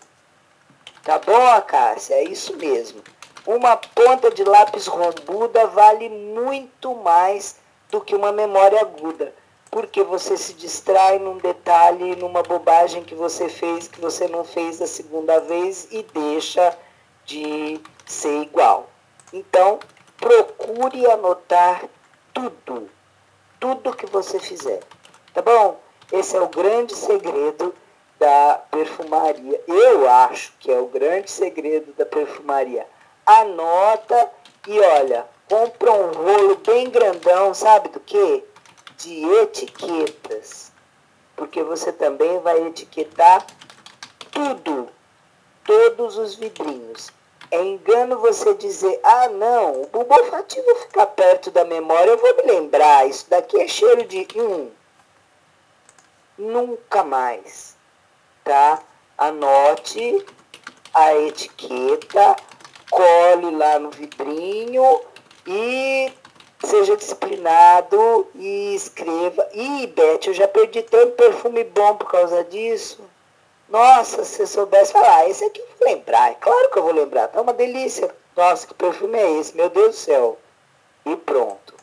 Tá 1.03 1.19
bom, 1.19 1.61
Cássia? 1.63 2.15
É 2.15 2.25
isso 2.25 2.57
mesmo. 2.57 3.03
Uma 3.45 3.77
ponta 3.77 4.31
de 4.31 4.45
lápis 4.45 4.87
rombuda 4.87 5.67
vale 5.67 6.09
muito 6.09 6.95
mais 6.95 7.57
do 7.91 8.01
que 8.01 8.15
uma 8.15 8.31
memória 8.31 8.81
aguda, 8.81 9.35
porque 9.69 10.05
você 10.05 10.37
se 10.37 10.55
distrai 10.55 11.19
num 11.19 11.39
detalhe, 11.39 12.15
numa 12.15 12.43
bobagem 12.45 13.03
que 13.03 13.17
você 13.17 13.49
fez, 13.49 13.89
que 13.89 14.01
você 14.01 14.29
não 14.29 14.45
fez 14.45 14.81
a 14.81 14.87
segunda 14.87 15.41
vez 15.41 15.89
e 15.91 16.05
deixa 16.05 16.79
de 17.25 17.81
ser 18.07 18.43
igual. 18.43 18.89
Então, 19.33 19.81
procure 20.17 21.05
anotar 21.11 21.85
tudo, 22.33 22.89
tudo 23.59 23.97
que 23.97 24.07
você 24.07 24.39
fizer, 24.39 24.81
tá 25.35 25.43
bom? 25.43 25.81
Esse 26.13 26.37
é 26.37 26.41
o 26.41 26.49
grande 26.49 26.95
segredo 26.95 27.75
da 28.23 28.63
perfumaria. 28.71 29.61
Eu 29.67 30.09
acho 30.09 30.53
que 30.61 30.71
é 30.71 30.79
o 30.79 30.87
grande 30.87 31.29
segredo 31.29 31.93
da 31.95 32.07
perfumaria. 32.07 32.87
Anota 33.27 34.31
e 34.69 34.79
olha, 34.79 35.27
compra 35.49 35.91
um 35.91 36.13
rolo 36.13 36.55
bem 36.65 36.89
grandão, 36.89 37.53
sabe 37.53 37.89
do 37.89 37.99
que? 37.99 38.45
De 38.97 39.25
etiquetas. 39.41 40.71
Porque 41.35 41.65
você 41.65 41.93
também 41.93 42.39
vai 42.39 42.65
etiquetar 42.69 43.45
tudo, 44.31 44.89
todos 45.65 46.17
os 46.17 46.37
vidrinhos. 46.37 47.11
É 47.51 47.61
engano 47.61 48.21
você 48.21 48.55
dizer, 48.55 49.01
ah 49.03 49.29
não, 49.31 49.83
o 49.83 49.87
bulbo 49.89 50.15
olfativo 50.15 50.77
ficar 50.77 51.07
perto 51.07 51.51
da 51.51 51.65
memória, 51.65 52.11
eu 52.11 52.19
vou 52.19 52.37
me 52.37 52.43
lembrar, 52.45 53.09
isso 53.09 53.29
daqui 53.29 53.61
é 53.61 53.67
cheiro 53.67 54.05
de 54.05 54.29
hum. 54.37 54.71
Nunca 56.39 57.05
mais, 57.05 57.72
tá? 58.45 58.81
Anote 59.19 60.25
a 60.95 61.15
etiqueta, 61.17 62.37
cole 62.91 63.57
lá 63.57 63.79
no 63.79 63.91
vidrinho 63.91 65.01
e 65.47 66.13
seja 66.65 66.97
disciplinado 66.97 68.29
e 68.35 68.75
escreva. 68.75 69.49
Ih, 69.53 69.87
Beth, 69.89 70.27
eu 70.27 70.35
já 70.35 70.47
perdi 70.49 70.83
tanto 70.83 71.13
perfume 71.13 71.65
bom 71.65 71.97
por 71.97 72.11
causa 72.11 72.45
disso. 72.45 73.01
Nossa, 73.69 74.25
se 74.25 74.37
você 74.37 74.47
soubesse 74.47 74.93
falar, 74.93 75.17
ah, 75.17 75.29
esse 75.29 75.45
aqui 75.45 75.61
eu 75.61 75.67
vou 75.79 75.89
lembrar. 75.89 76.31
É 76.31 76.35
claro 76.35 76.71
que 76.71 76.79
eu 76.79 76.83
vou 76.83 76.93
lembrar. 76.93 77.29
Tá 77.29 77.41
uma 77.41 77.55
delícia. 77.55 78.15
Nossa, 78.37 78.67
que 78.67 78.75
perfume 78.75 79.19
é 79.19 79.39
esse? 79.39 79.57
Meu 79.57 79.71
Deus 79.71 79.89
do 79.89 79.95
céu. 79.95 80.39
E 81.07 81.17
pronto. 81.17 81.75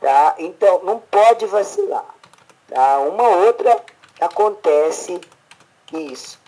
Tá? 0.00 0.34
Então, 0.38 0.80
não 0.82 0.98
pode 0.98 1.46
vacilar. 1.46 2.14
Tá? 2.68 2.98
Uma 2.98 3.28
outra 3.28 3.80
acontece 4.20 5.20
isso. 5.92 6.38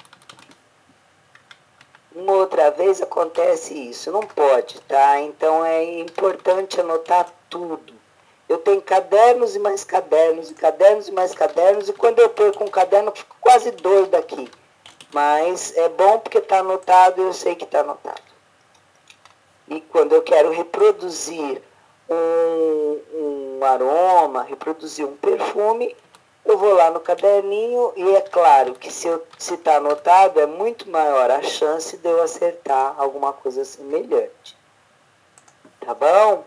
Uma 2.15 2.33
outra 2.33 2.71
vez 2.71 3.01
acontece 3.01 3.75
isso, 3.75 4.11
não 4.11 4.23
pode, 4.23 4.81
tá? 4.83 5.21
Então 5.21 5.65
é 5.65 6.01
importante 6.01 6.81
anotar 6.81 7.33
tudo. 7.49 7.95
Eu 8.49 8.59
tenho 8.59 8.81
cadernos 8.81 9.55
e 9.55 9.59
mais 9.59 9.85
cadernos, 9.85 10.51
e 10.51 10.55
cadernos 10.55 11.07
e 11.07 11.13
mais 11.13 11.35
cadernos, 11.35 11.89
e 11.89 11.93
quando 11.93 12.19
eu 12.19 12.31
perco 12.31 12.65
um 12.65 12.69
caderno, 12.69 13.11
eu 13.11 13.17
fico 13.17 13.37
quase 13.41 13.71
doido 13.73 14.15
aqui. 14.15 14.51
Mas 15.13 15.77
é 15.77 15.89
bom 15.89 16.19
porque 16.19 16.39
está 16.39 16.59
anotado 16.59 17.21
e 17.21 17.25
eu 17.25 17.33
sei 17.33 17.55
que 17.55 17.65
está 17.65 17.81
anotado. 17.81 18.23
E 19.69 19.81
quando 19.83 20.15
eu 20.15 20.23
quero 20.23 20.51
reproduzir 20.51 21.63
um, 22.09 23.01
um 23.15 23.65
aroma, 23.65 24.43
reproduzir 24.43 25.07
um 25.07 25.17
perfume, 25.17 25.95
eu 26.49 26.57
vou 26.57 26.73
lá 26.73 26.91
no 26.91 26.99
caderninho 26.99 27.93
e 27.95 28.17
é 28.17 28.23
claro 28.23 28.75
que 28.75 28.91
se 28.91 29.07
está 29.39 29.77
anotado, 29.77 30.41
é 30.41 30.47
muito 30.47 30.89
maior 30.89 31.31
a 31.31 31.43
chance 31.43 31.97
de 31.99 32.09
eu 32.09 32.23
acertar 32.23 32.95
alguma 32.97 33.35
coisa 33.35 33.67
semelhante. 33.67 34.57
Tá 35.79 35.93
bom? 35.93 36.45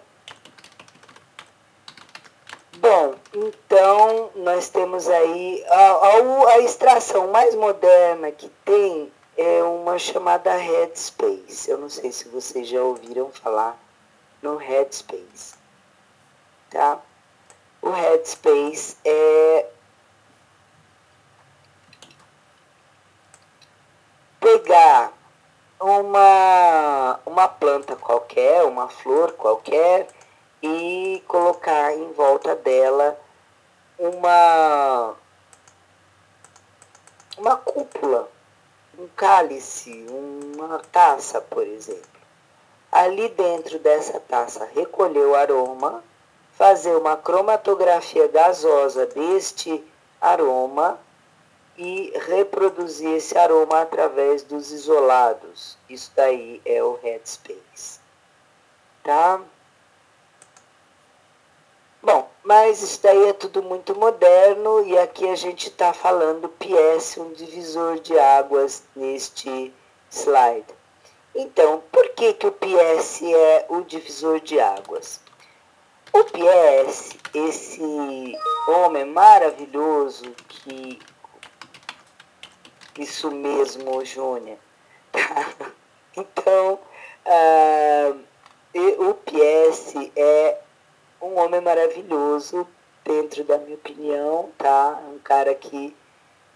Bom, 2.78 3.14
então 3.32 4.32
nós 4.38 4.70
temos 4.70 5.08
aí 5.08 5.64
a, 5.70 5.92
a, 5.92 6.54
a 6.54 6.60
extração 6.62 7.28
mais 7.28 7.54
moderna 7.54 8.32
que 8.32 8.50
tem 8.66 9.14
é 9.38 9.62
uma 9.62 10.00
chamada 10.00 10.52
Headspace. 10.56 11.70
Eu 11.70 11.78
não 11.78 11.90
sei 11.90 12.12
se 12.12 12.28
vocês 12.28 12.68
já 12.68 12.82
ouviram 12.82 13.30
falar 13.30 13.78
no 14.42 14.56
Headspace. 14.56 15.54
Tá? 16.72 17.00
O 17.84 17.92
Headspace 17.92 18.98
é 19.06 19.68
pegar 24.42 25.14
uma, 25.80 27.20
uma 27.26 27.48
planta 27.48 27.96
qualquer, 27.96 28.64
uma 28.64 28.90
flor 28.90 29.32
qualquer, 29.34 30.08
e 30.62 31.24
colocar 31.28 31.94
em 31.94 32.12
volta 32.14 32.56
dela 32.56 33.18
uma, 33.98 35.14
uma 37.38 37.56
cúpula, 37.56 38.30
um 38.98 39.08
cálice, 39.16 40.06
uma 40.10 40.80
taça, 40.92 41.40
por 41.40 41.66
exemplo. 41.66 42.10
Ali 42.92 43.30
dentro 43.30 43.80
dessa 43.80 44.20
taça 44.20 44.70
recolher 44.76 45.26
o 45.26 45.36
aroma, 45.36 46.04
fazer 46.58 46.96
uma 46.96 47.16
cromatografia 47.16 48.28
gasosa 48.28 49.06
deste 49.06 49.84
aroma 50.20 51.00
e 51.82 52.14
reproduzir 52.28 53.10
esse 53.16 53.36
aroma 53.36 53.82
através 53.82 54.44
dos 54.44 54.72
isolados. 54.72 55.76
Isso 55.90 56.12
daí 56.16 56.62
é 56.64 56.84
o 56.84 57.00
Headspace. 57.02 58.00
Tá? 59.04 59.42
Bom, 62.04 62.30
mas 62.44 62.84
isso 62.84 63.02
daí 63.02 63.30
é 63.30 63.34
tudo 63.34 63.64
muito 63.64 63.96
moderno 63.96 64.86
e 64.86 64.96
aqui 65.00 65.28
a 65.28 65.36
gente 65.36 65.70
está 65.70 65.92
falando 65.92 66.50
PS, 66.50 67.18
um 67.18 67.34
divisor 67.34 68.00
de 68.00 68.18
águas 68.18 68.84
neste 68.96 69.74
slide. 70.12 70.68
Então, 71.34 71.82
por 71.92 72.10
que, 72.10 72.34
que 72.34 72.46
o 72.46 72.52
PS 72.52 73.24
é 73.24 73.66
o 73.70 73.82
divisor 73.82 74.40
de 74.40 74.60
águas? 74.60 75.20
O 76.14 76.24
PS, 76.26 77.16
esse 77.34 78.38
homem 78.68 79.06
maravilhoso 79.06 80.32
que 80.48 81.00
isso 82.98 83.32
mesmo, 83.32 84.04
Júnior. 84.04 84.58
então, 86.16 86.80
uh, 87.26 88.20
o 89.10 89.14
PS 89.14 90.12
é 90.16 90.58
um 91.22 91.38
homem 91.38 91.62
maravilhoso, 91.62 92.68
dentro 93.04 93.44
da 93.44 93.58
minha 93.58 93.76
opinião, 93.76 94.50
tá? 94.58 95.00
Um 95.12 95.20
cara 95.20 95.54
que 95.56 95.96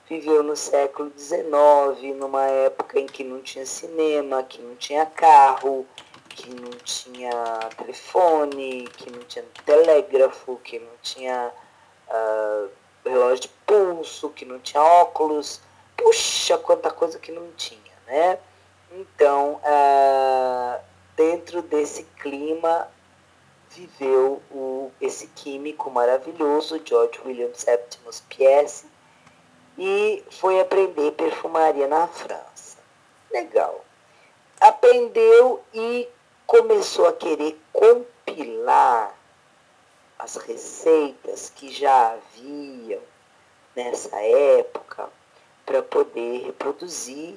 viveu 0.07 0.43
no 0.43 0.55
século 0.55 1.11
XIX, 1.17 2.15
numa 2.15 2.45
época 2.45 2.99
em 2.99 3.07
que 3.07 3.23
não 3.23 3.41
tinha 3.41 3.65
cinema, 3.65 4.43
que 4.43 4.61
não 4.61 4.75
tinha 4.75 5.05
carro, 5.05 5.85
que 6.29 6.49
não 6.49 6.71
tinha 6.83 7.31
telefone, 7.77 8.87
que 8.97 9.11
não 9.11 9.21
tinha 9.23 9.45
telégrafo, 9.65 10.59
que 10.63 10.79
não 10.79 10.91
tinha 11.01 11.51
uh, 12.09 12.69
relógio 13.03 13.41
de 13.43 13.47
pulso, 13.65 14.29
que 14.29 14.45
não 14.45 14.59
tinha 14.59 14.83
óculos 14.83 15.61
puxa, 15.97 16.57
quanta 16.57 16.91
coisa 16.91 17.19
que 17.19 17.31
não 17.31 17.51
tinha, 17.53 17.93
né? 18.07 18.39
Então, 18.91 19.59
ah, 19.63 20.79
dentro 21.15 21.61
desse 21.61 22.03
clima, 22.21 22.89
viveu 23.69 24.41
o, 24.51 24.91
esse 25.01 25.27
químico 25.27 25.89
maravilhoso, 25.89 26.81
George 26.83 27.19
William 27.25 27.53
Septimus 27.53 28.21
Piesse, 28.21 28.85
e 29.77 30.23
foi 30.31 30.61
aprender 30.61 31.11
perfumaria 31.11 31.87
na 31.87 32.07
França. 32.07 32.77
Legal. 33.31 33.83
Aprendeu 34.61 35.61
e 35.73 36.07
começou 36.47 37.07
a 37.07 37.13
querer 37.13 37.59
compilar 37.73 39.13
as 40.17 40.37
receitas 40.37 41.51
que 41.53 41.69
já 41.69 42.13
haviam 42.13 43.01
nessa 43.75 44.15
época 44.21 45.09
para 45.65 45.81
poder 45.81 46.45
reproduzir 46.45 47.35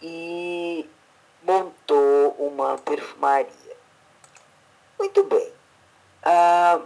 e 0.00 0.88
montou 1.42 2.36
uma 2.38 2.78
perfumaria. 2.78 3.76
Muito 4.98 5.24
bem. 5.24 5.52
Ah, 6.22 6.80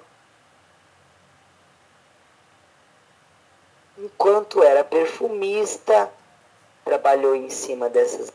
enquanto 3.99 4.63
era 4.63 4.83
perfumista, 4.85 6.11
trabalhou 6.85 7.35
em 7.35 7.51
cima 7.51 7.89
dessas 7.89 8.33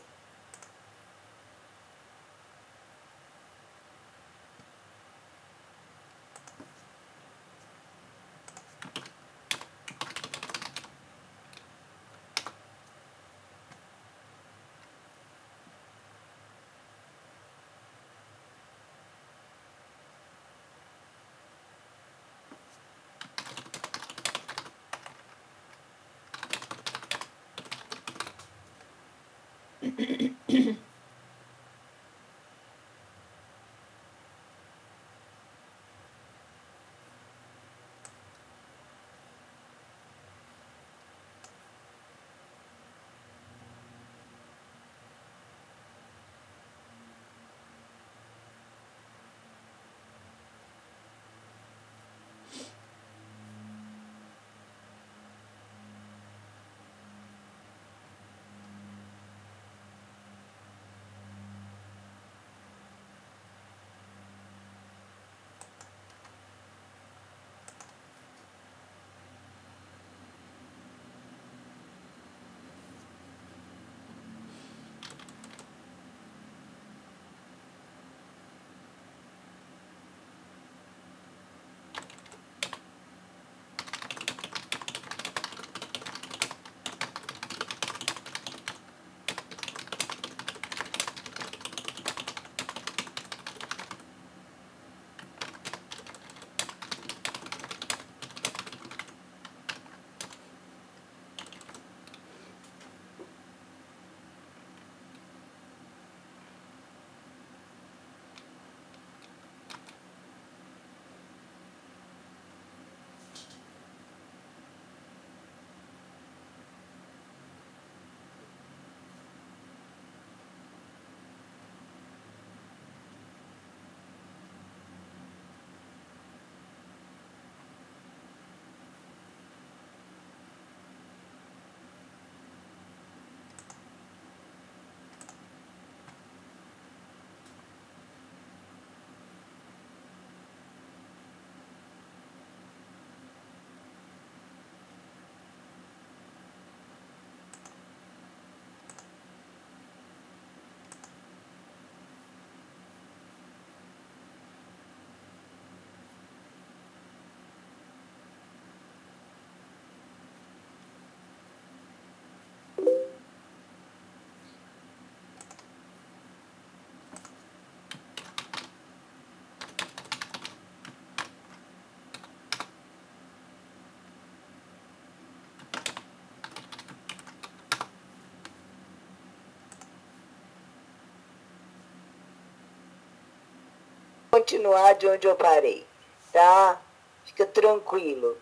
continuar 184.46 184.94
de 184.94 185.08
onde 185.08 185.26
eu 185.26 185.34
parei, 185.34 185.84
tá? 186.32 186.80
Fica 187.24 187.44
tranquilo. 187.46 188.38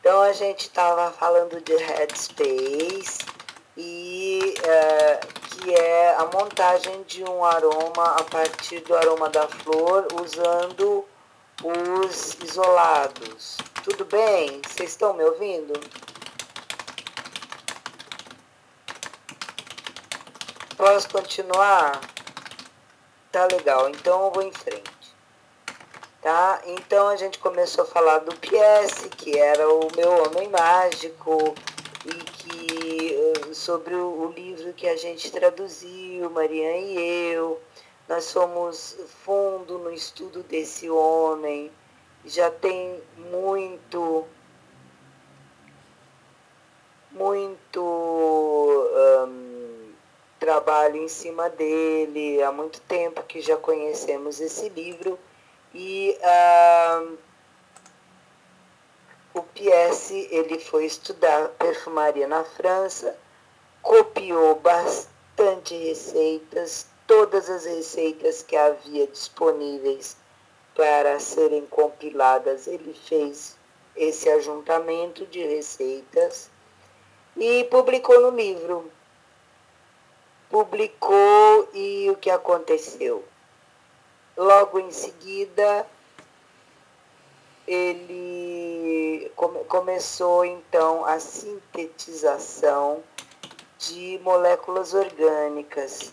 Então 0.00 0.22
a 0.22 0.32
gente 0.32 0.62
estava 0.62 1.12
falando 1.12 1.60
de 1.60 1.76
Headspace 1.76 3.18
e 3.76 4.54
uh, 4.58 5.60
que 5.62 5.72
é 5.72 6.16
a 6.16 6.24
montagem 6.24 7.00
de 7.04 7.22
um 7.22 7.44
aroma 7.44 8.16
a 8.18 8.24
partir 8.24 8.80
do 8.80 8.96
aroma 8.96 9.28
da 9.28 9.46
flor 9.46 10.08
usando 10.20 11.06
os 11.62 12.36
isolados. 12.42 13.56
Tudo 13.84 14.04
bem? 14.04 14.60
Vocês 14.66 14.90
estão 14.90 15.14
me 15.14 15.22
ouvindo? 15.22 15.74
Posso 20.76 21.08
continuar? 21.08 22.09
Tá 23.32 23.46
legal, 23.46 23.88
então 23.88 24.24
eu 24.24 24.30
vou 24.32 24.42
em 24.42 24.50
frente. 24.52 25.14
Tá? 26.20 26.60
Então 26.66 27.08
a 27.08 27.16
gente 27.16 27.38
começou 27.38 27.84
a 27.84 27.86
falar 27.86 28.18
do 28.18 28.34
PS, 28.36 29.08
que 29.16 29.38
era 29.38 29.68
o 29.72 29.88
meu 29.96 30.24
homem 30.24 30.48
mágico, 30.48 31.54
e 32.04 32.12
que 32.12 33.14
eh, 33.14 33.54
sobre 33.54 33.94
o, 33.94 34.32
livro 34.36 34.72
que 34.72 34.88
a 34.88 34.96
gente 34.96 35.30
traduziu, 35.30 36.28
Mariana 36.30 36.76
e 36.76 37.32
eu. 37.32 37.60
Nós 38.08 38.24
somos 38.24 38.96
fundo 39.24 39.78
no 39.78 39.92
estudo 39.92 40.42
desse 40.42 40.90
homem. 40.90 41.70
Já 42.24 42.50
tem 42.50 43.00
muito 43.16 44.26
muito 47.12 47.80
trabalho 50.50 50.96
em 50.96 51.06
cima 51.06 51.48
dele, 51.48 52.42
há 52.42 52.50
muito 52.50 52.80
tempo 52.80 53.22
que 53.22 53.40
já 53.40 53.56
conhecemos 53.56 54.40
esse 54.40 54.68
livro. 54.70 55.16
E 55.72 56.18
uh, 56.18 57.16
o 59.32 59.42
PS 59.44 60.10
ele 60.10 60.58
foi 60.58 60.86
estudar 60.86 61.50
perfumaria 61.50 62.26
na 62.26 62.42
França, 62.42 63.16
copiou 63.80 64.56
bastante 64.56 65.72
receitas, 65.76 66.88
todas 67.06 67.48
as 67.48 67.64
receitas 67.64 68.42
que 68.42 68.56
havia 68.56 69.06
disponíveis 69.06 70.16
para 70.74 71.20
serem 71.20 71.64
compiladas, 71.66 72.66
ele 72.66 72.92
fez 72.92 73.56
esse 73.94 74.28
ajuntamento 74.28 75.24
de 75.26 75.46
receitas 75.46 76.50
e 77.36 77.62
publicou 77.64 78.20
no 78.20 78.36
livro 78.36 78.90
publicou 80.50 81.68
e 81.72 82.10
o 82.10 82.16
que 82.16 82.28
aconteceu? 82.28 83.24
Logo 84.36 84.78
em 84.78 84.90
seguida, 84.90 85.86
ele 87.66 89.30
come, 89.36 89.64
começou 89.64 90.44
então 90.44 91.04
a 91.04 91.20
sintetização 91.20 93.02
de 93.78 94.20
moléculas 94.22 94.92
orgânicas, 94.92 96.10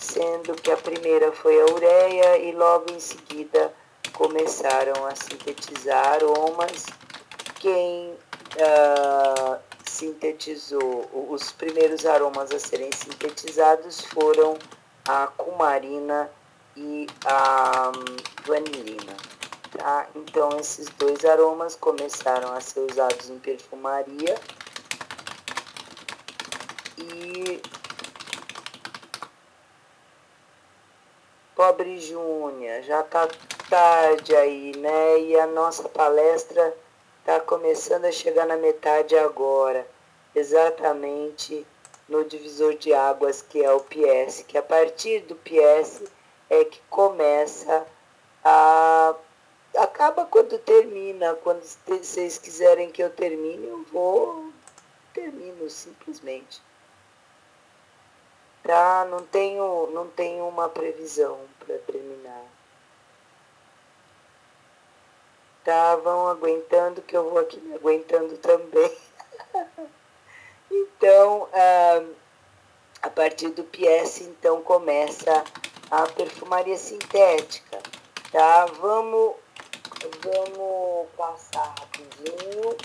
sendo 0.00 0.54
que 0.54 0.70
a 0.70 0.76
primeira 0.76 1.30
foi 1.30 1.60
a 1.60 1.66
ureia 1.66 2.38
e 2.38 2.52
logo 2.52 2.92
em 2.92 3.00
seguida 3.00 3.72
começaram 4.12 5.04
a 5.06 5.14
sintetizar 5.14 6.14
aromas. 6.14 6.86
Quem 7.60 8.16
uh, 8.56 9.73
sintetizou, 10.04 11.08
os 11.30 11.50
primeiros 11.52 12.04
aromas 12.04 12.52
a 12.52 12.58
serem 12.58 12.90
sintetizados 12.92 14.02
foram 14.02 14.58
a 15.08 15.26
cumarina 15.28 16.30
e 16.76 17.06
a 17.24 17.90
hum, 17.96 18.16
vanilina. 18.46 19.16
Tá? 19.76 20.06
Então, 20.14 20.50
esses 20.58 20.88
dois 20.90 21.24
aromas 21.24 21.74
começaram 21.74 22.52
a 22.52 22.60
ser 22.60 22.80
usados 22.80 23.30
em 23.30 23.38
perfumaria 23.38 24.38
e 26.98 27.60
pobre 31.56 31.98
Júnia, 31.98 32.82
já 32.82 33.02
tá 33.02 33.28
tarde 33.70 34.36
aí, 34.36 34.76
né? 34.76 35.20
E 35.20 35.40
a 35.40 35.46
nossa 35.46 35.88
palestra 35.88 36.74
Está 37.24 37.40
começando 37.40 38.04
a 38.04 38.12
chegar 38.12 38.44
na 38.46 38.58
metade 38.58 39.16
agora, 39.16 39.86
exatamente 40.34 41.66
no 42.08 42.24
divisor 42.24 42.74
de 42.76 42.92
águas 42.92 43.42
que 43.42 43.62
é 43.62 43.72
o 43.72 43.80
PS, 43.80 44.44
que 44.46 44.58
a 44.58 44.62
partir 44.62 45.20
do 45.20 45.34
PS 45.36 46.02
é 46.50 46.64
que 46.64 46.80
começa 46.90 47.86
a 48.44 49.14
acaba 49.76 50.24
quando 50.24 50.58
termina, 50.58 51.34
quando 51.34 51.62
vocês 51.86 52.38
quiserem 52.38 52.90
que 52.90 53.02
eu 53.02 53.10
termine, 53.10 53.66
eu 53.66 53.82
vou 53.92 54.52
termino 55.12 55.68
simplesmente. 55.70 56.60
Tá? 58.62 59.06
Não 59.10 59.24
tenho, 59.26 59.90
não 59.92 60.08
tenho 60.08 60.46
uma 60.48 60.68
previsão 60.68 61.40
para 61.60 61.78
terminar. 61.78 62.44
Tá, 65.64 65.96
vão 65.96 66.28
aguentando 66.28 67.00
que 67.02 67.16
eu 67.16 67.30
vou 67.30 67.38
aqui 67.38 67.58
me 67.60 67.74
aguentando 67.74 68.36
também. 68.38 68.96
então, 70.74 71.48
ah, 71.52 72.02
a 73.02 73.10
partir 73.10 73.50
do 73.50 73.62
PS, 73.64 74.22
então 74.22 74.60
começa 74.62 75.44
a 75.90 76.06
perfumaria 76.08 76.76
sintética, 76.76 77.78
tá? 78.32 78.66
Vamos, 78.80 79.36
vamos 80.22 81.08
passar 81.16 81.74
rapidinho 81.78 82.76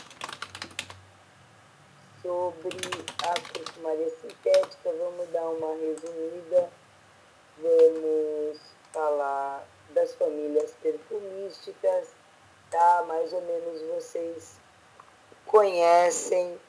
sobre 2.22 2.78
a 3.24 3.54
perfumaria 3.54 4.10
sintética, 4.22 4.94
vamos 5.00 5.28
dar 5.30 5.48
uma 5.48 5.74
resumida, 5.76 6.70
vamos 7.58 8.60
falar 8.94 9.66
das 9.92 10.14
famílias 10.16 10.72
perfumísticas, 10.84 12.10
tá? 12.70 13.06
Mais 13.08 13.34
ou 13.34 13.42
menos 13.42 13.82
vocês 13.96 14.60
conhecem 15.46 16.60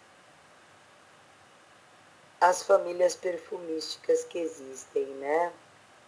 as 2.41 2.63
famílias 2.63 3.15
perfumísticas 3.15 4.25
que 4.25 4.39
existem, 4.39 5.07
né? 5.17 5.53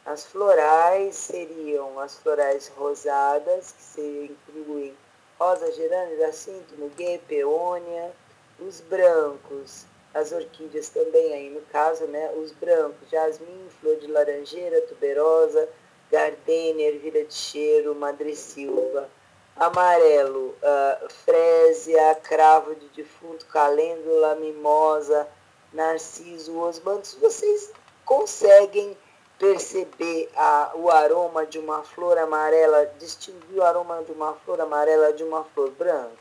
As 0.04 0.24
florais 0.24 1.14
seriam 1.14 1.98
as 2.00 2.18
florais 2.18 2.68
rosadas, 2.68 3.72
que 3.72 3.82
se 3.82 4.36
incluem 4.56 4.96
rosa, 5.38 5.70
gerânio, 5.72 6.18
jacinto, 6.18 6.74
muguê, 6.76 7.20
peônia. 7.28 8.12
Os 8.58 8.80
brancos, 8.80 9.84
as 10.14 10.32
orquídeas 10.32 10.88
também 10.88 11.32
aí 11.34 11.50
no 11.50 11.60
caso, 11.62 12.04
né? 12.06 12.32
Os 12.36 12.52
brancos, 12.52 13.08
jasmim, 13.10 13.68
flor 13.80 13.96
de 13.96 14.06
laranjeira, 14.06 14.80
tuberosa, 14.82 15.68
gardênia, 16.10 16.88
ervilha 16.88 17.24
de 17.24 17.34
cheiro, 17.34 17.94
madressilva 17.94 19.08
amarelo, 19.56 20.56
uh, 20.62 21.08
frésia, 21.24 22.14
cravo 22.16 22.74
de 22.74 22.88
defunto, 22.88 23.46
calêndula, 23.46 24.34
mimosa, 24.36 25.28
narciso, 25.72 26.58
osmantos, 26.58 27.14
vocês 27.14 27.72
conseguem 28.04 28.96
perceber 29.38 30.30
a, 30.36 30.72
o 30.74 30.90
aroma 30.90 31.46
de 31.46 31.58
uma 31.58 31.82
flor 31.82 32.16
amarela, 32.18 32.86
distinguir 32.98 33.58
o 33.58 33.62
aroma 33.62 34.02
de 34.04 34.12
uma 34.12 34.34
flor 34.34 34.60
amarela 34.60 35.12
de 35.12 35.24
uma 35.24 35.44
flor 35.44 35.70
branca? 35.70 36.16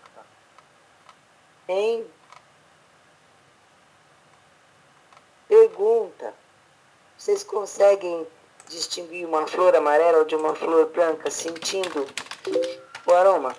Hein? 1.67 2.05
Pergunta. 5.47 6.33
Vocês 7.17 7.43
conseguem 7.43 8.25
distinguir 8.67 9.27
uma 9.27 9.45
flor 9.45 9.75
amarela 9.75 10.25
de 10.25 10.35
uma 10.35 10.55
flor 10.55 10.87
branca 10.87 11.29
sentindo 11.29 12.07
o 13.05 13.13
aroma. 13.13 13.55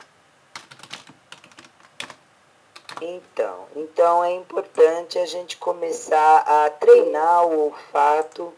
Então, 3.05 3.66
então 3.74 4.22
é 4.22 4.30
importante 4.30 5.18
a 5.18 5.26
gente 5.26 5.57
começar 5.57 6.38
a 6.38 6.70
treinar 6.70 7.46
o 7.46 7.64
olfato 7.64 8.53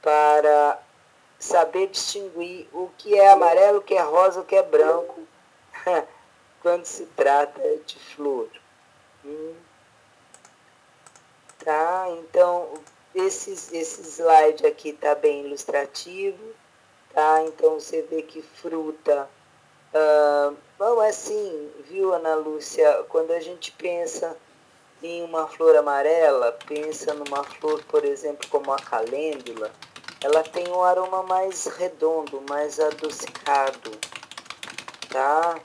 para 0.00 0.80
saber 1.38 1.88
distinguir 1.88 2.66
o 2.72 2.90
que 2.96 3.14
é 3.14 3.30
amarelo, 3.30 3.78
o 3.78 3.82
que 3.82 3.94
é 3.94 4.00
rosa, 4.00 4.40
o 4.40 4.44
que 4.44 4.56
é 4.56 4.62
branco, 4.62 5.20
quando 6.62 6.86
se 6.86 7.04
trata 7.04 7.60
de 7.84 7.98
flor. 7.98 8.48
Hum. 9.22 9.54
Tá? 11.62 12.06
Então, 12.12 12.72
esse, 13.14 13.50
esse 13.76 14.02
slide 14.02 14.66
aqui 14.66 14.88
está 14.88 15.14
bem 15.14 15.44
ilustrativo. 15.44 16.54
Tá? 17.12 17.42
Então, 17.42 17.74
você 17.74 18.00
vê 18.00 18.22
que 18.22 18.40
fruta 18.40 19.28
Uh, 19.94 20.56
é 21.02 21.08
assim, 21.08 21.70
viu, 21.88 22.14
Ana 22.14 22.34
Lúcia, 22.34 23.04
quando 23.08 23.32
a 23.32 23.40
gente 23.40 23.70
pensa 23.72 24.36
em 25.02 25.22
uma 25.22 25.46
flor 25.46 25.76
amarela, 25.76 26.56
pensa 26.66 27.12
numa 27.12 27.44
flor, 27.44 27.82
por 27.84 28.04
exemplo, 28.04 28.48
como 28.48 28.72
a 28.72 28.76
calêndula, 28.76 29.70
ela 30.22 30.42
tem 30.42 30.68
um 30.68 30.82
aroma 30.82 31.22
mais 31.24 31.66
redondo, 31.66 32.42
mais 32.48 32.78
adocicado, 32.78 33.90
tá? 35.10 35.58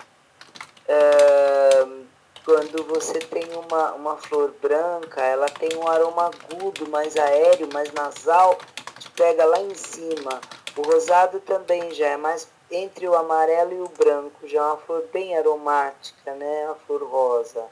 Uh, 0.89 2.05
quando 2.43 2.84
você 2.86 3.19
tem 3.19 3.43
uma, 3.53 3.93
uma 3.93 4.17
flor 4.17 4.53
branca, 4.61 5.21
ela 5.21 5.47
tem 5.47 5.69
um 5.78 5.88
aroma 5.88 6.32
agudo, 6.32 6.89
mais 6.89 7.15
aéreo, 7.15 7.69
mais 7.73 7.91
nasal, 7.93 8.57
te 8.99 9.09
pega 9.11 9.45
lá 9.45 9.59
em 9.61 9.75
cima. 9.75 10.41
O 10.75 10.82
rosado 10.82 11.39
também 11.41 11.93
já 11.93 12.07
é 12.07 12.17
mais 12.17 12.47
entre 12.70 13.07
o 13.07 13.15
amarelo 13.15 13.74
e 13.74 13.82
o 13.82 13.89
branco, 13.89 14.47
já 14.47 14.59
é 14.59 14.63
uma 14.63 14.78
flor 14.78 15.03
bem 15.11 15.38
aromática, 15.38 16.34
né? 16.36 16.68
A 16.70 16.76
flor 16.76 17.03
rosa. 17.03 17.65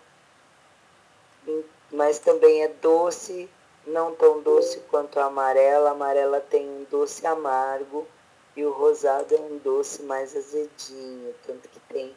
Mas 1.91 2.19
também 2.19 2.63
é 2.63 2.67
doce, 2.67 3.49
não 3.85 4.15
tão 4.15 4.41
doce 4.41 4.79
quanto 4.89 5.19
a 5.19 5.25
amarela. 5.25 5.89
A 5.89 5.91
amarela 5.91 6.41
tem 6.41 6.67
um 6.67 6.85
doce 6.89 7.25
amargo 7.27 8.07
e 8.55 8.63
o 8.63 8.71
rosado 8.71 9.35
é 9.35 9.39
um 9.39 9.57
doce 9.57 10.01
mais 10.03 10.35
azedinho, 10.35 11.35
tanto 11.45 11.67
que 11.67 11.79
tem 11.81 12.15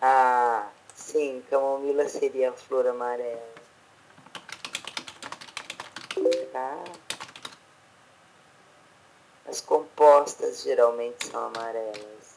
a 0.00 0.68
sim, 0.94 1.42
camomila 1.48 2.08
seria 2.08 2.50
a 2.50 2.52
flor 2.52 2.86
amarela. 2.86 3.56
Tá? 6.52 6.84
As 9.48 9.60
compostas 9.60 10.62
geralmente 10.62 11.28
são 11.28 11.46
amarelas. 11.46 12.36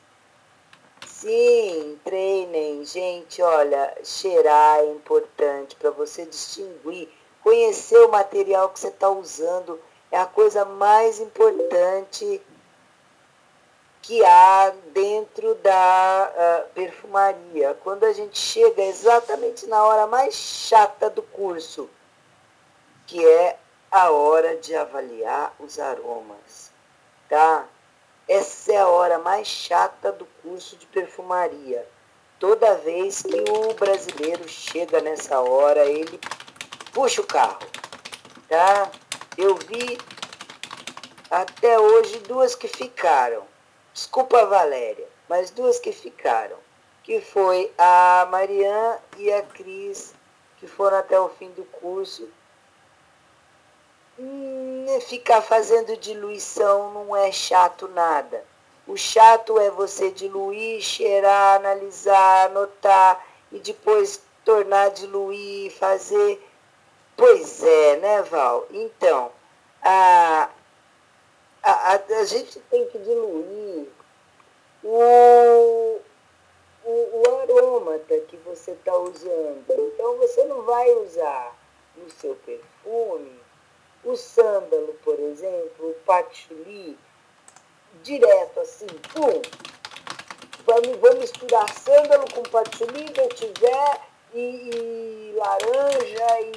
Sim, 1.07 1.99
treinem. 2.03 2.85
Gente, 2.85 3.41
olha, 3.41 3.97
cheirar 4.03 4.79
é 4.79 4.91
importante 4.91 5.75
para 5.75 5.89
você 5.89 6.25
distinguir. 6.25 7.09
Conhecer 7.41 7.97
o 7.97 8.11
material 8.11 8.69
que 8.69 8.79
você 8.79 8.89
está 8.89 9.09
usando 9.09 9.79
é 10.11 10.19
a 10.19 10.25
coisa 10.25 10.63
mais 10.65 11.19
importante 11.19 12.41
que 14.03 14.23
há 14.23 14.71
dentro 14.93 15.55
da 15.55 16.31
uh, 16.31 16.73
perfumaria. 16.73 17.77
Quando 17.83 18.03
a 18.03 18.13
gente 18.13 18.37
chega 18.37 18.83
exatamente 18.83 19.65
na 19.65 19.83
hora 19.83 20.05
mais 20.05 20.35
chata 20.35 21.09
do 21.09 21.23
curso, 21.23 21.89
que 23.07 23.25
é 23.27 23.57
a 23.91 24.11
hora 24.11 24.55
de 24.57 24.75
avaliar 24.75 25.55
os 25.59 25.79
aromas 25.79 26.68
tá? 27.29 27.65
Essa 28.27 28.73
é 28.73 28.77
a 28.77 28.87
hora 28.87 29.19
mais 29.19 29.47
chata 29.47 30.11
do 30.11 30.25
curso 30.41 30.75
de 30.75 30.85
perfumaria. 30.87 31.87
Toda 32.39 32.75
vez 32.75 33.21
que 33.21 33.43
o 33.49 33.73
brasileiro 33.73 34.47
chega 34.47 35.01
nessa 35.01 35.39
hora, 35.39 35.85
ele 35.85 36.19
puxa 36.93 37.21
o 37.21 37.25
carro, 37.25 37.59
tá? 38.47 38.91
Eu 39.37 39.55
vi 39.55 39.97
até 41.29 41.79
hoje 41.79 42.19
duas 42.19 42.55
que 42.55 42.67
ficaram. 42.67 43.43
Desculpa, 43.93 44.45
Valéria, 44.45 45.07
mas 45.27 45.51
duas 45.51 45.79
que 45.79 45.91
ficaram. 45.91 46.57
Que 47.03 47.21
foi 47.21 47.71
a 47.77 48.27
Marian 48.29 48.97
e 49.17 49.31
a 49.31 49.41
Cris, 49.41 50.13
que 50.57 50.67
foram 50.67 50.97
até 50.97 51.19
o 51.19 51.29
fim 51.29 51.49
do 51.51 51.63
curso 51.65 52.29
Hum, 54.21 54.99
ficar 54.99 55.41
fazendo 55.41 55.95
diluição 55.95 56.91
não 56.91 57.15
é 57.15 57.31
chato 57.31 57.87
nada. 57.87 58.43
O 58.85 58.97
chato 58.97 59.57
é 59.57 59.71
você 59.71 60.11
diluir, 60.11 60.81
cheirar, 60.81 61.55
analisar, 61.55 62.47
anotar 62.47 63.25
e 63.49 63.59
depois 63.59 64.21
tornar 64.43 64.89
diluir, 64.89 65.71
fazer. 65.71 66.45
Pois 67.15 67.63
é, 67.63 67.95
né, 67.95 68.21
Val? 68.23 68.67
Então, 68.71 69.31
a, 69.81 70.49
a, 71.63 71.93
a, 71.93 72.25
gente 72.25 72.59
tem 72.69 72.87
que 72.87 72.97
diluir 72.99 73.87
o, 74.83 75.99
o, 76.83 76.91
o 76.91 77.39
arômata 77.41 78.19
que 78.27 78.35
você 78.37 78.71
está 78.71 78.97
usando. 78.97 79.63
Então, 79.69 80.17
você 80.17 80.43
não 80.43 80.63
vai 80.63 80.91
usar 80.95 81.55
no 81.95 82.09
seu 82.09 82.35
perfume 82.35 83.38
o 84.03 84.15
sândalo, 84.15 84.95
por 85.03 85.19
exemplo, 85.19 85.89
o 85.89 85.93
patchouli, 86.05 86.97
direto 88.03 88.59
assim, 88.61 88.87
pum, 89.13 89.41
vamos, 90.65 90.97
vamos 90.99 91.19
misturar 91.19 91.69
sândalo 91.73 92.25
com 92.33 92.43
patchouli, 92.43 93.05
vetiver 93.13 94.01
e, 94.33 94.39
e 94.39 95.33
laranja 95.35 96.41
e, 96.41 96.51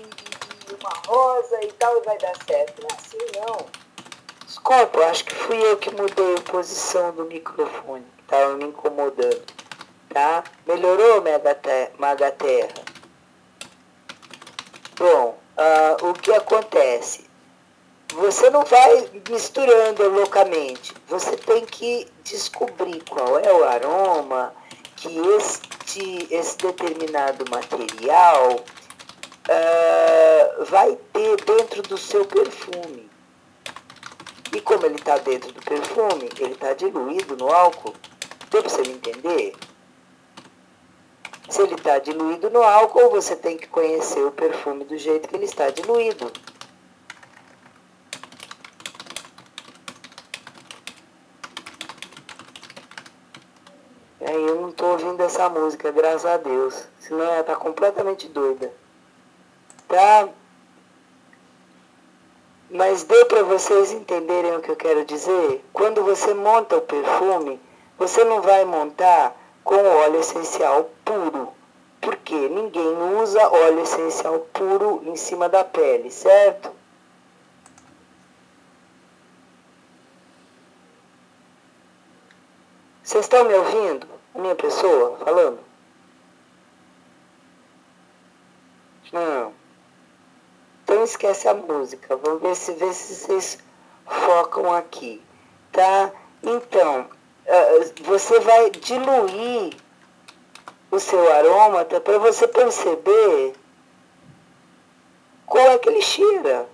e 0.71 0.75
uma 0.75 0.93
rosa 1.07 1.65
e 1.65 1.73
tal 1.73 1.99
e 1.99 2.05
vai 2.05 2.19
dar 2.19 2.37
certo. 2.45 2.83
Não 2.83 2.89
é 2.89 2.99
assim 2.99 3.19
não. 3.41 3.67
Desculpa, 4.47 5.01
acho 5.07 5.25
que 5.25 5.35
fui 5.35 5.57
eu 5.57 5.77
que 5.79 5.91
mudei 5.91 6.35
a 6.37 6.51
posição 6.51 7.13
do 7.13 7.25
microfone, 7.25 8.05
que 8.19 8.23
estava 8.23 8.55
me 8.55 8.65
incomodando. 8.65 9.43
Tá? 10.11 10.45
Melhorou, 10.67 11.23
Magaterra? 11.99 12.85
Bom, 14.99 15.39
uh, 15.57 16.07
o 16.07 16.13
que 16.13 16.31
acontece? 16.33 17.32
Você 18.13 18.51
não 18.51 18.63
vai 18.63 19.09
misturando 19.31 20.07
loucamente. 20.11 20.93
Você 21.09 21.35
tem 21.37 21.65
que 21.65 22.07
descobrir 22.23 23.03
qual 23.09 23.39
é 23.39 23.51
o 23.53 23.65
aroma 23.65 24.53
que 24.97 25.19
este, 25.37 26.29
esse 26.31 26.59
determinado 26.59 27.45
material 27.51 28.57
uh, 29.49 30.65
vai 30.67 30.97
ter 31.13 31.43
dentro 31.45 31.83
do 31.83 31.97
seu 31.97 32.27
perfume. 32.27 33.11
E 34.55 34.61
como 34.61 34.85
ele 34.85 34.97
está 34.97 35.17
dentro 35.17 35.51
do 35.51 35.63
perfume, 35.63 36.29
ele 36.39 36.53
está 36.53 36.75
diluído 36.75 37.35
no 37.37 37.51
álcool. 37.51 37.95
Deu 38.51 38.63
para 38.63 38.71
você 38.71 38.83
entender? 38.83 39.55
Se 41.49 41.63
ele 41.63 41.75
está 41.75 41.99
diluído 41.99 42.51
no 42.51 42.63
álcool, 42.63 43.09
você 43.09 43.35
tem 43.35 43.57
que 43.57 43.67
conhecer 43.69 44.23
o 44.23 44.31
perfume 44.31 44.85
do 44.85 44.99
jeito 44.99 45.29
que 45.29 45.35
ele 45.35 45.47
está 45.47 45.71
diluído. 45.71 46.31
Aí 54.33 54.47
eu 54.47 54.63
não 54.63 54.71
estou 54.71 54.93
ouvindo 54.93 55.21
essa 55.23 55.47
música, 55.51 55.91
graças 55.91 56.25
a 56.25 56.39
Deus. 56.39 56.89
Senão 56.99 57.23
ela 57.23 57.41
está 57.41 57.55
completamente 57.55 58.29
doida. 58.29 58.73
Tá? 59.87 60.27
Mas 62.71 63.03
deu 63.05 63.27
para 63.27 63.43
vocês 63.43 63.93
entenderem 63.93 64.57
o 64.57 64.61
que 64.63 64.71
eu 64.71 64.77
quero 64.77 65.05
dizer? 65.05 65.63
Quando 65.71 66.03
você 66.03 66.33
monta 66.33 66.79
o 66.79 66.81
perfume, 66.81 67.61
você 67.99 68.25
não 68.25 68.41
vai 68.41 68.65
montar 68.65 69.37
com 69.63 69.75
óleo 69.75 70.21
essencial 70.21 70.89
puro. 71.05 71.53
Porque 72.01 72.49
ninguém 72.49 73.21
usa 73.21 73.51
óleo 73.51 73.81
essencial 73.81 74.39
puro 74.55 75.03
em 75.05 75.15
cima 75.15 75.47
da 75.47 75.63
pele, 75.63 76.11
certo? 76.11 76.71
Vocês 83.03 83.27
estão 83.27 83.45
me 83.45 83.53
ouvindo? 83.53 84.12
A 84.35 84.39
minha 84.39 84.55
pessoa 84.55 85.19
falando? 85.19 85.59
Não. 89.13 89.53
Então 90.83 91.05
esquece 91.05 91.47
a 91.49 91.55
música. 91.55 92.17
Vamos 92.17 92.41
ver 92.41 92.57
se, 92.57 92.73
ver 92.73 92.95
se 92.95 93.15
vocês 93.15 93.59
focam 94.07 94.73
aqui. 94.73 95.23
Tá? 95.71 96.11
Então, 96.43 97.03
uh, 97.47 98.05
você 98.05 98.41
vai 98.41 98.71
diluir 98.71 99.77
o 100.91 100.99
seu 100.99 101.31
arômata 101.33 102.01
para 102.01 102.19
você 102.19 102.49
perceber 102.49 103.55
como 105.45 105.69
é 105.69 105.79
que 105.79 105.91
ele 105.91 106.03
cheira. 106.03 106.67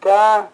Tá? 0.00 0.48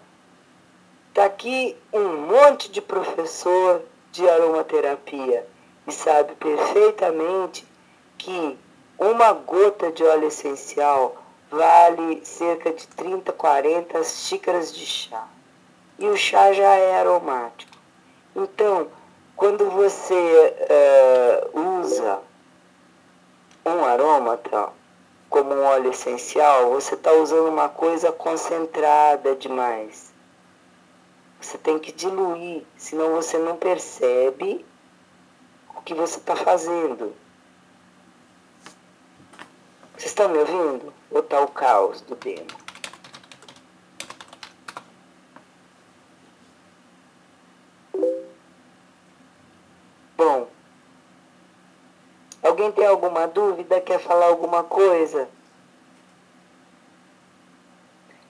Tá 1.12 1.27
aqui 1.27 1.77
um 1.93 2.27
monte 2.27 2.69
de 2.73 2.81
professor 2.81 3.83
de 4.11 4.29
aromaterapia 4.29 5.53
e 5.86 5.93
sabe 5.93 6.35
perfeitamente 6.36 7.66
que 8.16 8.59
uma 8.98 9.32
gota 9.32 9.90
de 9.90 10.05
óleo 10.05 10.28
essencial 10.28 11.16
vale 11.51 12.24
cerca 12.24 12.73
de 12.73 12.86
30, 12.89 13.32
40 13.32 14.02
xícaras 14.05 14.74
de 14.74 14.85
chá. 14.86 15.28
E 15.98 16.06
o 16.09 16.16
chá 16.16 16.52
já 16.52 16.74
é 16.74 16.98
aromático. 16.98 17.77
Então, 18.35 18.89
quando 19.36 19.70
você 19.70 20.15
uh, 21.55 21.81
usa 21.81 22.20
um 23.65 23.85
arômata 23.85 24.70
como 25.28 25.55
um 25.55 25.65
óleo 25.65 25.90
essencial, 25.90 26.70
você 26.70 26.94
está 26.94 27.12
usando 27.12 27.48
uma 27.48 27.69
coisa 27.69 28.12
concentrada 28.12 29.35
demais. 29.35 30.12
Você 31.40 31.59
tem 31.59 31.78
que 31.78 31.93
diluir, 31.93 32.65
senão 32.77 33.12
você 33.12 33.39
não 33.39 33.56
percebe 33.56 34.65
que 35.85 35.94
você 35.94 36.19
está 36.19 36.35
fazendo. 36.35 37.15
Vocês 39.93 40.06
estão 40.06 40.28
me 40.28 40.39
ouvindo? 40.39 40.93
Ou 41.11 41.20
está 41.20 41.40
o 41.40 41.48
caos 41.48 42.01
do 42.01 42.16
demo? 42.16 42.47
Bom, 50.16 50.48
alguém 52.43 52.73
tem 52.73 52.86
alguma 52.86 53.27
dúvida? 53.27 53.81
Quer 53.81 54.01
falar 54.01 54.27
alguma 54.27 54.65
coisa? 54.65 55.28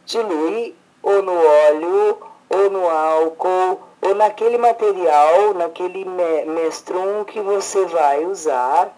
Dilui 0.07 0.77
ou 1.03 1.23
no 1.23 1.35
óleo, 1.35 2.34
ou 2.55 2.71
no 2.71 2.89
álcool, 2.89 3.81
ou 4.01 4.15
naquele 4.15 4.57
material, 4.59 5.55
naquele 5.55 6.05
mestrum 6.05 7.25
que 7.25 7.41
você 7.41 7.85
vai 7.87 8.25
usar 8.25 8.93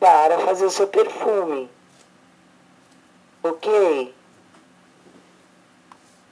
para 0.00 0.38
fazer 0.38 0.64
o 0.64 0.70
seu 0.70 0.86
perfume. 0.86 1.70
Ok? 3.42 4.14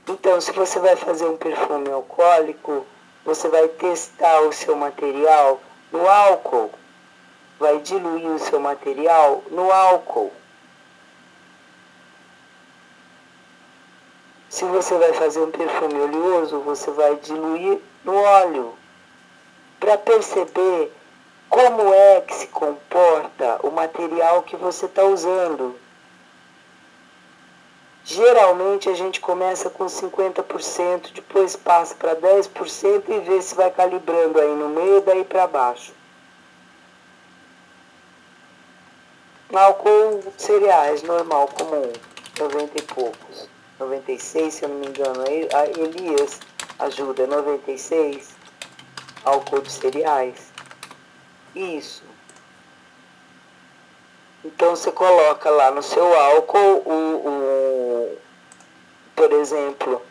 Então, 0.08 0.40
se 0.40 0.52
você 0.52 0.78
vai 0.78 0.96
fazer 0.96 1.26
um 1.26 1.36
perfume 1.36 1.90
alcoólico, 1.90 2.86
você 3.24 3.48
vai 3.48 3.68
testar 3.68 4.40
o 4.42 4.52
seu 4.52 4.76
material 4.76 5.60
no 5.92 6.08
álcool. 6.08 6.70
Vai 7.58 7.78
diluir 7.78 8.30
o 8.30 8.38
seu 8.38 8.60
material 8.60 9.42
no 9.50 9.72
álcool. 9.72 10.32
Se 14.56 14.64
você 14.64 14.96
vai 14.96 15.12
fazer 15.12 15.40
um 15.40 15.50
perfume 15.50 16.00
oleoso, 16.00 16.60
você 16.60 16.90
vai 16.92 17.14
diluir 17.16 17.78
no 18.02 18.14
óleo. 18.14 18.74
Para 19.78 19.98
perceber 19.98 20.90
como 21.50 21.92
é 21.92 22.22
que 22.22 22.34
se 22.34 22.46
comporta 22.46 23.60
o 23.62 23.70
material 23.70 24.42
que 24.44 24.56
você 24.56 24.86
está 24.86 25.04
usando. 25.04 25.78
Geralmente 28.02 28.88
a 28.88 28.94
gente 28.94 29.20
começa 29.20 29.68
com 29.68 29.84
50%, 29.84 31.12
depois 31.12 31.54
passa 31.54 31.94
para 31.94 32.16
10% 32.16 33.04
e 33.10 33.18
vê 33.18 33.42
se 33.42 33.54
vai 33.54 33.70
calibrando 33.70 34.40
aí 34.40 34.54
no 34.54 34.70
meio, 34.70 35.02
daí 35.02 35.22
para 35.22 35.46
baixo. 35.46 35.92
Álcool 39.52 40.32
cereais, 40.38 41.02
normal, 41.02 41.46
comum, 41.48 41.92
90 42.40 42.78
e 42.78 42.82
poucos. 42.84 43.55
96, 43.78 44.54
se 44.54 44.62
eu 44.64 44.68
não 44.68 44.76
me 44.76 44.86
engano. 44.86 45.24
A 45.54 45.66
Elias 45.66 46.40
ajuda, 46.78 47.26
96. 47.26 48.34
Álcool 49.24 49.60
de 49.60 49.70
cereais. 49.70 50.52
Isso. 51.54 52.04
Então 54.44 54.76
você 54.76 54.92
coloca 54.92 55.50
lá 55.50 55.70
no 55.70 55.82
seu 55.82 56.16
álcool 56.18 56.82
o, 56.86 56.92
o 57.26 58.18
por 59.16 59.32
exemplo, 59.32 60.02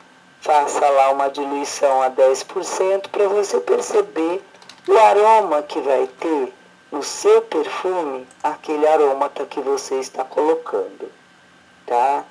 faça 0.42 0.90
lá 0.90 1.12
uma 1.12 1.30
diluição 1.30 2.02
a 2.02 2.10
10% 2.10 3.08
para 3.10 3.28
você 3.28 3.60
perceber 3.60 4.44
o 4.88 4.98
aroma 4.98 5.62
que 5.62 5.80
vai 5.80 6.08
ter 6.20 6.52
no 6.92 7.04
seu 7.04 7.42
perfume, 7.44 8.28
aquele 8.42 8.88
aroma 8.88 9.30
que 9.30 9.60
você 9.62 10.00
está 10.00 10.24
colocando, 10.24 11.12
tá? 11.86 12.26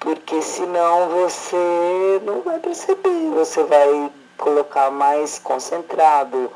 Porque 0.00 0.40
senão 0.42 1.08
você 1.08 2.20
não 2.24 2.42
vai 2.42 2.58
perceber, 2.60 3.30
você 3.34 3.64
vai 3.64 4.12
colocar 4.36 4.90
mais 4.90 5.38
concentrado, 5.38 6.52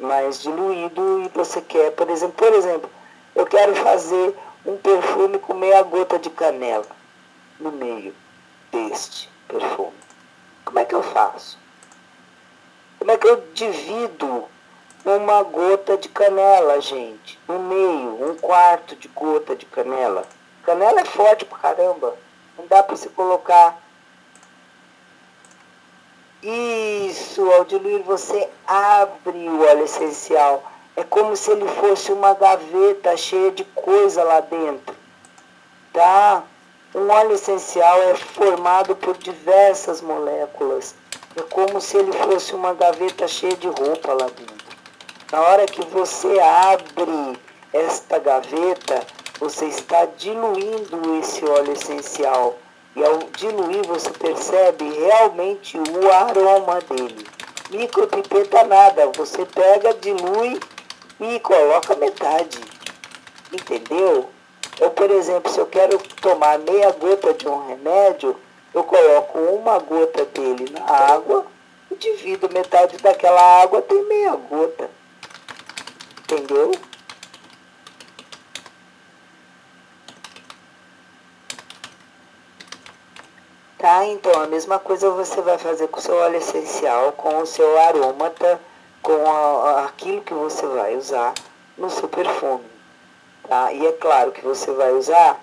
mais 0.00 0.40
diluído 0.40 1.22
e 1.22 1.28
você 1.28 1.60
quer, 1.60 1.90
por 1.92 2.08
exemplo, 2.08 2.36
por 2.36 2.52
exemplo, 2.52 2.90
eu 3.34 3.44
quero 3.44 3.74
fazer 3.74 4.36
um 4.64 4.76
perfume 4.76 5.38
com 5.38 5.54
meia 5.54 5.82
gota 5.82 6.18
de 6.18 6.30
canela 6.30 6.86
no 7.58 7.72
meio 7.72 8.14
deste 8.70 9.28
perfume. 9.48 9.96
Como 10.64 10.78
é 10.78 10.84
que 10.84 10.94
eu 10.94 11.02
faço? 11.02 11.58
Como 12.98 13.10
é 13.10 13.16
que 13.16 13.26
eu 13.26 13.42
divido 13.54 14.44
uma 15.04 15.42
gota 15.42 15.96
de 15.96 16.08
canela, 16.08 16.80
gente? 16.80 17.38
No 17.46 17.58
meio, 17.60 18.30
um 18.30 18.36
quarto 18.36 18.96
de 18.96 19.08
gota 19.08 19.54
de 19.54 19.64
canela. 19.66 20.26
Canela 20.66 21.00
é 21.00 21.04
forte 21.04 21.44
pra 21.44 21.58
caramba. 21.58 22.14
Não 22.58 22.66
dá 22.66 22.82
para 22.82 22.96
se 22.96 23.08
colocar 23.10 23.78
isso, 26.42 27.50
ao 27.52 27.64
diluir 27.64 28.02
você 28.02 28.48
abre 28.66 29.48
o 29.48 29.62
óleo 29.62 29.84
essencial. 29.84 30.62
É 30.96 31.04
como 31.04 31.36
se 31.36 31.52
ele 31.52 31.68
fosse 31.68 32.10
uma 32.10 32.34
gaveta 32.34 33.16
cheia 33.16 33.52
de 33.52 33.64
coisa 33.64 34.24
lá 34.24 34.40
dentro. 34.40 34.94
tá? 35.92 36.42
Um 36.94 37.10
óleo 37.10 37.34
essencial 37.34 38.02
é 38.02 38.14
formado 38.14 38.96
por 38.96 39.16
diversas 39.18 40.00
moléculas. 40.00 40.94
É 41.36 41.42
como 41.42 41.80
se 41.80 41.96
ele 41.96 42.12
fosse 42.12 42.54
uma 42.54 42.74
gaveta 42.74 43.28
cheia 43.28 43.56
de 43.56 43.68
roupa 43.68 44.12
lá 44.12 44.26
dentro. 44.26 44.76
Na 45.30 45.40
hora 45.42 45.66
que 45.66 45.84
você 45.86 46.38
abre 46.40 47.38
esta 47.72 48.18
gaveta, 48.18 49.06
você 49.38 49.66
está 49.66 50.06
diluindo 50.16 51.18
esse 51.20 51.44
óleo 51.44 51.72
essencial. 51.72 52.56
E 52.94 53.04
ao 53.04 53.18
diluir, 53.36 53.86
você 53.86 54.10
percebe 54.10 54.88
realmente 54.88 55.76
o 55.78 56.12
aroma 56.12 56.80
dele. 56.80 57.26
Micropipeta 57.70 58.64
nada, 58.64 59.06
você 59.14 59.44
pega, 59.44 59.92
dilui 59.94 60.58
e 61.20 61.40
coloca 61.40 61.94
metade. 61.96 62.58
Entendeu? 63.52 64.30
Eu, 64.80 64.90
por 64.90 65.10
exemplo, 65.10 65.50
se 65.52 65.58
eu 65.58 65.66
quero 65.66 65.98
tomar 66.20 66.58
meia 66.58 66.90
gota 66.92 67.34
de 67.34 67.48
um 67.48 67.66
remédio, 67.68 68.36
eu 68.72 68.84
coloco 68.84 69.38
uma 69.38 69.78
gota 69.78 70.24
dele 70.26 70.70
na 70.70 71.14
água 71.14 71.46
e 71.90 71.96
divido 71.96 72.48
metade 72.50 72.96
daquela 72.98 73.62
água, 73.62 73.82
tem 73.82 74.02
meia 74.04 74.36
gota. 74.36 74.90
Entendeu? 76.20 76.72
Tá? 83.78 84.06
Então, 84.06 84.32
a 84.40 84.46
mesma 84.46 84.78
coisa 84.78 85.10
você 85.10 85.40
vai 85.42 85.58
fazer 85.58 85.88
com 85.88 85.98
o 85.98 86.02
seu 86.02 86.14
óleo 86.14 86.36
essencial, 86.36 87.12
com 87.12 87.38
o 87.38 87.46
seu 87.46 87.78
arômata, 87.78 88.58
com 89.02 89.30
a, 89.30 89.84
aquilo 89.84 90.22
que 90.22 90.32
você 90.32 90.66
vai 90.66 90.96
usar 90.96 91.34
no 91.76 91.90
seu 91.90 92.08
perfume. 92.08 92.64
Tá? 93.46 93.72
E 93.72 93.86
é 93.86 93.92
claro 93.92 94.32
que 94.32 94.40
você 94.40 94.72
vai 94.72 94.92
usar 94.92 95.38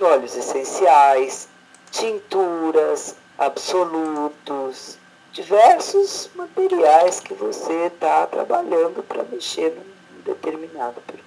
óleos 0.00 0.36
essenciais, 0.36 1.48
tinturas, 1.90 3.16
absolutos, 3.38 4.98
diversos 5.32 6.30
materiais 6.34 7.18
que 7.18 7.34
você 7.34 7.86
está 7.86 8.26
trabalhando 8.26 9.02
para 9.02 9.24
mexer 9.24 9.70
num 9.70 10.22
determinado 10.22 11.00
perfume. 11.00 11.23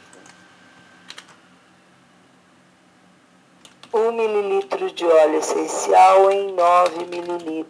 1 3.97 4.11
ml 4.11 4.91
de 4.93 5.05
óleo 5.07 5.39
essencial 5.39 6.29
em 6.29 6.53
9 6.53 7.01
ml 7.01 7.65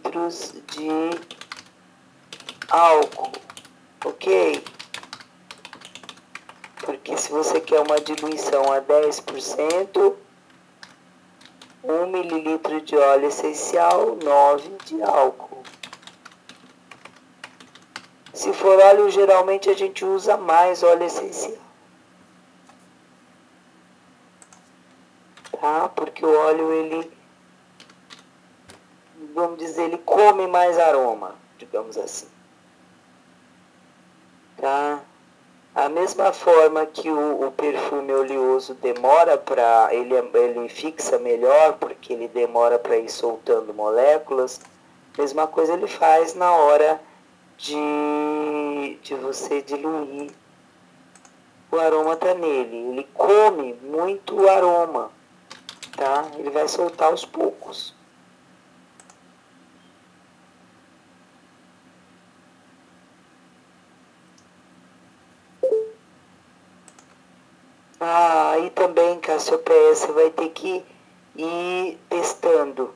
de 0.66 1.10
álcool, 2.68 3.32
ok? 4.04 4.62
Porque 6.84 7.16
se 7.16 7.32
você 7.32 7.58
quer 7.62 7.80
uma 7.80 7.98
diluição 7.98 8.70
a 8.70 8.78
10%, 8.78 10.14
1 11.82 12.02
ml 12.02 12.80
de 12.82 12.96
óleo 12.98 13.28
essencial, 13.28 14.18
9 14.22 14.70
de 14.84 15.02
álcool. 15.02 15.62
Se 18.34 18.52
for 18.52 18.78
óleo, 18.78 19.10
geralmente 19.10 19.70
a 19.70 19.74
gente 19.74 20.04
usa 20.04 20.36
mais 20.36 20.82
óleo 20.82 21.04
essencial. 21.04 21.67
Tá? 25.60 25.88
Porque 25.88 26.24
o 26.24 26.38
óleo, 26.46 26.72
ele, 26.72 27.12
vamos 29.34 29.58
dizer, 29.58 29.84
ele 29.84 29.98
come 29.98 30.46
mais 30.46 30.78
aroma, 30.78 31.34
digamos 31.58 31.96
assim. 31.96 32.28
Tá? 34.56 35.00
A 35.74 35.88
mesma 35.88 36.32
forma 36.32 36.84
que 36.86 37.10
o, 37.10 37.46
o 37.46 37.52
perfume 37.52 38.12
oleoso 38.12 38.74
demora 38.74 39.38
para. 39.38 39.88
Ele, 39.92 40.14
ele 40.14 40.68
fixa 40.68 41.18
melhor, 41.18 41.74
porque 41.74 42.12
ele 42.12 42.28
demora 42.28 42.78
para 42.78 42.96
ir 42.96 43.08
soltando 43.08 43.72
moléculas, 43.72 44.60
mesma 45.16 45.46
coisa 45.46 45.74
ele 45.74 45.86
faz 45.86 46.34
na 46.34 46.50
hora 46.52 47.00
de, 47.56 48.98
de 49.02 49.14
você 49.14 49.62
diluir 49.62 50.32
o 51.70 51.78
aroma 51.78 52.16
tá 52.16 52.34
nele. 52.34 52.76
Ele 52.76 53.08
come 53.14 53.74
muito 53.82 54.48
aroma, 54.48 55.10
tá? 55.98 56.30
Ele 56.38 56.48
vai 56.50 56.66
soltar 56.66 57.08
aos 57.08 57.26
poucos. 57.26 57.94
Ah, 68.00 68.56
e 68.60 68.70
também, 68.70 69.18
Cassiopeia, 69.20 69.94
você 69.94 70.10
vai 70.12 70.30
ter 70.30 70.48
que 70.50 70.82
ir 71.36 71.98
testando 72.08 72.94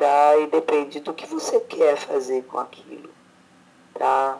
tá? 0.00 0.36
E 0.38 0.46
depende 0.46 0.98
do 1.00 1.12
que 1.12 1.26
você 1.26 1.60
quer 1.60 1.96
fazer 1.96 2.42
com 2.44 2.58
aquilo, 2.58 3.10
tá? 3.94 4.38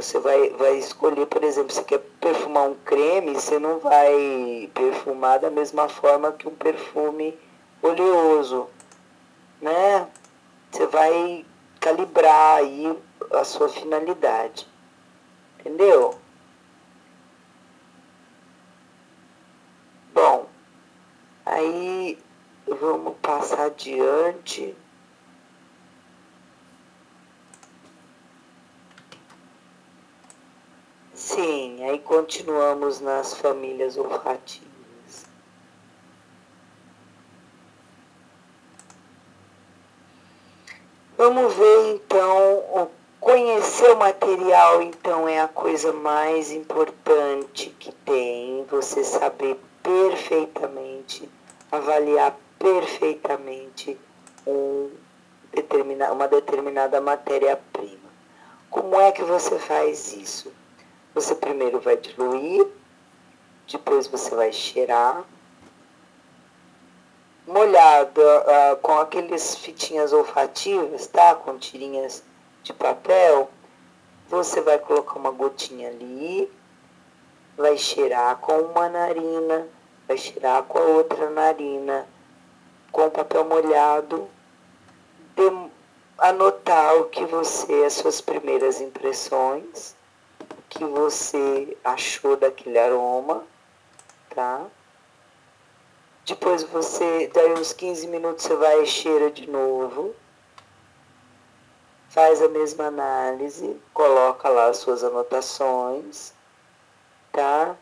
Você 0.00 0.18
vai, 0.18 0.50
vai 0.50 0.78
escolher, 0.78 1.26
por 1.26 1.42
exemplo, 1.44 1.72
você 1.72 1.84
quer 1.84 1.98
perfumar 2.20 2.68
um 2.68 2.74
creme, 2.74 3.34
você 3.34 3.58
não 3.58 3.78
vai 3.78 4.70
perfumar 4.74 5.38
da 5.38 5.50
mesma 5.50 5.88
forma 5.88 6.32
que 6.32 6.48
um 6.48 6.54
perfume 6.54 7.38
oleoso, 7.82 8.68
né? 9.60 10.08
Você 10.70 10.86
vai 10.86 11.44
calibrar 11.78 12.58
aí 12.58 12.96
a 13.32 13.44
sua 13.44 13.68
finalidade, 13.68 14.66
entendeu? 15.58 16.14
Bom, 20.14 20.46
aí 21.44 22.18
Vamos 22.78 23.16
passar 23.20 23.66
adiante. 23.66 24.76
Sim, 31.32 31.84
aí 31.84 32.00
continuamos 32.00 33.00
nas 33.00 33.34
famílias 33.34 33.96
olfativas. 33.96 34.66
Vamos 41.16 41.54
ver 41.54 41.94
então, 41.94 42.90
conhecer 43.20 43.92
o 43.92 43.96
material 43.96 44.82
então 44.82 45.28
é 45.28 45.40
a 45.40 45.46
coisa 45.46 45.92
mais 45.92 46.50
importante 46.50 47.70
que 47.78 47.92
tem, 47.92 48.64
você 48.68 49.04
saber 49.04 49.56
perfeitamente 49.84 51.30
avaliar 51.70 52.36
perfeitamente 52.58 53.96
um 54.44 54.90
determina, 55.52 56.10
uma 56.10 56.26
determinada 56.26 57.00
matéria-prima. 57.00 58.10
Como 58.68 59.00
é 59.00 59.12
que 59.12 59.22
você 59.22 59.60
faz 59.60 60.12
isso? 60.12 60.59
Você 61.14 61.34
primeiro 61.34 61.80
vai 61.80 61.96
diluir, 61.96 62.66
depois 63.70 64.06
você 64.06 64.34
vai 64.34 64.52
cheirar, 64.52 65.24
molhado 67.46 68.20
uh, 68.20 68.76
com 68.80 68.98
aqueles 68.98 69.56
fitinhas 69.56 70.12
olfativas, 70.12 71.06
tá? 71.06 71.34
Com 71.34 71.58
tirinhas 71.58 72.22
de 72.62 72.72
papel, 72.72 73.50
você 74.28 74.60
vai 74.60 74.78
colocar 74.78 75.18
uma 75.18 75.30
gotinha 75.30 75.88
ali, 75.88 76.50
vai 77.56 77.76
cheirar 77.76 78.36
com 78.36 78.60
uma 78.60 78.88
narina, 78.88 79.66
vai 80.06 80.16
cheirar 80.16 80.62
com 80.64 80.78
a 80.78 80.82
outra 80.82 81.28
narina 81.30 82.06
com 82.92 83.10
papel 83.10 83.44
molhado, 83.44 84.28
de, 85.36 85.70
anotar 86.18 86.96
o 86.96 87.04
que 87.04 87.24
você, 87.24 87.84
as 87.84 87.94
suas 87.94 88.20
primeiras 88.20 88.80
impressões, 88.80 89.94
o 89.94 89.99
que 90.70 90.82
você 90.82 91.76
achou 91.84 92.36
daquele 92.36 92.78
aroma, 92.78 93.44
tá? 94.34 94.64
Depois 96.24 96.62
você, 96.62 97.30
daí 97.34 97.52
uns 97.52 97.74
15 97.74 98.06
minutos 98.06 98.44
você 98.44 98.56
vai 98.56 98.82
e 98.82 98.86
cheira 98.86 99.30
de 99.30 99.46
novo, 99.50 100.14
faz 102.08 102.40
a 102.40 102.48
mesma 102.48 102.86
análise, 102.86 103.76
coloca 103.92 104.48
lá 104.48 104.68
as 104.68 104.78
suas 104.78 105.04
anotações, 105.04 106.32
tá? 107.30 107.76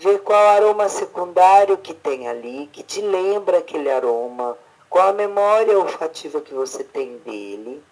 ver 0.00 0.20
qual 0.20 0.48
aroma 0.48 0.88
secundário 0.88 1.76
que 1.76 1.92
tem 1.92 2.26
ali, 2.26 2.68
que 2.72 2.82
te 2.82 3.02
lembra 3.02 3.58
aquele 3.58 3.90
aroma, 3.90 4.56
qual 4.88 5.10
a 5.10 5.12
memória 5.12 5.78
olfativa 5.78 6.40
que 6.40 6.54
você 6.54 6.82
tem 6.82 7.18
dele. 7.18 7.82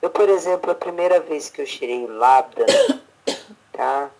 Eu, 0.00 0.08
por 0.08 0.30
exemplo, 0.30 0.70
a 0.70 0.74
primeira 0.74 1.20
vez 1.20 1.50
que 1.50 1.60
eu 1.60 1.66
cheirei 1.66 2.06
o 2.06 2.16
labda, 2.16 2.64
tá? 3.78 4.10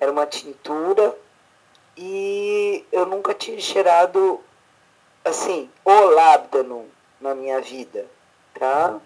Era 0.00 0.10
uma 0.10 0.24
tintura 0.24 1.14
e 1.94 2.82
eu 2.90 3.04
nunca 3.04 3.34
tinha 3.34 3.60
cheirado 3.60 4.40
assim, 5.22 5.70
o 5.84 6.00
lábdano 6.06 6.86
na 7.20 7.34
minha 7.34 7.60
vida, 7.60 8.06
tá? 8.58 8.98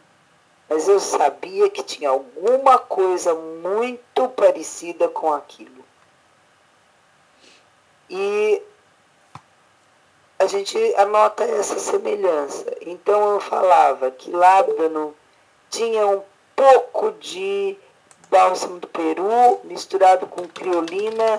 Mas 0.69 0.86
eu 0.86 1.01
sabia 1.01 1.69
que 1.69 1.82
tinha 1.82 2.11
alguma 2.11 2.78
coisa 2.78 3.35
muito 3.35 4.28
parecida 4.28 5.09
com 5.09 5.32
aquilo 5.32 5.85
E 8.09 8.62
a 10.39 10.47
gente 10.47 10.78
anota 10.95 11.43
essa 11.43 11.78
semelhança. 11.81 12.73
Então 12.82 13.35
eu 13.35 13.40
falava 13.40 14.12
que 14.12 14.31
lábdano 14.31 15.16
tinha 15.70 16.07
um 16.07 16.23
pouco 16.55 17.12
de 17.12 17.77
bálsamo 18.31 18.79
do 18.79 18.89
Peru 18.89 19.61
misturado 19.65 20.27
com 20.27 20.47
criolina, 20.49 21.37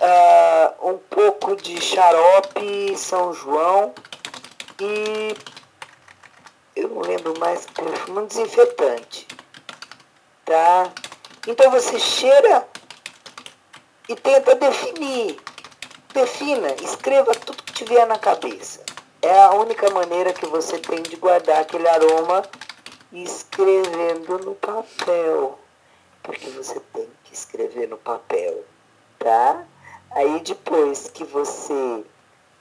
uh, 0.00 0.90
um 0.90 0.98
pouco 0.98 1.56
de 1.56 1.80
xarope 1.80 2.96
São 2.96 3.32
João 3.32 3.94
e 4.80 5.34
eu 6.76 6.88
não 6.88 7.00
lembro 7.00 7.38
mais 7.40 7.66
perfume, 7.66 8.20
um 8.20 8.26
desinfetante. 8.26 9.26
Tá? 10.44 10.92
Então 11.46 11.70
você 11.70 11.98
cheira 11.98 12.66
e 14.08 14.14
tenta 14.14 14.54
definir. 14.54 15.36
Defina, 16.14 16.68
escreva 16.82 17.32
tudo 17.34 17.62
que 17.64 17.72
tiver 17.72 18.06
na 18.06 18.18
cabeça. 18.18 18.84
É 19.20 19.42
a 19.42 19.50
única 19.50 19.90
maneira 19.90 20.32
que 20.32 20.46
você 20.46 20.78
tem 20.78 21.02
de 21.02 21.16
guardar 21.16 21.60
aquele 21.60 21.88
aroma 21.88 22.42
escrevendo 23.12 24.38
no 24.38 24.54
papel. 24.54 25.58
Porque 26.28 26.50
você 26.50 26.78
tem 26.92 27.08
que 27.24 27.32
escrever 27.32 27.88
no 27.88 27.96
papel, 27.96 28.62
tá? 29.18 29.64
Aí 30.10 30.40
depois 30.40 31.08
que 31.08 31.24
você. 31.24 32.04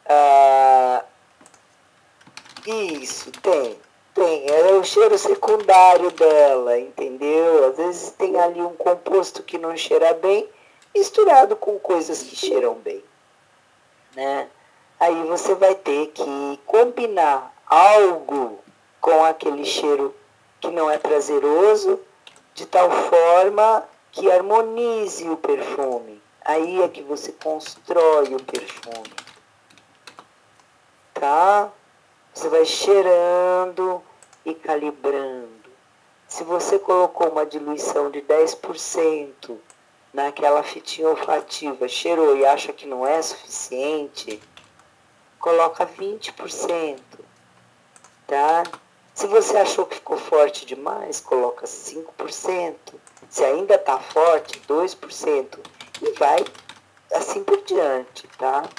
Ah, 0.06 1.04
isso, 2.66 3.30
tem. 3.42 3.78
Tem, 4.14 4.50
é 4.50 4.72
o 4.72 4.86
cheiro 4.86 5.18
secundário 5.18 6.10
dela, 6.12 6.80
entendeu? 6.80 7.68
Às 7.68 7.76
vezes 7.76 8.12
tem 8.12 8.40
ali 8.40 8.62
um 8.62 8.74
composto 8.74 9.44
que 9.44 9.58
não 9.58 9.76
cheira 9.76 10.14
bem, 10.14 10.48
misturado 10.96 11.58
com 11.58 11.78
coisas 11.78 12.24
que 12.24 12.38
cheiram 12.38 12.74
bem, 12.76 13.04
né? 14.16 14.48
Aí 14.98 15.26
você 15.26 15.54
vai 15.56 15.76
ter 15.76 16.08
que 16.08 16.60
combinar 16.66 17.54
algo 17.68 18.60
com 19.02 19.26
aquele 19.26 19.66
cheiro 19.66 20.16
que 20.62 20.72
não 20.72 20.90
é 20.90 20.98
prazeroso, 20.98 22.00
de 22.58 22.66
tal 22.66 22.90
forma 22.90 23.88
que 24.12 24.32
harmonize 24.32 25.30
o 25.30 25.38
perfume. 25.38 26.20
Aí 26.44 26.82
é 26.82 26.88
que 26.88 27.04
você 27.04 27.32
constrói 27.32 28.34
o 28.34 28.44
perfume. 28.44 29.14
Tá? 31.14 31.70
Você 32.34 32.50
vai 32.50 32.66
cheirando 32.66 34.02
e 34.44 34.56
calibrando. 34.56 35.70
Se 36.28 36.44
você 36.44 36.80
colocou 36.80 37.30
uma 37.30 37.46
diluição 37.46 38.10
de 38.10 38.22
10% 38.24 39.56
naquela 40.12 40.64
fitinha 40.64 41.10
olfativa, 41.10 41.88
cheirou 41.88 42.36
e 42.36 42.44
acha 42.44 42.74
que 42.74 42.88
não 42.88 43.06
é 43.06 43.22
suficiente, 43.22 44.42
coloca 45.40 45.86
20%, 45.86 46.98
tá? 48.26 48.64
Se 49.18 49.26
você 49.26 49.58
achou 49.58 49.88
que 49.88 49.96
ficou 49.96 50.16
forte 50.16 50.64
demais, 50.64 51.20
coloca 51.20 51.66
5%. 51.66 52.76
Se 53.28 53.44
ainda 53.44 53.74
está 53.74 53.98
forte, 53.98 54.62
2%. 54.70 55.60
E 56.04 56.12
vai 56.12 56.46
assim 57.12 57.44
por 57.44 57.60
diante, 57.64 58.28
tá? 58.38 58.70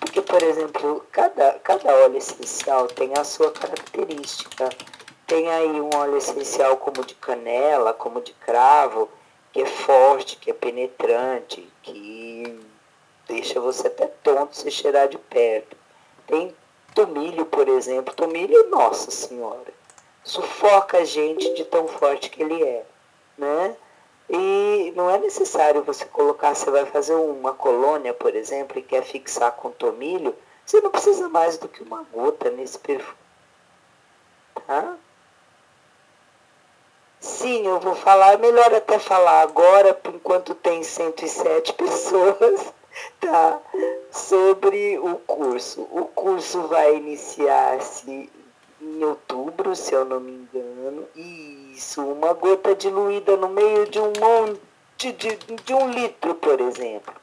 Porque, 0.00 0.20
por 0.20 0.42
exemplo, 0.42 1.06
cada, 1.12 1.52
cada 1.60 1.94
óleo 2.02 2.16
essencial 2.16 2.88
tem 2.88 3.12
a 3.16 3.22
sua 3.22 3.52
característica. 3.52 4.70
Tem 5.24 5.48
aí 5.52 5.80
um 5.80 5.90
óleo 5.94 6.16
essencial 6.16 6.78
como 6.78 7.06
de 7.06 7.14
canela, 7.14 7.94
como 7.94 8.20
de 8.20 8.32
cravo, 8.32 9.08
que 9.52 9.62
é 9.62 9.66
forte, 9.66 10.36
que 10.36 10.50
é 10.50 10.52
penetrante, 10.52 11.72
que 11.84 12.60
deixa 13.28 13.60
você 13.60 13.86
até 13.86 14.08
tonto 14.08 14.56
se 14.56 14.68
cheirar 14.68 15.06
de 15.06 15.16
perto. 15.16 15.76
Tem 16.26 16.52
tomilho, 16.96 17.44
por 17.44 17.68
exemplo. 17.68 18.14
Tomilho, 18.14 18.70
nossa 18.70 19.10
senhora, 19.10 19.72
sufoca 20.24 20.98
a 20.98 21.04
gente 21.04 21.52
de 21.54 21.64
tão 21.66 21.86
forte 21.86 22.30
que 22.30 22.42
ele 22.42 22.62
é, 22.62 22.86
né? 23.36 23.76
E 24.28 24.92
não 24.96 25.08
é 25.08 25.18
necessário 25.18 25.84
você 25.84 26.06
colocar, 26.06 26.54
você 26.54 26.68
vai 26.70 26.86
fazer 26.86 27.14
uma 27.14 27.52
colônia, 27.52 28.14
por 28.14 28.34
exemplo, 28.34 28.78
e 28.78 28.82
quer 28.82 29.04
fixar 29.04 29.52
com 29.52 29.70
tomilho, 29.70 30.34
você 30.64 30.80
não 30.80 30.90
precisa 30.90 31.28
mais 31.28 31.58
do 31.58 31.68
que 31.68 31.82
uma 31.82 32.02
gota 32.12 32.50
nesse 32.50 32.78
perfume. 32.78 33.16
Tá? 34.66 34.96
Sim, 37.20 37.66
eu 37.66 37.78
vou 37.78 37.94
falar, 37.94 38.32
é 38.32 38.36
melhor 38.38 38.74
até 38.74 38.98
falar 38.98 39.42
agora, 39.42 39.96
enquanto 40.12 40.54
tem 40.54 40.82
107 40.82 41.74
pessoas, 41.74 42.72
tá? 43.20 43.60
Sobre 44.10 44.98
o 44.98 45.16
curso. 45.26 45.82
O 45.90 46.06
curso 46.06 46.62
vai 46.68 46.96
iniciar-se 46.96 48.30
em 48.80 49.04
outubro, 49.04 49.74
se 49.74 49.94
eu 49.94 50.04
não 50.04 50.20
me 50.20 50.32
engano. 50.32 51.06
Isso, 51.14 52.02
uma 52.02 52.32
gota 52.32 52.74
diluída 52.74 53.36
no 53.36 53.48
meio 53.48 53.86
de 53.86 54.00
um 54.00 54.12
monte 54.18 55.12
de, 55.12 55.36
de 55.36 55.74
um 55.74 55.90
litro, 55.90 56.34
por 56.34 56.60
exemplo, 56.60 57.14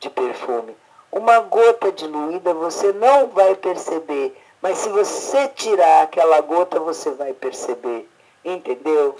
de 0.00 0.10
perfume. 0.10 0.76
Uma 1.10 1.40
gota 1.40 1.92
diluída 1.92 2.52
você 2.52 2.92
não 2.92 3.28
vai 3.28 3.54
perceber, 3.54 4.36
mas 4.60 4.78
se 4.78 4.88
você 4.88 5.48
tirar 5.48 6.02
aquela 6.02 6.40
gota, 6.40 6.80
você 6.80 7.10
vai 7.12 7.32
perceber. 7.32 8.08
Entendeu? 8.44 9.16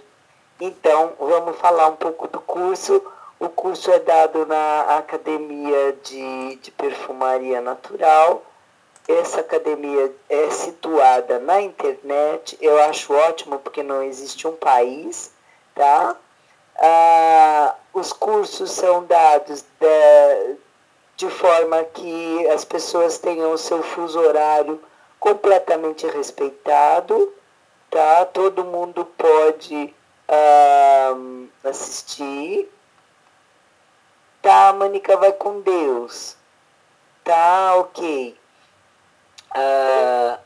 Então, 0.61 1.13
vamos 1.19 1.57
falar 1.57 1.89
um 1.89 1.97
pouco 1.97 2.29
do 2.29 2.41
curso. 2.41 3.03
O 3.39 3.49
curso 3.49 3.91
é 3.91 3.99
dado 3.99 4.47
na 4.47 4.97
Academia 4.99 5.97
de, 6.03 6.57
de 6.57 6.71
Perfumaria 6.71 7.61
Natural 7.61 8.43
essa 9.07 9.41
academia 9.41 10.15
é 10.31 10.51
situada 10.51 11.39
na 11.39 11.61
internet, 11.61 12.57
eu 12.61 12.83
acho 12.85 13.13
ótimo 13.13 13.59
porque 13.59 13.83
não 13.83 14.03
existe 14.03 14.49
um 14.49 14.57
país, 14.57 15.31
tá? 15.75 16.17
Ah, 16.77 17.75
os 17.93 18.15
cursos 18.15 18.71
são 18.71 19.05
dados 19.05 19.63
de, 19.79 20.57
de 21.19 21.29
forma 21.29 21.85
que 21.85 22.49
as 22.49 22.65
pessoas 22.65 23.19
tenham 23.19 23.53
o 23.53 23.59
seu 23.59 23.83
fuso 23.83 24.19
horário 24.19 24.81
completamente 25.21 26.07
respeitado, 26.07 27.31
tá? 27.91 28.25
Todo 28.25 28.65
mundo 28.65 29.05
pode 29.05 29.95
ah, 30.27 31.15
assistir. 31.63 32.71
Tá, 34.45 34.75
Manica 34.75 35.17
vai 35.17 35.33
com 35.33 35.63
Deus. 35.63 36.37
Tá, 37.25 37.77
ok. 37.77 38.39
Ah, 39.51 40.39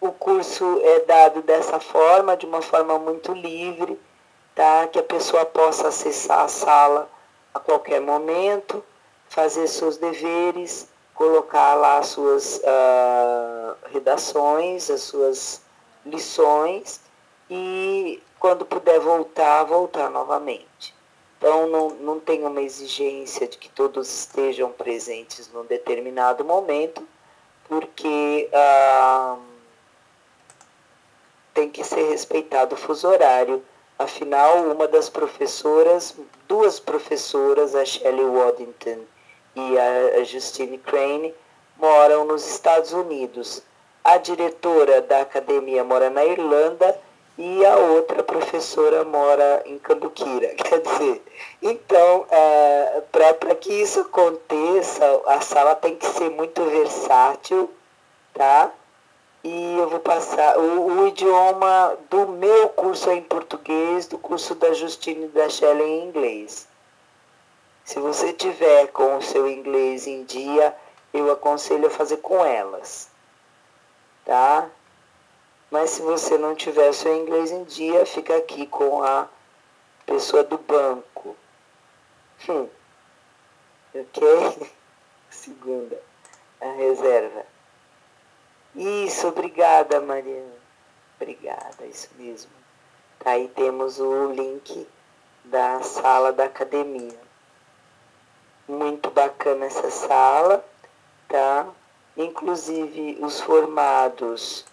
o 0.00 0.10
curso 0.10 0.80
é 0.82 1.00
dado 1.00 1.42
dessa 1.42 1.78
forma, 1.78 2.34
de 2.34 2.46
uma 2.46 2.62
forma 2.62 2.98
muito 2.98 3.34
livre, 3.34 4.00
tá? 4.54 4.86
que 4.86 4.98
a 4.98 5.02
pessoa 5.02 5.44
possa 5.44 5.88
acessar 5.88 6.40
a 6.40 6.48
sala 6.48 7.10
a 7.52 7.60
qualquer 7.60 8.00
momento, 8.00 8.82
fazer 9.28 9.68
seus 9.68 9.98
deveres, 9.98 10.88
colocar 11.14 11.74
lá 11.74 11.98
as 11.98 12.06
suas 12.06 12.56
uh, 12.56 13.76
redações, 13.92 14.88
as 14.88 15.02
suas 15.02 15.60
lições 16.06 17.02
e 17.50 18.22
quando 18.40 18.64
puder 18.64 18.98
voltar, 18.98 19.64
voltar 19.64 20.08
novamente. 20.08 21.01
Então 21.42 21.66
não, 21.66 21.88
não 21.88 22.20
tem 22.20 22.44
uma 22.44 22.62
exigência 22.62 23.48
de 23.48 23.58
que 23.58 23.68
todos 23.68 24.08
estejam 24.08 24.70
presentes 24.70 25.50
num 25.52 25.64
determinado 25.64 26.44
momento, 26.44 27.04
porque 27.68 28.48
ah, 28.54 29.36
tem 31.52 31.68
que 31.68 31.82
ser 31.82 32.08
respeitado 32.10 32.76
o 32.76 32.78
fuso 32.78 33.08
horário. 33.08 33.60
Afinal, 33.98 34.70
uma 34.70 34.86
das 34.86 35.08
professoras, 35.08 36.14
duas 36.46 36.78
professoras, 36.78 37.74
a 37.74 37.84
Shelley 37.84 38.24
Waddington 38.24 39.00
e 39.56 39.78
a 39.80 40.22
Justine 40.22 40.78
Crane, 40.78 41.34
moram 41.76 42.24
nos 42.24 42.46
Estados 42.46 42.92
Unidos. 42.92 43.64
A 44.04 44.16
diretora 44.16 45.02
da 45.02 45.22
academia 45.22 45.82
mora 45.82 46.08
na 46.08 46.24
Irlanda 46.24 46.96
e 47.38 47.64
a 47.64 47.76
outra 47.76 48.22
professora 48.22 49.04
mora 49.04 49.62
em 49.66 49.78
Cambuquira. 49.78 50.48
Quer 50.56 50.80
dizer, 50.80 51.22
então, 51.60 52.26
é, 52.30 53.02
para 53.10 53.54
que 53.54 53.72
isso 53.72 54.00
aconteça, 54.00 55.04
a 55.26 55.40
sala 55.40 55.74
tem 55.74 55.96
que 55.96 56.06
ser 56.06 56.30
muito 56.30 56.62
versátil, 56.64 57.70
tá? 58.34 58.70
E 59.44 59.76
eu 59.78 59.88
vou 59.88 60.00
passar. 60.00 60.56
O, 60.58 61.00
o 61.00 61.08
idioma 61.08 61.96
do 62.08 62.28
meu 62.28 62.68
curso 62.70 63.10
é 63.10 63.14
em 63.14 63.22
português, 63.22 64.06
do 64.06 64.18
curso 64.18 64.54
da 64.54 64.72
Justine 64.72 65.24
e 65.24 65.28
da 65.28 65.48
Shelley 65.48 65.84
em 65.84 66.04
inglês. 66.08 66.68
Se 67.84 67.98
você 67.98 68.32
tiver 68.32 68.86
com 68.88 69.16
o 69.16 69.22
seu 69.22 69.48
inglês 69.48 70.06
em 70.06 70.22
dia, 70.24 70.74
eu 71.12 71.30
aconselho 71.32 71.88
a 71.88 71.90
fazer 71.90 72.18
com 72.18 72.44
elas. 72.44 73.10
Tá? 74.24 74.70
Mas 75.72 75.88
se 75.88 76.02
você 76.02 76.36
não 76.36 76.54
tiver 76.54 76.92
seu 76.92 77.16
inglês 77.16 77.50
em 77.50 77.64
dia, 77.64 78.04
fica 78.04 78.36
aqui 78.36 78.66
com 78.66 79.02
a 79.02 79.26
pessoa 80.04 80.44
do 80.44 80.58
banco. 80.58 81.34
Hum. 82.46 82.68
Ok? 83.94 84.70
segunda, 85.30 85.98
a 86.60 86.72
reserva. 86.72 87.46
Isso, 88.74 89.28
obrigada, 89.28 89.98
Mariana. 90.02 90.60
Obrigada, 91.16 91.86
isso 91.86 92.10
mesmo. 92.18 92.52
Aí 93.24 93.48
temos 93.48 93.98
o 93.98 94.30
link 94.30 94.86
da 95.42 95.80
sala 95.80 96.34
da 96.34 96.44
academia. 96.44 97.18
Muito 98.68 99.10
bacana 99.10 99.64
essa 99.64 99.90
sala, 99.90 100.62
tá? 101.28 101.66
Inclusive 102.14 103.16
os 103.22 103.40
formados 103.40 104.66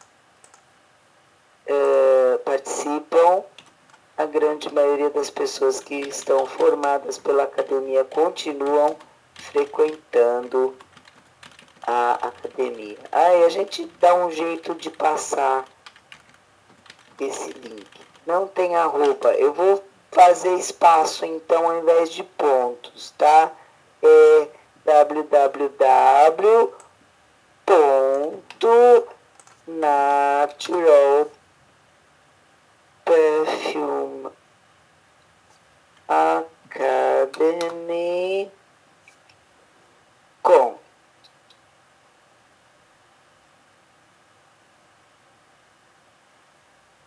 uh, 1.70 2.40
participam, 2.40 3.44
a 4.18 4.26
grande 4.26 4.74
maioria 4.74 5.10
das 5.12 5.30
pessoas 5.30 5.80
que 5.80 5.96
estão 5.96 6.46
formadas 6.46 7.18
pela 7.18 7.44
academia 7.44 8.04
continuam 8.04 8.98
frequentando 9.36 10.76
a 11.88 12.14
academia. 12.28 12.98
Aí 13.12 13.46
a 13.46 13.50
gente 13.50 13.86
dá 14.00 14.14
um 14.14 14.30
jeito 14.30 14.76
de 14.76 14.90
passar 14.90 15.64
esse 17.20 17.52
link. 17.52 17.88
Não 18.26 18.48
tem 18.48 18.76
arroba. 18.76 19.34
Eu 19.36 19.54
vou 19.54 19.82
fazer 20.12 20.54
espaço 20.56 21.26
então 21.26 21.70
ao 21.70 21.80
invés 21.80 22.12
de 22.12 22.24
pontos, 22.24 23.14
tá? 23.18 23.52
É 24.02 24.48
www.natural 24.86 26.60
perfume. 33.10 34.30
Academy. 36.70 38.52
Com. 40.44 40.78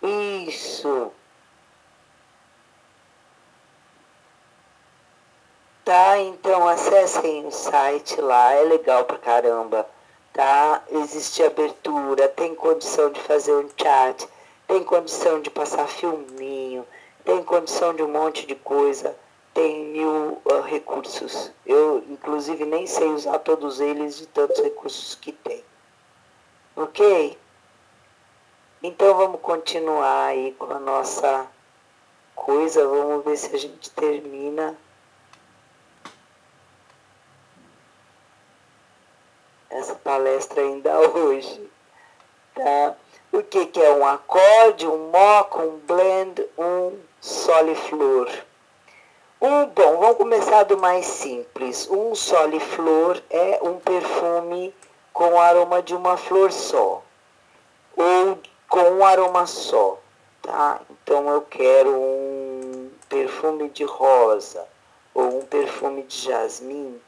Isso. 0.02 1.12
Tá 5.84 6.18
então 6.18 6.66
acessem 6.66 7.46
o 7.46 7.52
site 7.52 8.20
lá 8.20 8.52
é 8.54 8.62
legal 8.62 9.04
pra 9.04 9.18
caramba. 9.18 9.88
Tá? 10.32 10.82
Existe 10.90 11.44
abertura 11.44 12.26
tem 12.28 12.54
condição 12.54 13.10
de 13.10 13.20
fazer 13.20 13.54
um 13.54 13.68
chat 13.76 14.26
tem 14.72 14.84
condição 14.84 15.42
de 15.42 15.50
passar 15.50 15.86
filminho 15.86 16.86
tem 17.24 17.44
condição 17.44 17.94
de 17.94 18.02
um 18.02 18.08
monte 18.08 18.46
de 18.46 18.54
coisa 18.54 19.14
tem 19.54 19.84
mil 19.86 20.40
uh, 20.44 20.62
recursos. 20.62 21.50
Eu, 21.66 22.02
inclusive, 22.08 22.64
nem 22.64 22.86
sei 22.86 23.08
usar 23.08 23.38
todos 23.40 23.80
eles 23.80 24.16
de 24.16 24.26
tantos 24.26 24.58
recursos 24.60 25.14
que 25.14 25.30
tem. 25.30 25.62
Ok? 26.74 27.38
Então 28.82 29.14
vamos 29.14 29.40
continuar 29.40 30.28
aí 30.28 30.52
com 30.52 30.72
a 30.72 30.80
nossa 30.80 31.46
coisa. 32.34 32.86
Vamos 32.86 33.24
ver 33.24 33.36
se 33.36 33.54
a 33.54 33.58
gente 33.58 33.90
termina. 33.90 34.76
Essa 39.68 39.94
palestra 39.96 40.62
ainda 40.62 40.98
hoje. 41.12 41.70
Tá? 42.54 42.96
O 43.32 43.42
que, 43.42 43.64
que 43.64 43.80
é 43.80 43.90
um 43.90 44.04
acorde, 44.04 44.86
um 44.86 45.10
moco, 45.10 45.62
um 45.62 45.78
blend, 45.78 46.46
um 46.58 46.98
soliflor? 47.18 48.28
Um, 49.40 49.64
bom, 49.68 49.96
vamos 49.96 50.18
começar 50.18 50.64
do 50.64 50.76
mais 50.76 51.06
simples. 51.06 51.88
Um 51.90 52.14
soliflor 52.14 53.22
é 53.30 53.58
um 53.62 53.78
perfume 53.78 54.74
com 55.14 55.32
o 55.32 55.40
aroma 55.40 55.80
de 55.80 55.94
uma 55.94 56.18
flor 56.18 56.52
só, 56.52 57.02
ou 57.96 58.38
com 58.68 58.82
um 58.82 59.02
aroma 59.02 59.46
só, 59.46 59.98
tá? 60.42 60.82
Então 60.90 61.26
eu 61.30 61.40
quero 61.40 61.90
um 61.90 62.90
perfume 63.08 63.70
de 63.70 63.84
rosa 63.84 64.62
ou 65.14 65.38
um 65.38 65.46
perfume 65.46 66.02
de 66.02 66.18
jasmim, 66.18 67.00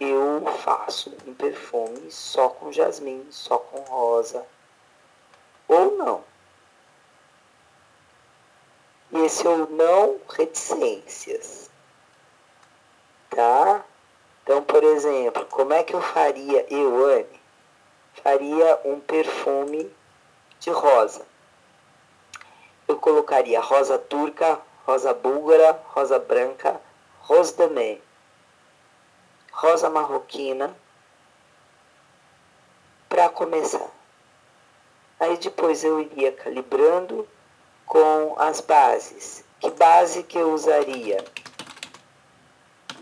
eu 0.00 0.44
faço 0.64 1.12
um 1.24 1.34
perfume 1.34 2.10
só 2.10 2.48
com 2.48 2.72
jasmim, 2.72 3.24
só 3.30 3.58
com 3.58 3.80
rosa, 3.82 4.44
ou 5.72 5.96
não. 5.96 6.24
E 9.12 9.18
esse 9.26 9.46
ou 9.46 9.68
não, 9.70 10.20
reticências 10.28 11.62
tá? 13.34 13.84
Então, 14.42 14.62
por 14.62 14.82
exemplo, 14.82 15.44
como 15.46 15.72
é 15.72 15.82
que 15.82 15.94
eu 15.94 16.00
faria, 16.00 16.66
eu, 16.72 17.06
Anne, 17.06 17.40
faria 18.22 18.80
um 18.84 19.00
perfume 19.00 19.90
de 20.60 20.70
rosa? 20.70 21.24
Eu 22.86 22.98
colocaria 22.98 23.60
rosa 23.60 23.98
turca, 23.98 24.60
rosa 24.84 25.14
búlgara, 25.14 25.80
rosa 25.88 26.18
branca, 26.18 26.80
rosdamé, 27.20 27.98
rosa 29.52 29.88
marroquina, 29.88 30.76
para 33.08 33.28
começar. 33.28 33.91
Aí 35.22 35.36
depois 35.36 35.84
eu 35.84 36.00
iria 36.00 36.32
calibrando 36.32 37.28
com 37.86 38.34
as 38.38 38.60
bases. 38.60 39.44
Que 39.60 39.70
base 39.70 40.24
que 40.24 40.36
eu 40.36 40.52
usaria? 40.52 41.24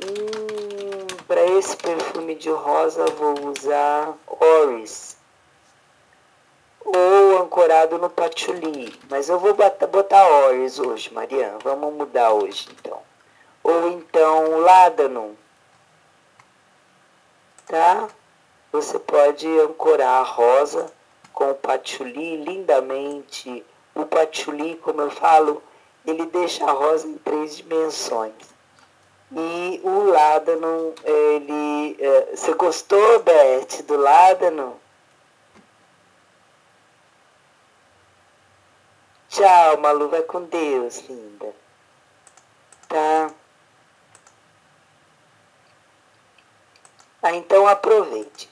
Hum, 0.04 1.06
para 1.26 1.42
esse 1.46 1.74
perfume 1.78 2.34
de 2.34 2.50
rosa 2.50 3.06
vou 3.06 3.48
usar 3.48 4.12
Oris. 4.26 5.16
Ou 6.84 7.38
ancorado 7.40 7.96
no 7.96 8.10
patchouli. 8.10 8.94
Mas 9.08 9.30
eu 9.30 9.38
vou 9.38 9.54
botar, 9.54 10.28
Oris 10.28 10.78
hoje, 10.78 11.14
Mariana. 11.14 11.56
Vamos 11.64 11.94
mudar 11.94 12.32
hoje, 12.32 12.68
então. 12.70 13.00
Ou 13.64 13.92
então 13.92 14.58
Ládano. 14.58 15.38
Tá? 17.64 18.10
Você 18.70 18.98
pode 18.98 19.48
ancorar 19.58 20.20
a 20.20 20.22
rosa 20.22 20.99
com 21.40 21.52
o 21.52 21.54
patchouli 21.54 22.36
lindamente. 22.36 23.64
O 23.94 24.04
patchouli, 24.04 24.76
como 24.76 25.00
eu 25.00 25.10
falo, 25.10 25.62
ele 26.06 26.26
deixa 26.26 26.66
a 26.66 26.72
rosa 26.72 27.08
em 27.08 27.16
três 27.16 27.56
dimensões. 27.56 28.34
E 29.32 29.80
o 29.82 30.10
Ládano, 30.10 30.94
ele. 31.02 31.96
É, 31.98 32.36
você 32.36 32.52
gostou, 32.52 33.20
Beth, 33.20 33.82
do 33.86 33.96
Ládano? 33.96 34.78
Tchau, 39.30 39.78
Malu, 39.78 40.10
vai 40.10 40.22
com 40.22 40.42
Deus, 40.42 40.98
linda. 41.08 41.54
Tá? 42.86 43.30
Ah, 47.22 47.34
então 47.34 47.66
aproveite. 47.66 48.49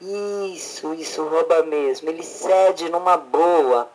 Isso, 0.00 0.94
isso 0.94 1.22
rouba 1.24 1.62
mesmo. 1.62 2.08
Ele 2.08 2.22
cede 2.22 2.88
numa 2.88 3.16
boa 3.16 3.90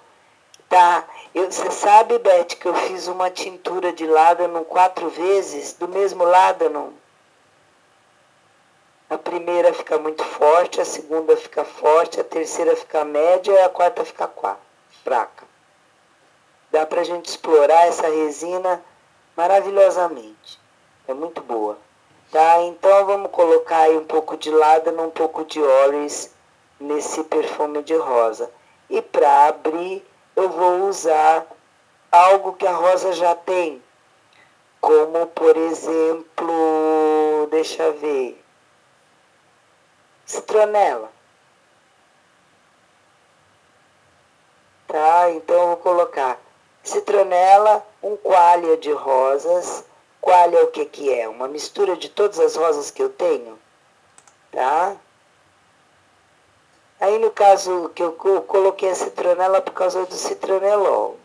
Tá, 0.70 1.08
você 1.34 1.70
sabe, 1.72 2.18
Beth, 2.18 2.56
que 2.60 2.66
eu 2.66 2.74
fiz 2.74 3.08
uma 3.08 3.30
tintura 3.30 3.94
de 3.94 4.06
ládano 4.08 4.66
quatro 4.66 5.10
vezes, 5.10 5.74
do 5.74 5.88
mesmo 5.88 6.24
ládano. 6.24 6.94
A 9.08 9.18
primeira 9.18 9.72
fica 9.74 10.00
muito 10.00 10.24
forte, 10.24 10.82
a 10.82 10.86
segunda 10.86 11.38
fica 11.38 11.64
forte, 11.64 12.20
a 12.20 12.24
terceira 12.24 12.76
fica 12.76 13.06
média 13.06 13.54
e 13.54 13.60
a 13.60 13.70
quarta 13.70 14.04
fica 14.04 14.30
fraca. 15.04 15.46
Dá 16.72 16.86
pra 16.86 17.04
gente 17.04 17.28
explorar 17.28 17.88
essa 17.88 18.08
resina 18.08 18.84
maravilhosamente. 19.38 20.60
É 21.08 21.14
muito 21.14 21.42
boa. 21.42 21.78
Tá, 22.32 22.62
então 22.64 23.06
vamos 23.06 23.32
colocar 23.32 23.80
aí 23.80 23.98
um 23.98 24.06
pouco 24.06 24.36
de 24.36 24.50
ládano, 24.50 25.04
um 25.04 25.10
pouco 25.10 25.46
de 25.46 25.62
óleos 25.62 26.30
nesse 26.80 27.24
perfume 27.24 27.84
de 27.84 27.96
rosa. 27.96 28.52
E 28.90 29.02
para 29.02 29.48
abrir 29.48 30.06
eu 30.36 30.50
vou 30.50 30.88
usar 30.90 31.46
algo 32.12 32.54
que 32.54 32.68
a 32.68 32.74
rosa 32.74 33.14
já 33.14 33.34
tem, 33.36 33.82
como 34.82 35.28
por 35.28 35.56
exemplo, 35.56 37.48
deixa 37.52 37.84
eu 37.84 37.94
ver, 37.94 38.44
citronela. 40.26 41.12
Tá? 44.88 45.32
Então 45.32 45.56
eu 45.56 45.68
vou 45.68 45.78
colocar 45.78 46.40
citronela, 46.84 47.86
um 48.04 48.16
coalha 48.18 48.78
de 48.78 48.92
rosas. 48.92 49.84
Coalha 50.26 50.64
o 50.64 50.72
que 50.72 50.84
que 50.86 51.14
é? 51.14 51.30
Uma 51.30 51.48
mistura 51.48 51.96
de 51.96 52.10
todas 52.10 52.40
as 52.40 52.56
rosas 52.56 52.90
que 52.90 53.00
eu 53.00 53.10
tenho, 53.10 53.60
tá? 54.52 54.96
Aí 57.00 57.20
no 57.20 57.30
caso 57.30 57.92
que 57.94 58.02
eu 58.02 58.14
coloquei 58.14 58.90
a 58.90 58.96
citronela 58.96 59.62
por 59.62 59.76
causa 59.76 60.04
do 60.04 60.16
citronelol. 60.16 61.20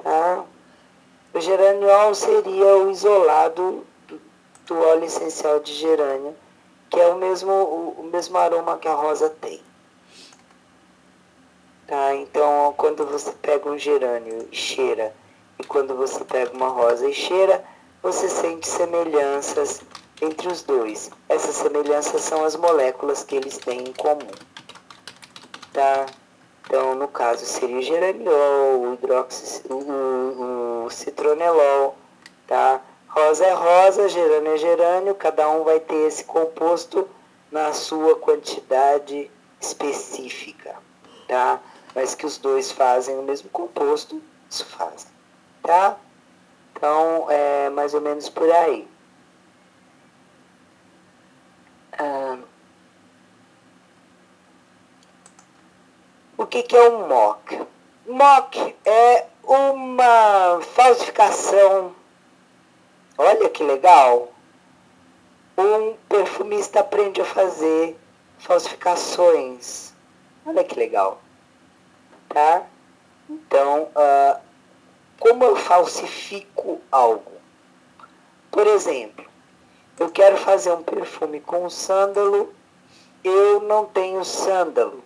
Tá? 0.00 0.44
O 1.34 1.40
geraniol 1.40 2.14
seria 2.14 2.76
o 2.76 2.88
isolado 2.88 3.84
do, 4.06 4.20
do 4.64 4.78
óleo 4.78 5.06
essencial 5.06 5.58
de 5.58 5.74
gerânio, 5.74 6.36
que 6.88 7.00
é 7.00 7.08
o 7.08 7.16
mesmo, 7.16 7.50
o, 7.50 7.96
o 7.98 8.04
mesmo 8.04 8.38
aroma 8.38 8.78
que 8.78 8.86
a 8.86 8.94
rosa 8.94 9.28
tem. 9.28 9.60
Tá? 11.88 12.14
Então, 12.14 12.72
quando 12.76 13.04
você 13.04 13.32
pega 13.32 13.68
um 13.68 13.76
gerânio 13.76 14.48
e 14.52 14.56
cheira, 14.56 15.12
e 15.58 15.64
quando 15.64 15.94
você 15.94 16.24
pega 16.24 16.52
uma 16.52 16.68
rosa 16.68 17.08
e 17.08 17.12
cheira, 17.12 17.64
você 18.02 18.28
sente 18.28 18.66
semelhanças 18.66 19.82
entre 20.22 20.48
os 20.48 20.62
dois. 20.62 21.10
Essas 21.28 21.56
semelhanças 21.56 22.22
são 22.22 22.44
as 22.44 22.56
moléculas 22.56 23.24
que 23.24 23.36
eles 23.36 23.58
têm 23.58 23.80
em 23.80 23.92
comum. 23.92 24.30
Tá? 25.72 26.06
Então, 26.68 26.94
no 26.94 27.08
caso, 27.08 27.46
seria 27.46 27.78
o 27.78 27.82
geraniol, 27.82 28.80
o, 28.80 28.94
hidroxi, 28.94 29.62
o, 29.70 30.84
o 30.84 30.90
citronelol, 30.90 31.96
tá? 32.46 32.82
Rosa 33.08 33.46
é 33.46 33.52
rosa, 33.52 34.08
gerânio 34.08 34.52
é 34.52 34.58
gerânio, 34.58 35.14
cada 35.14 35.48
um 35.48 35.64
vai 35.64 35.80
ter 35.80 36.06
esse 36.06 36.24
composto 36.24 37.08
na 37.50 37.72
sua 37.72 38.16
quantidade 38.16 39.30
específica, 39.58 40.74
tá? 41.26 41.58
Mas 41.94 42.14
que 42.14 42.26
os 42.26 42.36
dois 42.36 42.70
fazem 42.70 43.18
o 43.18 43.22
mesmo 43.22 43.48
composto, 43.48 44.20
isso 44.50 44.66
fazem, 44.66 45.10
tá? 45.68 45.98
Então, 46.72 47.30
é 47.30 47.68
mais 47.68 47.92
ou 47.92 48.00
menos 48.00 48.30
por 48.30 48.50
aí. 48.50 48.88
Ah, 51.98 52.38
o 56.38 56.46
que, 56.46 56.62
que 56.62 56.74
é 56.74 56.88
um 56.88 57.06
mock? 57.06 57.66
Mock 58.06 58.76
é 58.86 59.26
uma 59.44 60.58
falsificação. 60.62 61.94
Olha 63.18 63.50
que 63.50 63.62
legal! 63.62 64.32
Um 65.58 65.98
perfumista 66.08 66.80
aprende 66.80 67.20
a 67.20 67.26
fazer 67.26 67.94
falsificações. 68.38 69.92
Olha 70.46 70.64
que 70.64 70.78
legal. 70.78 71.20
Tá? 72.30 72.64
Então, 73.28 73.82
uh, 73.94 74.47
como 75.18 75.44
eu 75.44 75.56
falsifico 75.56 76.80
algo? 76.90 77.32
Por 78.50 78.66
exemplo, 78.66 79.24
eu 79.98 80.10
quero 80.10 80.36
fazer 80.36 80.72
um 80.72 80.82
perfume 80.82 81.40
com 81.40 81.68
sândalo, 81.68 82.52
eu 83.24 83.60
não 83.60 83.84
tenho 83.84 84.24
sândalo. 84.24 85.02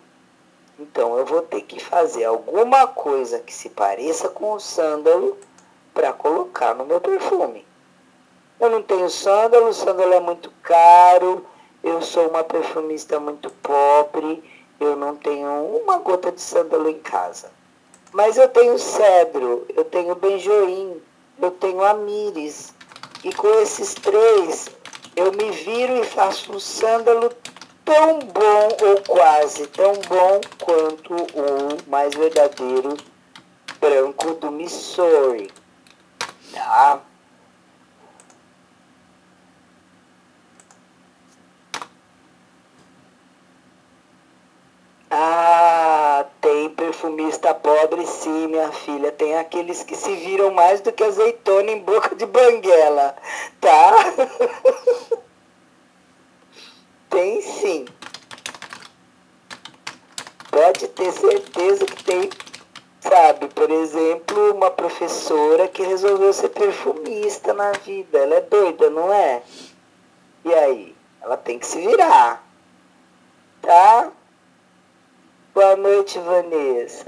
Então 0.79 1.17
eu 1.17 1.25
vou 1.25 1.41
ter 1.41 1.61
que 1.61 1.79
fazer 1.79 2.25
alguma 2.25 2.87
coisa 2.87 3.39
que 3.39 3.53
se 3.53 3.69
pareça 3.69 4.29
com 4.29 4.53
o 4.53 4.59
sândalo 4.59 5.37
para 5.93 6.13
colocar 6.13 6.73
no 6.73 6.85
meu 6.85 6.99
perfume. 6.99 7.65
Eu 8.59 8.69
não 8.69 8.81
tenho 8.81 9.09
sândalo, 9.09 9.73
sândalo 9.73 10.13
é 10.13 10.19
muito 10.19 10.51
caro, 10.61 11.45
eu 11.83 12.01
sou 12.01 12.29
uma 12.29 12.43
perfumista 12.43 13.19
muito 13.19 13.49
pobre, 13.49 14.43
eu 14.79 14.95
não 14.95 15.15
tenho 15.15 15.49
uma 15.83 15.97
gota 15.97 16.31
de 16.31 16.41
sândalo 16.41 16.89
em 16.89 16.99
casa. 16.99 17.51
Mas 18.13 18.37
eu 18.37 18.47
tenho 18.47 18.77
cedro, 18.77 19.65
eu 19.75 19.83
tenho 19.85 20.13
benjoim, 20.13 21.01
eu 21.41 21.49
tenho 21.49 21.83
amires. 21.83 22.73
E 23.23 23.33
com 23.33 23.47
esses 23.59 23.95
três, 23.95 24.69
eu 25.15 25.31
me 25.31 25.49
viro 25.49 25.97
e 25.97 26.05
faço 26.05 26.53
um 26.53 26.59
sândalo 26.59 27.31
tão 27.83 28.19
bom 28.19 28.67
ou 28.87 29.01
quase 29.07 29.65
tão 29.67 29.93
bom 30.07 30.41
quanto 30.63 31.15
o 31.15 31.89
mais 31.89 32.13
verdadeiro 32.13 32.95
branco 33.79 34.35
do 34.35 34.51
Missouri. 34.51 35.51
Tá? 36.53 37.01
Ah, 45.09 45.92
tem 46.41 46.69
perfumista 46.69 47.53
pobre 47.53 48.05
sim, 48.05 48.47
minha 48.47 48.71
filha. 48.71 49.11
Tem 49.11 49.37
aqueles 49.37 49.83
que 49.83 49.95
se 49.95 50.15
viram 50.15 50.51
mais 50.51 50.81
do 50.81 50.91
que 50.91 51.03
azeitona 51.03 51.71
em 51.71 51.79
boca 51.79 52.15
de 52.15 52.25
banguela, 52.25 53.15
tá? 53.59 53.91
tem 57.09 57.41
sim. 57.41 57.85
Pode 60.49 60.87
ter 60.89 61.11
certeza 61.11 61.85
que 61.85 62.03
tem, 62.03 62.29
sabe? 63.01 63.47
Por 63.49 63.69
exemplo, 63.69 64.51
uma 64.53 64.69
professora 64.69 65.67
que 65.67 65.83
resolveu 65.83 66.31
ser 66.31 66.49
perfumista 66.49 67.53
na 67.53 67.71
vida. 67.71 68.19
Ela 68.19 68.35
é 68.35 68.41
doida, 68.41 68.89
não 68.89 69.11
é? 69.13 69.41
E 70.45 70.53
aí? 70.53 70.95
Ela 71.21 71.37
tem 71.37 71.57
que 71.57 71.65
se 71.65 71.79
virar, 71.79 72.43
tá? 73.61 74.11
Boa 75.53 75.75
noite, 75.75 76.17
Vanessa. 76.17 77.05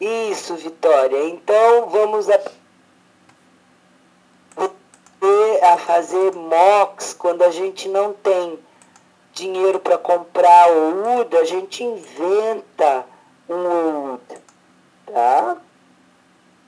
Isso, 0.00 0.56
Vitória. 0.56 1.28
Então 1.28 1.88
vamos 1.88 2.28
a, 2.28 2.40
a 5.62 5.78
fazer 5.78 6.34
mocks 6.34 7.14
quando 7.14 7.42
a 7.42 7.50
gente 7.52 7.88
não 7.88 8.12
tem 8.12 8.58
dinheiro 9.34 9.78
para 9.78 9.96
comprar 9.96 10.68
oud, 10.68 11.36
a 11.36 11.44
gente 11.44 11.84
inventa 11.84 13.06
um 13.48 14.10
oud, 14.10 14.22
tá? 15.06 15.58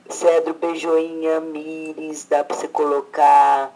Cedro, 0.09 0.53
beijoinha, 0.53 1.41
mires, 1.41 2.23
dá 2.23 2.45
para 2.45 2.55
você 2.55 2.67
colocar. 2.69 3.73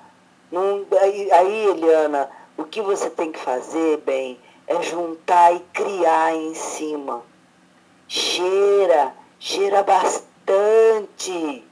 Aí, 1.02 1.30
aí, 1.30 1.66
Eliana, 1.66 2.30
o 2.56 2.64
que 2.64 2.82
você 2.82 3.10
tem 3.10 3.34
que 3.34 3.40
fazer, 3.40 3.98
bem, 3.98 4.40
é 4.68 4.82
juntar 4.82 5.54
e 5.54 5.60
criar 5.74 6.34
em 6.36 6.54
cima. 6.54 7.24
Cheira, 8.08 9.14
cheira 9.40 9.84
bastante, 9.84 11.64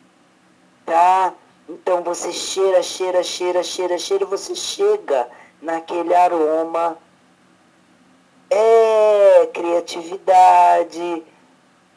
tá? 0.86 1.34
Então 1.70 2.02
você 2.02 2.32
cheira, 2.32 2.82
cheira, 2.82 3.24
cheira, 3.24 3.64
cheira, 3.64 3.98
cheira, 3.98 4.24
e 4.24 4.28
você 4.28 4.56
chega 4.56 5.28
naquele 5.62 6.14
aroma. 6.14 6.98
É 8.50 9.50
criatividade, 9.54 11.24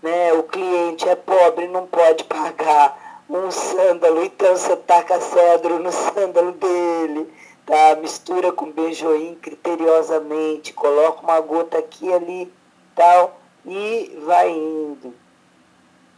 né? 0.03 0.33
O 0.35 0.45
cliente 0.45 1.09
é 1.09 1.17
pobre, 1.17 1.67
não 1.67 1.87
pode 1.87 2.25
pagar 2.25 3.23
um 3.29 3.51
sândalo, 3.51 4.23
então 4.23 4.55
você 4.55 4.77
taca 4.77 5.19
cedro 5.21 5.79
no 5.79 5.91
sândalo 5.91 6.53
dele 6.53 7.33
tá? 7.67 7.97
Mistura 7.97 8.53
com 8.53 8.71
benjoim 8.71 9.35
criteriosamente, 9.37 10.73
coloca 10.73 11.23
uma 11.23 11.41
gota 11.41 11.79
aqui 11.79 12.13
ali, 12.13 12.53
tal, 12.95 13.39
e 13.65 14.19
vai 14.25 14.51
indo, 14.51 15.15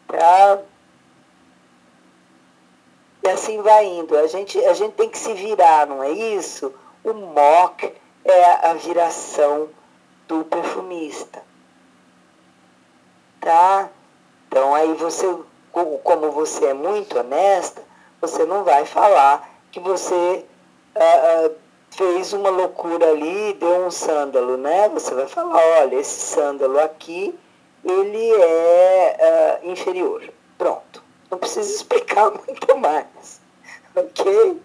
tá? 0.08 0.60
E 3.22 3.28
assim 3.28 3.60
vai 3.62 3.84
indo. 3.86 4.16
A 4.16 4.26
gente, 4.26 4.58
a 4.64 4.74
gente 4.74 4.94
tem 4.94 5.08
que 5.08 5.18
se 5.18 5.32
virar, 5.34 5.86
não 5.86 6.02
é 6.02 6.10
isso? 6.10 6.72
O 7.02 7.12
mock 7.12 7.92
é 8.24 8.68
a 8.68 8.74
viração 8.74 9.68
do 10.28 10.44
perfumista. 10.44 11.42
Tá? 13.40 13.88
Então 14.48 14.74
aí 14.74 14.92
você, 14.94 15.26
como 15.72 16.30
você 16.32 16.66
é 16.66 16.74
muito 16.74 17.18
honesta, 17.18 17.82
você 18.20 18.44
não 18.44 18.64
vai 18.64 18.84
falar 18.84 19.48
que 19.70 19.78
você 19.78 20.44
uh, 20.96 21.54
fez 21.90 22.32
uma 22.32 22.50
loucura 22.50 23.10
ali, 23.10 23.54
deu 23.54 23.86
um 23.86 23.90
sândalo, 23.90 24.56
né? 24.56 24.88
Você 24.90 25.14
vai 25.14 25.26
falar, 25.26 25.56
olha, 25.80 25.96
esse 25.96 26.34
sândalo 26.34 26.78
aqui, 26.80 27.38
ele 27.84 28.32
é 28.32 29.60
uh, 29.62 29.70
inferior. 29.70 30.22
Pronto. 30.58 31.02
Não 31.30 31.38
precisa 31.38 31.74
explicar 31.74 32.30
muito 32.46 32.76
mais. 32.78 33.40
Ok? 33.94 34.60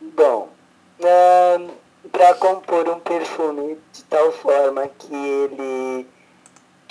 Bom, 0.00 0.48
uh, 1.00 1.72
para 2.10 2.34
compor 2.34 2.88
um 2.88 3.00
perfume 3.00 3.78
de 3.92 4.04
tal 4.04 4.32
forma 4.32 4.86
que 4.88 5.14
ele 5.14 6.06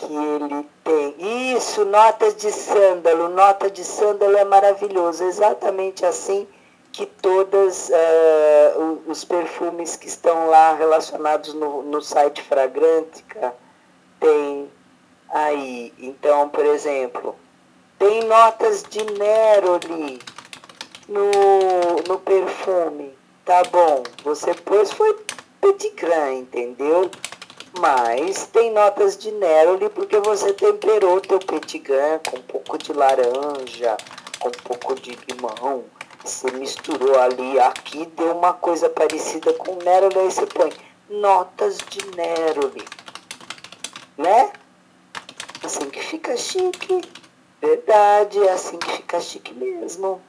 que 0.07 0.13
ele 0.13 0.67
tem. 0.83 1.55
Isso, 1.55 1.85
notas 1.85 2.35
de 2.35 2.51
sândalo. 2.51 3.29
Nota 3.29 3.69
de 3.69 3.83
sândalo 3.83 4.35
é 4.37 4.43
maravilhoso. 4.45 5.23
Exatamente 5.23 6.05
assim 6.05 6.47
que 6.91 7.05
todos 7.05 7.89
uh, 7.89 7.93
eh, 7.93 8.73
os 9.07 9.23
perfumes 9.23 9.95
que 9.95 10.07
estão 10.07 10.47
lá 10.47 10.73
relacionados 10.73 11.53
no, 11.53 11.83
no 11.83 12.01
site 12.01 12.41
Fragrantica 12.41 13.53
tem 14.19 14.69
aí. 15.29 15.93
Então, 15.97 16.49
por 16.49 16.65
exemplo, 16.65 17.35
tem 17.97 18.25
notas 18.25 18.83
de 18.83 19.03
Neroli 19.05 20.19
no, 21.07 21.95
no 22.07 22.19
perfume. 22.19 23.15
Tá 23.45 23.63
bom, 23.71 24.03
você 24.23 24.53
pôs 24.53 24.91
foi 24.91 25.17
Petit 25.61 25.93
entendeu? 26.35 27.09
Mas 27.79 28.47
tem 28.47 28.71
notas 28.71 29.17
de 29.17 29.31
Neroli 29.31 29.89
porque 29.89 30.19
você 30.19 30.53
temperou 30.53 31.17
o 31.17 31.21
teu 31.21 31.39
petigan 31.39 32.19
com 32.29 32.37
um 32.37 32.41
pouco 32.41 32.77
de 32.77 32.91
laranja, 32.91 33.95
com 34.39 34.49
um 34.49 34.63
pouco 34.63 34.95
de 34.95 35.17
limão. 35.29 35.85
Você 36.23 36.51
misturou 36.51 37.19
ali, 37.19 37.59
aqui 37.59 38.05
deu 38.05 38.37
uma 38.37 38.53
coisa 38.53 38.89
parecida 38.89 39.53
com 39.53 39.75
Neroli, 39.75 40.19
aí 40.19 40.31
você 40.31 40.45
põe 40.45 40.71
notas 41.09 41.77
de 41.89 42.05
Neroli. 42.15 42.85
Né? 44.17 44.51
Assim 45.63 45.89
que 45.89 45.99
fica 45.99 46.35
chique. 46.35 47.01
Verdade, 47.61 48.39
é 48.39 48.51
assim 48.51 48.77
que 48.77 48.91
fica 48.97 49.19
chique 49.19 49.53
mesmo. 49.53 50.21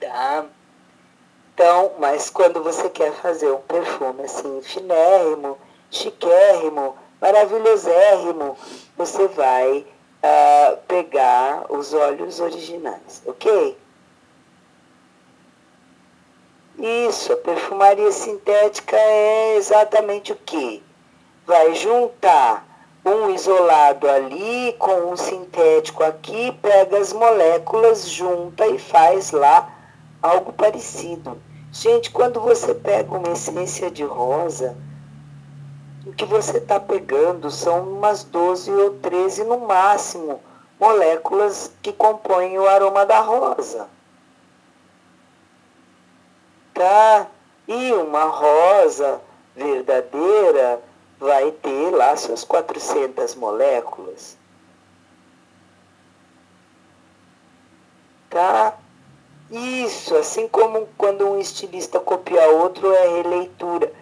Tá? 0.00 0.46
Então, 1.54 1.92
mas 1.98 2.30
quando 2.30 2.62
você 2.62 2.88
quer 2.88 3.12
fazer 3.12 3.50
um 3.50 3.60
perfume 3.60 4.22
assim, 4.22 4.62
finérrimo, 4.62 5.58
chiquérrimo, 5.90 6.96
maravilhosérrimo, 7.20 8.56
você 8.96 9.28
vai 9.28 9.86
uh, 10.22 10.76
pegar 10.86 11.66
os 11.68 11.92
óleos 11.94 12.40
originais, 12.40 13.22
ok? 13.26 13.76
Isso, 16.78 17.32
a 17.32 17.36
perfumaria 17.36 18.12
sintética 18.12 18.96
é 18.96 19.56
exatamente 19.56 20.32
o 20.32 20.36
que? 20.36 20.82
Vai 21.44 21.74
juntar 21.74 22.64
um 23.04 23.30
isolado 23.30 24.08
ali 24.08 24.74
com 24.78 25.10
um 25.10 25.16
sintético 25.16 26.04
aqui, 26.04 26.52
pega 26.62 26.98
as 26.98 27.12
moléculas, 27.12 28.08
junta 28.08 28.66
e 28.66 28.78
faz 28.78 29.32
lá 29.32 29.68
algo 30.22 30.52
parecido. 30.52 31.40
Gente, 31.72 32.10
quando 32.10 32.40
você 32.40 32.74
pega 32.74 33.16
uma 33.16 33.30
essência 33.30 33.90
de 33.90 34.04
rosa, 34.04 34.76
que 36.18 36.24
você 36.24 36.58
está 36.58 36.80
pegando 36.80 37.48
são 37.48 37.92
umas 37.92 38.24
12 38.24 38.72
ou 38.72 38.98
13 38.98 39.44
no 39.44 39.60
máximo 39.60 40.42
moléculas 40.78 41.70
que 41.80 41.92
compõem 41.92 42.58
o 42.58 42.68
aroma 42.68 43.06
da 43.06 43.20
rosa. 43.20 43.88
Tá? 46.74 47.28
E 47.68 47.92
uma 47.92 48.24
rosa 48.24 49.20
verdadeira 49.54 50.82
vai 51.20 51.52
ter 51.52 51.90
lá 51.90 52.16
suas 52.16 52.42
400 52.42 53.36
moléculas. 53.36 54.36
Tá? 58.28 58.76
Isso, 59.52 60.16
assim 60.16 60.48
como 60.48 60.88
quando 60.98 61.28
um 61.28 61.38
estilista 61.38 62.00
copia 62.00 62.48
outro 62.48 62.92
é 62.92 63.22
releitura. 63.22 63.92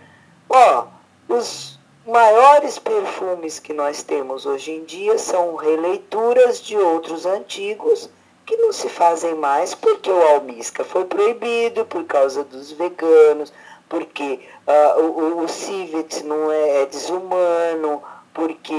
Ó, 0.49 0.87
os 1.29 1.76
maiores 2.07 2.78
perfumes 2.78 3.59
que 3.59 3.73
nós 3.73 4.03
temos 4.03 4.47
hoje 4.47 4.70
em 4.70 4.85
dia 4.85 5.19
são 5.19 5.57
releituras 5.57 6.61
de 6.61 6.77
outros 6.77 7.27
antigos 7.27 8.09
que 8.45 8.57
não 8.57 8.73
se 8.73 8.89
fazem 8.89 9.35
mais 9.35 9.74
porque 9.74 10.09
o 10.09 10.28
almisca 10.28 10.85
foi 10.85 11.05
proibido 11.05 11.85
por 11.85 12.05
causa 12.05 12.45
dos 12.45 12.70
veganos, 12.70 13.53
porque 13.89 14.41
uh, 14.66 15.01
o, 15.03 15.43
o 15.43 15.49
civet 15.49 16.23
não 16.23 16.53
é, 16.53 16.83
é 16.83 16.87
desumano, 16.87 18.01
porque 18.33 18.73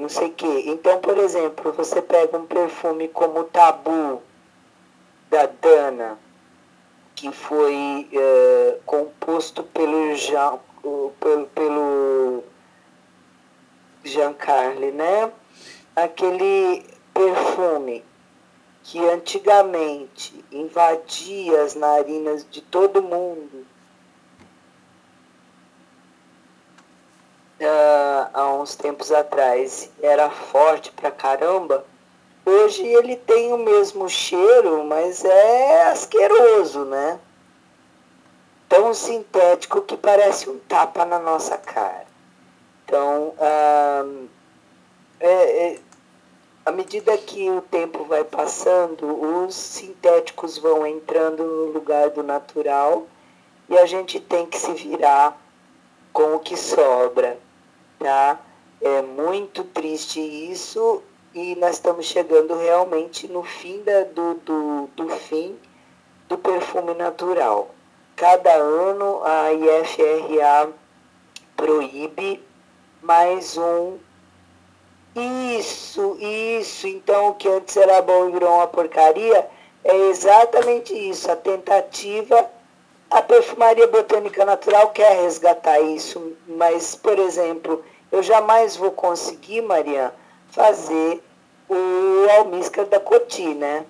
não 0.00 0.08
sei 0.08 0.28
o 0.28 0.32
quê. 0.32 0.64
Então, 0.66 0.98
por 0.98 1.16
exemplo, 1.18 1.72
você 1.72 2.02
pega 2.02 2.36
um 2.36 2.46
perfume 2.46 3.06
como 3.06 3.44
Tabu, 3.44 4.20
da 5.30 5.46
Dana, 5.46 6.18
que 7.14 7.30
foi 7.30 8.08
uh, 8.12 8.80
composto 8.84 9.62
pelo 9.62 10.14
Jean, 10.16 10.58
uh, 10.84 11.12
pelo, 11.20 11.46
pelo 11.48 12.44
Jean 14.04 14.34
Carle, 14.34 14.92
né? 14.92 15.32
Aquele 15.94 16.86
perfume 17.12 18.04
que 18.82 18.98
antigamente 19.08 20.44
invadia 20.50 21.62
as 21.62 21.74
narinas 21.74 22.46
de 22.50 22.60
todo 22.60 23.02
mundo. 23.02 23.66
Uh, 27.60 28.28
há 28.34 28.52
uns 28.54 28.74
tempos 28.74 29.12
atrás 29.12 29.88
era 30.02 30.28
forte 30.28 30.90
pra 30.90 31.12
caramba 31.12 31.84
Hoje 32.44 32.84
ele 32.84 33.14
tem 33.14 33.52
o 33.52 33.58
mesmo 33.58 34.08
cheiro, 34.08 34.82
mas 34.84 35.24
é 35.24 35.86
asqueroso, 35.86 36.84
né? 36.84 37.20
Tão 38.72 38.94
sintético 38.94 39.82
que 39.82 39.98
parece 39.98 40.48
um 40.48 40.58
tapa 40.60 41.04
na 41.04 41.18
nossa 41.18 41.58
cara. 41.58 42.06
Então, 42.82 43.34
ah, 43.38 44.02
é, 45.20 45.66
é, 45.66 45.80
à 46.64 46.72
medida 46.72 47.18
que 47.18 47.50
o 47.50 47.60
tempo 47.60 48.04
vai 48.04 48.24
passando, 48.24 49.44
os 49.44 49.54
sintéticos 49.54 50.56
vão 50.56 50.86
entrando 50.86 51.44
no 51.44 51.64
lugar 51.66 52.08
do 52.08 52.22
natural 52.22 53.06
e 53.68 53.76
a 53.76 53.84
gente 53.84 54.18
tem 54.18 54.46
que 54.46 54.58
se 54.58 54.72
virar 54.72 55.38
com 56.10 56.36
o 56.36 56.38
que 56.38 56.56
sobra, 56.56 57.38
tá? 57.98 58.40
É 58.80 59.02
muito 59.02 59.64
triste 59.64 60.18
isso 60.18 61.02
e 61.34 61.54
nós 61.56 61.72
estamos 61.72 62.06
chegando 62.06 62.54
realmente 62.54 63.28
no 63.28 63.42
fim 63.42 63.82
da, 63.82 64.04
do, 64.04 64.32
do, 64.36 64.86
do 64.96 65.08
fim 65.10 65.58
do 66.26 66.38
perfume 66.38 66.94
natural. 66.94 67.68
Cada 68.16 68.52
ano 68.52 69.22
a 69.24 69.52
IFRA 69.52 70.70
proíbe 71.56 72.42
mais 73.02 73.56
um. 73.56 73.98
Isso, 75.14 76.16
isso. 76.20 76.86
Então 76.86 77.28
o 77.28 77.34
que 77.34 77.48
antes 77.48 77.76
era 77.76 78.00
bom 78.02 78.28
e 78.28 78.32
virou 78.32 78.54
uma 78.54 78.66
porcaria 78.66 79.48
é 79.84 79.96
exatamente 80.08 80.94
isso. 80.94 81.30
A 81.30 81.36
tentativa, 81.36 82.50
a 83.10 83.22
perfumaria 83.22 83.86
botânica 83.86 84.44
natural 84.44 84.90
quer 84.90 85.22
resgatar 85.22 85.80
isso, 85.80 86.36
mas, 86.46 86.94
por 86.94 87.18
exemplo, 87.18 87.84
eu 88.10 88.22
jamais 88.22 88.76
vou 88.76 88.90
conseguir, 88.90 89.62
Mariana, 89.62 90.14
fazer 90.50 91.22
o 91.68 92.30
almíscar 92.38 92.86
da 92.86 93.00
Coti, 93.00 93.54
né? 93.54 93.84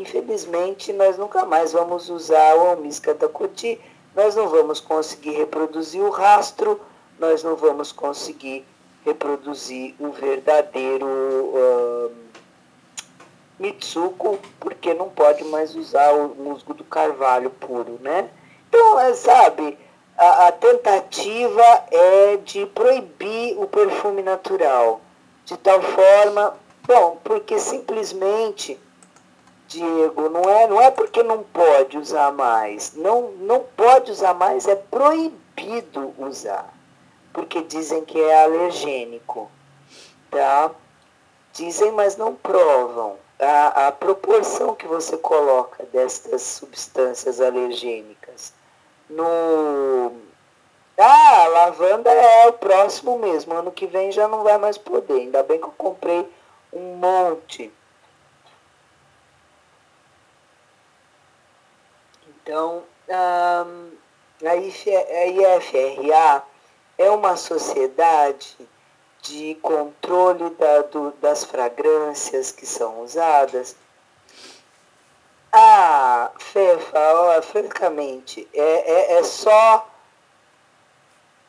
Infelizmente, 0.00 0.94
nós 0.94 1.18
nunca 1.18 1.44
mais 1.44 1.72
vamos 1.72 2.08
usar 2.08 2.56
o 2.56 2.68
almíscar 2.68 3.14
da 3.16 3.28
nós 4.16 4.34
não 4.34 4.48
vamos 4.48 4.80
conseguir 4.80 5.32
reproduzir 5.32 6.00
o 6.00 6.08
rastro, 6.08 6.80
nós 7.18 7.44
não 7.44 7.54
vamos 7.54 7.92
conseguir 7.92 8.64
reproduzir 9.04 9.94
o 10.00 10.10
verdadeiro 10.10 11.06
uh, 11.06 12.10
Mitsuko, 13.58 14.38
porque 14.58 14.94
não 14.94 15.10
pode 15.10 15.44
mais 15.44 15.74
usar 15.74 16.14
o 16.14 16.34
musgo 16.34 16.72
do 16.72 16.82
carvalho 16.82 17.50
puro, 17.50 17.98
né? 18.00 18.30
Então, 18.70 18.98
é, 19.00 19.12
sabe, 19.12 19.76
a, 20.16 20.46
a 20.46 20.52
tentativa 20.52 21.84
é 21.90 22.38
de 22.38 22.64
proibir 22.64 23.54
o 23.58 23.66
perfume 23.66 24.22
natural, 24.22 25.02
de 25.44 25.58
tal 25.58 25.82
forma, 25.82 26.54
bom, 26.86 27.18
porque 27.22 27.58
simplesmente, 27.58 28.80
Diego, 29.70 30.28
não 30.28 30.42
é, 30.42 30.66
não 30.66 30.82
é 30.82 30.90
porque 30.90 31.22
não 31.22 31.44
pode 31.44 31.96
usar 31.96 32.32
mais, 32.32 32.92
não, 32.94 33.30
não 33.38 33.60
pode 33.60 34.10
usar 34.10 34.34
mais, 34.34 34.66
é 34.66 34.74
proibido 34.74 36.12
usar, 36.18 36.74
porque 37.32 37.62
dizem 37.62 38.04
que 38.04 38.20
é 38.20 38.42
alergênico, 38.42 39.48
tá? 40.28 40.72
Dizem, 41.52 41.92
mas 41.92 42.16
não 42.16 42.34
provam. 42.34 43.16
A, 43.38 43.86
a 43.86 43.92
proporção 43.92 44.74
que 44.74 44.88
você 44.88 45.16
coloca 45.16 45.84
destas 45.92 46.42
substâncias 46.42 47.40
alergênicas 47.40 48.52
no, 49.08 50.12
ah, 50.98 51.46
lavanda 51.48 52.10
é 52.10 52.48
o 52.48 52.54
próximo 52.54 53.18
mesmo. 53.18 53.54
Ano 53.54 53.70
que 53.70 53.86
vem 53.86 54.10
já 54.10 54.26
não 54.26 54.42
vai 54.42 54.58
mais 54.58 54.76
poder. 54.76 55.14
Ainda 55.14 55.42
bem 55.44 55.58
que 55.58 55.66
eu 55.66 55.74
comprei 55.78 56.28
um 56.72 56.96
monte. 56.96 57.72
Então, 62.42 62.82
a 63.08 64.56
IFRA 64.56 66.42
é 66.98 67.10
uma 67.10 67.36
sociedade 67.36 68.56
de 69.22 69.54
controle 69.62 70.50
da, 70.50 70.82
do, 70.82 71.10
das 71.20 71.44
fragrâncias 71.44 72.52
que 72.52 72.64
são 72.66 73.02
usadas 73.02 73.76
ah, 75.52 76.30
Fefa, 76.38 76.96
ó, 76.96 77.42
francamente, 77.42 78.48
é, 78.54 78.60
é, 78.60 79.18
é 79.18 79.22
só 79.24 79.84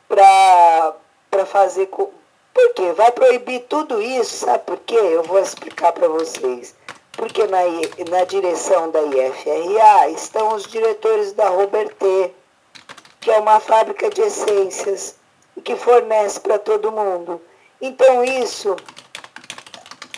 para 0.08 1.46
fazer. 1.46 1.86
Com... 1.86 2.10
Por 2.52 2.74
quê? 2.74 2.92
Vai 2.92 3.12
proibir 3.12 3.60
tudo 3.68 4.02
isso, 4.02 4.44
sabe 4.44 4.64
por 4.64 4.78
quê? 4.80 4.96
Eu 4.96 5.22
vou 5.22 5.38
explicar 5.38 5.92
para 5.92 6.08
vocês. 6.08 6.74
Porque 7.12 7.46
na, 7.46 7.60
na 8.10 8.24
direção 8.24 8.90
da 8.90 9.02
IFRA 9.02 10.08
estão 10.10 10.54
os 10.54 10.64
diretores 10.64 11.32
da 11.32 11.48
Robert 11.48 11.94
T, 11.94 12.34
que 13.20 13.30
é 13.30 13.38
uma 13.38 13.60
fábrica 13.60 14.10
de 14.10 14.22
essências. 14.22 15.16
e 15.56 15.60
que 15.60 15.76
fornece 15.76 16.40
para 16.40 16.58
todo 16.58 16.92
mundo. 16.92 17.40
Então 17.80 18.24
isso, 18.24 18.76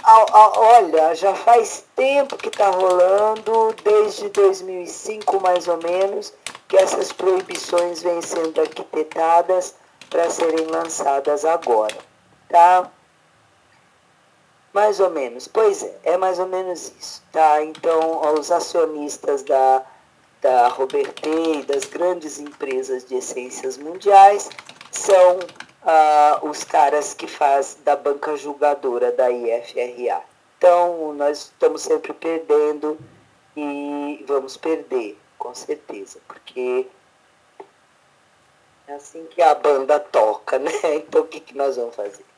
olha, 0.05 1.15
já 1.15 1.35
faz 1.35 1.85
tempo 1.97 2.37
que 2.37 2.49
está 2.49 2.71
rolando, 2.71 3.75
desde 3.83 4.29
2005 4.29 5.41
mais 5.41 5.67
ou 5.67 5.79
menos, 5.79 6.33
que 6.69 6.77
essas 6.77 7.13
proibições 7.13 8.03
vêm 8.03 8.21
sendo 8.23 8.61
arquitetadas 8.61 9.75
para 10.11 10.31
serem 10.31 10.67
lançadas 10.67 11.45
agora, 11.45 11.97
tá? 12.49 12.91
Mais 14.75 14.99
ou 14.99 15.09
menos, 15.09 15.47
pois 15.47 15.85
é, 15.85 15.99
é 16.03 16.17
mais 16.17 16.41
ou 16.41 16.49
menos 16.49 16.93
isso, 16.99 17.23
tá? 17.31 17.63
Então, 17.63 18.35
os 18.35 18.51
acionistas 18.51 19.45
da, 19.45 19.87
da 20.43 20.67
Robertet 20.67 21.29
e 21.29 21.63
das 21.63 21.85
grandes 21.85 22.41
empresas 22.41 23.05
de 23.05 23.15
essências 23.15 23.79
mundiais 23.79 24.51
são 24.91 25.39
ah, 25.85 26.41
os 26.43 26.65
caras 26.65 27.15
que 27.15 27.29
faz 27.29 27.79
da 27.85 27.95
banca 27.95 28.37
julgadora 28.37 29.13
da 29.13 29.31
IFRA. 29.31 30.25
Então, 30.59 31.13
nós 31.13 31.53
estamos 31.53 31.83
sempre 31.83 32.13
perdendo 32.13 32.99
e 33.57 34.25
vamos 34.27 34.57
perder, 34.57 35.17
com 35.39 35.55
certeza, 35.55 36.19
porque 36.27 36.89
é 38.89 38.95
assim 38.95 39.25
que 39.27 39.41
a 39.41 39.55
banda 39.55 40.01
toca, 40.01 40.59
né? 40.59 40.73
Então, 40.97 41.21
o 41.21 41.27
que, 41.29 41.39
que 41.39 41.57
nós 41.57 41.77
vamos 41.77 41.95
fazer? 41.95 42.34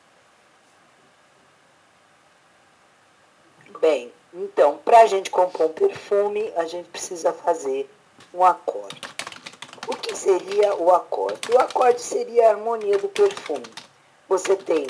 Bem, 3.89 4.11
então, 4.33 4.77
para 4.83 4.99
a 4.99 5.05
gente 5.05 5.31
compor 5.31 5.67
um 5.67 5.71
perfume, 5.71 6.51
a 6.57 6.65
gente 6.65 6.89
precisa 6.89 7.31
fazer 7.31 7.89
um 8.33 8.43
acorde. 8.43 8.99
O 9.87 9.95
que 9.95 10.13
seria 10.13 10.75
o 10.75 10.93
acorde? 10.93 11.49
O 11.53 11.57
acorde 11.57 12.01
seria 12.01 12.47
a 12.47 12.49
harmonia 12.49 12.97
do 12.97 13.07
perfume. 13.07 13.63
Você 14.27 14.57
tem 14.57 14.87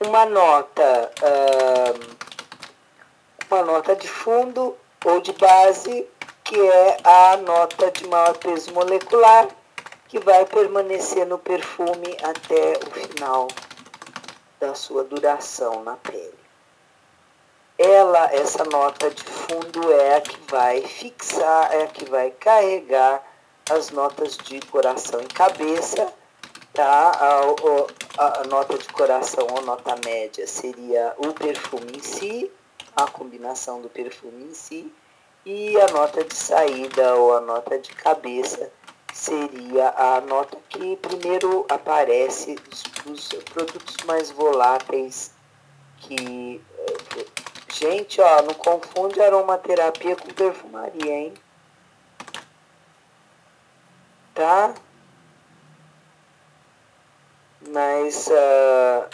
uma 0.00 0.24
nota, 0.24 1.12
uma 3.50 3.62
nota 3.64 3.94
de 3.94 4.08
fundo 4.08 4.74
ou 5.04 5.20
de 5.20 5.34
base, 5.34 6.08
que 6.42 6.58
é 6.58 6.96
a 7.04 7.36
nota 7.36 7.90
de 7.90 8.08
maior 8.08 8.34
peso 8.38 8.72
molecular, 8.72 9.46
que 10.08 10.18
vai 10.20 10.46
permanecer 10.46 11.26
no 11.26 11.36
perfume 11.36 12.16
até 12.22 12.80
o 12.82 12.90
final 12.92 13.48
da 14.58 14.74
sua 14.74 15.04
duração 15.04 15.84
na 15.84 15.96
pele 15.96 16.35
ela, 17.78 18.32
essa 18.32 18.64
nota 18.64 19.10
de 19.10 19.22
fundo 19.22 19.92
é 19.92 20.16
a 20.16 20.20
que 20.20 20.38
vai 20.50 20.80
fixar, 20.82 21.72
é 21.72 21.84
a 21.84 21.86
que 21.86 22.04
vai 22.08 22.30
carregar 22.30 23.22
as 23.70 23.90
notas 23.90 24.36
de 24.38 24.60
coração 24.60 25.20
e 25.20 25.26
cabeça, 25.26 26.12
tá? 26.72 27.12
A, 27.12 28.22
a, 28.22 28.40
a 28.40 28.44
nota 28.44 28.78
de 28.78 28.88
coração 28.88 29.46
ou 29.50 29.62
nota 29.62 29.94
média 30.04 30.46
seria 30.46 31.14
o 31.18 31.32
perfume 31.32 31.96
em 31.96 32.00
si, 32.00 32.50
a 32.94 33.06
combinação 33.10 33.82
do 33.82 33.90
perfume 33.90 34.44
em 34.44 34.54
si, 34.54 34.92
e 35.44 35.78
a 35.80 35.88
nota 35.88 36.24
de 36.24 36.34
saída 36.34 37.14
ou 37.16 37.36
a 37.36 37.40
nota 37.40 37.78
de 37.78 37.90
cabeça 37.90 38.70
seria 39.12 39.94
a 39.96 40.20
nota 40.20 40.58
que 40.68 40.96
primeiro 40.96 41.64
aparece 41.68 42.54
dos, 42.54 42.82
dos 43.04 43.28
produtos 43.44 43.96
mais 44.06 44.30
voláteis 44.30 45.30
que 45.98 46.60
eh, 46.78 47.24
Gente, 47.78 48.22
ó, 48.22 48.40
não 48.40 48.54
confunde 48.54 49.20
aromaterapia 49.20 50.16
com 50.16 50.28
perfumaria, 50.28 51.12
hein? 51.12 51.34
Tá? 54.34 54.74
Mas 57.68 58.28
uh, 58.28 59.06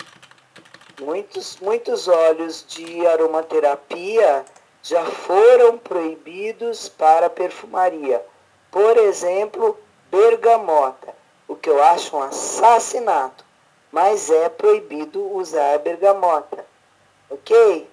muitos, 1.00 1.56
muitos 1.56 2.06
óleos 2.06 2.64
de 2.68 3.04
aromaterapia 3.04 4.44
já 4.80 5.04
foram 5.06 5.76
proibidos 5.76 6.88
para 6.88 7.28
perfumaria. 7.28 8.24
Por 8.70 8.96
exemplo, 8.96 9.76
bergamota, 10.08 11.12
o 11.48 11.56
que 11.56 11.68
eu 11.68 11.82
acho 11.82 12.16
um 12.16 12.22
assassinato, 12.22 13.44
mas 13.90 14.30
é 14.30 14.48
proibido 14.48 15.34
usar 15.34 15.80
bergamota. 15.80 16.64
Ok? 17.28 17.90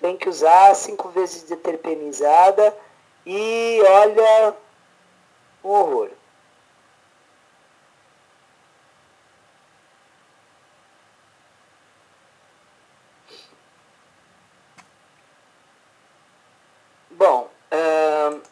Tem 0.00 0.16
que 0.16 0.28
usar 0.28 0.74
cinco 0.74 1.08
vezes 1.10 1.42
deterpenizada 1.44 2.76
e 3.26 3.80
olha 3.82 4.56
um 5.62 5.68
horror. 5.70 6.10
Bom, 17.10 17.50
hum, 17.70 18.42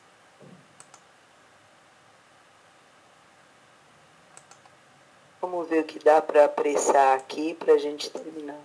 vamos 5.41 5.69
ver 5.69 5.81
o 5.81 5.85
que 5.85 5.99
dá 5.99 6.21
para 6.21 6.45
apressar 6.45 7.17
aqui 7.17 7.55
para 7.55 7.73
a 7.73 7.79
gente 7.79 8.11
terminar. 8.11 8.59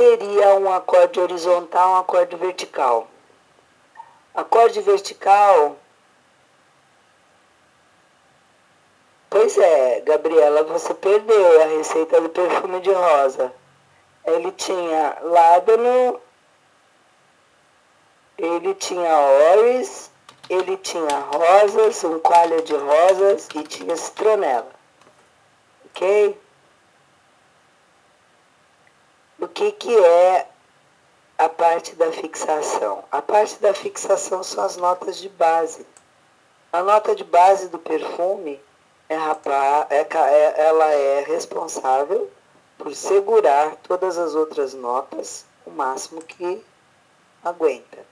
seria 0.00 0.54
um 0.54 0.72
acorde 0.90 1.20
horizontal, 1.20 1.90
um 1.92 1.96
acorde 1.98 2.36
vertical? 2.36 3.06
Acorde 4.34 4.80
vertical. 4.80 5.76
Pois 9.28 9.56
é, 9.56 10.00
Gabriela, 10.00 10.64
você 10.64 10.92
perdeu 10.92 11.62
a 11.62 11.66
receita 11.66 12.20
do 12.20 12.28
perfume 12.28 12.80
de 12.80 12.90
rosa. 12.90 13.52
Ele 14.24 14.50
tinha 14.50 15.16
ládano, 15.22 16.20
ele 18.36 18.74
tinha 18.74 19.16
óris, 19.52 20.10
ele 20.48 20.76
tinha 20.76 21.20
rosas, 21.20 22.02
um 22.02 22.18
coalho 22.18 22.60
de 22.62 22.74
rosas 22.74 23.48
e 23.54 23.62
tinha 23.62 23.96
citronela. 23.96 24.70
Ok? 25.86 26.40
O 29.38 29.48
que, 29.48 29.72
que 29.72 29.96
é 29.96 30.49
a 31.40 31.48
parte 31.48 31.94
da 31.94 32.12
fixação? 32.12 33.02
A 33.10 33.22
parte 33.22 33.58
da 33.62 33.72
fixação 33.72 34.42
são 34.42 34.62
as 34.62 34.76
notas 34.76 35.16
de 35.16 35.30
base. 35.30 35.86
A 36.70 36.82
nota 36.82 37.16
de 37.16 37.24
base 37.24 37.68
do 37.68 37.78
perfume 37.78 38.60
é, 39.08 39.14
é, 39.16 40.00
é, 40.02 40.66
ela 40.66 40.92
é 40.92 41.20
responsável 41.22 42.30
por 42.76 42.94
segurar 42.94 43.74
todas 43.76 44.18
as 44.18 44.34
outras 44.34 44.74
notas 44.74 45.46
o 45.64 45.70
máximo 45.70 46.20
que 46.20 46.62
aguenta. 47.42 48.10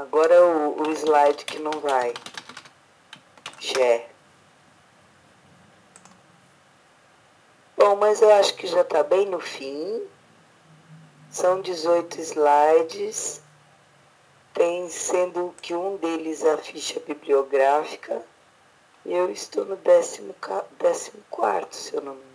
Agora 0.00 0.34
é 0.34 0.40
o, 0.40 0.80
o 0.80 0.90
slide 1.10 1.44
que 1.44 1.58
não 1.58 1.72
vai. 1.72 2.14
Share. 3.58 4.06
Bom, 7.76 7.96
mas 7.96 8.22
eu 8.22 8.32
acho 8.34 8.54
que 8.54 8.68
já 8.68 8.82
está 8.82 9.02
bem 9.02 9.26
no 9.26 9.40
fim. 9.40 10.06
São 11.30 11.60
18 11.60 12.20
slides. 12.20 13.42
Tem 14.54 14.88
sendo 14.88 15.52
que 15.60 15.74
um 15.74 15.96
deles 15.96 16.44
a 16.44 16.56
ficha 16.58 17.00
bibliográfica. 17.00 18.22
E 19.04 19.12
eu 19.12 19.30
estou 19.32 19.64
no 19.64 19.76
14, 19.76 20.22
décimo 20.78 21.22
quarto, 21.28 21.74
se 21.74 21.94
eu 21.94 22.02
não 22.02 22.14
me 22.14 22.20
engano. 22.20 22.30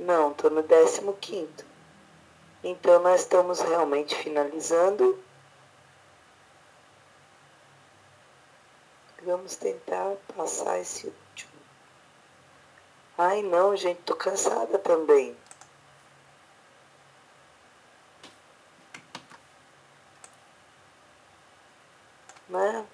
Não, 0.00 0.32
estou 0.32 0.50
no 0.50 0.62
15 0.62 1.12
quinto. 1.20 1.64
Então, 2.62 3.00
nós 3.00 3.20
estamos 3.20 3.60
realmente 3.60 4.14
finalizando. 4.16 5.18
Vamos 9.26 9.56
tentar 9.56 10.16
passar 10.34 10.78
esse 10.78 11.06
último. 11.06 11.52
Ai, 13.18 13.42
não, 13.42 13.76
gente, 13.76 14.00
tô 14.02 14.16
cansada 14.16 14.78
também. 14.78 15.36
Né? 22.48 22.86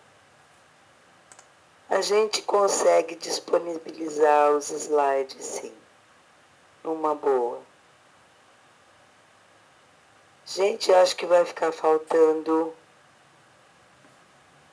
gente 2.02 2.42
consegue 2.42 3.14
disponibilizar 3.14 4.50
os 4.50 4.70
slides, 4.70 5.44
sim. 5.44 5.72
Numa 6.82 7.14
boa. 7.14 7.62
Gente, 10.44 10.92
acho 10.92 11.16
que 11.16 11.24
vai 11.24 11.44
ficar 11.44 11.72
faltando. 11.72 12.74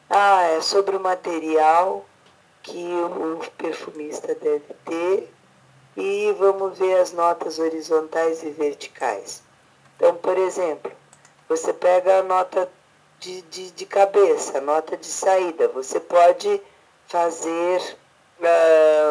Ah, 0.09 0.41
é 0.43 0.61
sobre 0.61 0.95
o 0.95 0.99
material 0.99 2.03
que 2.63 2.83
o 2.83 3.39
perfumista 3.57 4.33
deve 4.33 4.73
ter. 4.85 5.31
E 5.95 6.33
vamos 6.39 6.79
ver 6.79 6.99
as 6.99 7.11
notas 7.11 7.59
horizontais 7.59 8.41
e 8.41 8.49
verticais. 8.49 9.43
Então, 9.95 10.15
por 10.15 10.37
exemplo, 10.37 10.91
você 11.47 11.73
pega 11.73 12.19
a 12.19 12.23
nota 12.23 12.69
de, 13.19 13.41
de, 13.43 13.71
de 13.71 13.85
cabeça, 13.85 14.57
a 14.57 14.61
nota 14.61 14.97
de 14.97 15.05
saída. 15.05 15.67
Você 15.67 15.99
pode 15.99 16.61
fazer 17.07 17.97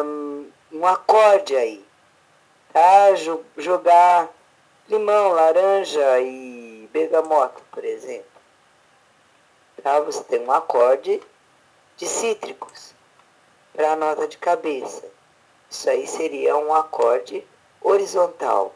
um, 0.03 0.49
um 0.73 0.85
acorde 0.85 1.55
aí, 1.55 1.85
tá? 2.73 3.13
Jogar 3.57 4.29
limão, 4.89 5.29
laranja 5.31 6.19
e 6.19 6.89
bergamota, 6.91 7.61
por 7.71 7.85
exemplo. 7.85 8.28
Tá? 9.81 9.99
Você 10.01 10.23
tem 10.23 10.39
um 10.41 10.51
acorde 10.51 11.21
de 11.97 12.07
cítricos 12.07 12.93
para 13.73 13.93
a 13.93 13.95
nota 13.95 14.27
de 14.27 14.37
cabeça. 14.37 15.05
Isso 15.69 15.89
aí 15.89 16.07
seria 16.07 16.57
um 16.57 16.73
acorde 16.73 17.45
horizontal, 17.81 18.73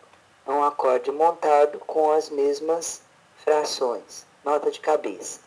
um 0.48 0.64
acorde 0.64 1.12
montado 1.12 1.80
com 1.80 2.12
as 2.12 2.30
mesmas 2.30 3.02
frações, 3.38 4.26
nota 4.44 4.70
de 4.70 4.80
cabeça. 4.80 5.40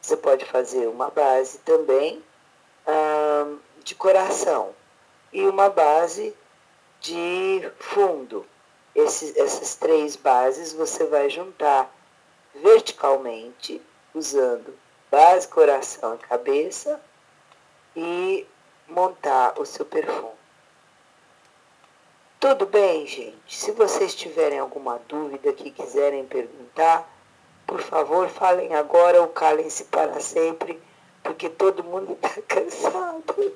Você 0.00 0.16
pode 0.16 0.44
fazer 0.44 0.86
uma 0.86 1.10
base 1.10 1.58
também 1.58 2.22
de 3.84 3.94
coração 3.94 4.74
e 5.32 5.46
uma 5.46 5.68
base 5.68 6.34
de 7.00 7.70
fundo. 7.78 8.46
Esses, 8.94 9.36
essas 9.36 9.76
três 9.76 10.16
bases 10.16 10.72
você 10.72 11.04
vai 11.04 11.28
juntar 11.28 11.94
verticalmente, 12.54 13.80
usando 14.14 14.74
base, 15.10 15.48
coração 15.48 16.14
e 16.14 16.18
cabeça, 16.18 17.00
e 17.96 18.46
montar 18.86 19.58
o 19.58 19.64
seu 19.64 19.84
perfume. 19.84 20.38
Tudo 22.40 22.66
bem, 22.66 23.06
gente? 23.06 23.56
Se 23.56 23.72
vocês 23.72 24.14
tiverem 24.14 24.58
alguma 24.58 25.00
dúvida 25.08 25.52
que 25.52 25.70
quiserem 25.70 26.24
perguntar, 26.24 27.08
por 27.66 27.80
favor, 27.80 28.28
falem 28.28 28.74
agora 28.74 29.20
ou 29.20 29.28
calem-se 29.28 29.84
para 29.84 30.20
sempre 30.20 30.80
porque 31.22 31.48
todo 31.48 31.84
mundo 31.84 32.12
está 32.12 32.40
cansado. 32.48 33.52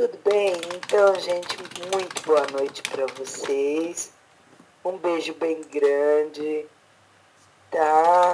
Tudo 0.00 0.16
bem? 0.24 0.54
Então, 0.76 1.14
gente, 1.20 1.58
muito 1.94 2.22
boa 2.22 2.46
noite 2.52 2.82
para 2.84 3.04
vocês. 3.08 4.10
Um 4.82 4.96
beijo 4.96 5.34
bem 5.34 5.60
grande, 5.60 6.66
tá? 7.70 8.32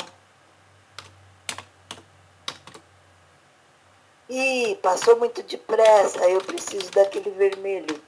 Ih, 4.28 4.76
passou 4.80 5.16
muito 5.16 5.42
depressa. 5.42 6.30
Eu 6.30 6.40
preciso 6.40 6.88
daquele 6.92 7.30
vermelho. 7.30 8.00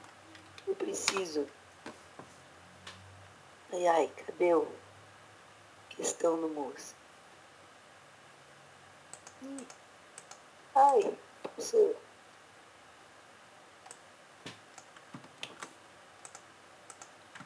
Eu 0.64 0.76
preciso. 0.76 1.44
Ai, 3.72 3.86
ai, 3.88 4.10
cadê 4.24 4.54
o 4.54 4.68
questão 5.90 6.36
no 6.36 6.48
moço? 6.48 6.94
Ai, 10.76 11.12
passou. 11.56 12.07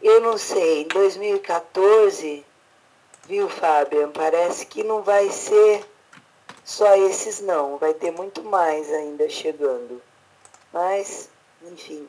Eu 0.03 0.20
não 0.20 0.37
sei, 0.37 0.83
em 0.83 0.89
2014, 0.89 2.45
viu, 3.29 3.49
Fábio? 3.49 4.11
Parece 4.11 4.66
que 4.66 4.83
não 4.83 5.01
vai 5.01 5.31
ser 5.31 5.89
só 6.65 6.97
esses 6.97 7.41
não, 7.41 7.79
vai 7.79 7.95
ter 7.95 8.11
muito 8.11 8.43
mais 8.43 8.93
ainda 8.93 9.29
chegando. 9.29 10.03
Mas, 10.73 11.29
enfim, 11.62 12.09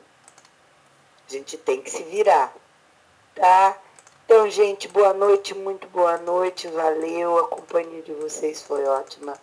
a 1.28 1.32
gente 1.32 1.56
tem 1.56 1.80
que 1.82 1.90
se 1.90 2.02
virar, 2.02 2.52
tá? 3.32 3.80
Então, 4.24 4.50
gente, 4.50 4.88
boa 4.88 5.12
noite, 5.12 5.54
muito 5.54 5.86
boa 5.86 6.18
noite, 6.18 6.66
valeu, 6.66 7.38
a 7.38 7.46
companhia 7.46 8.02
de 8.02 8.12
vocês 8.14 8.60
foi 8.60 8.84
ótima, 8.86 9.34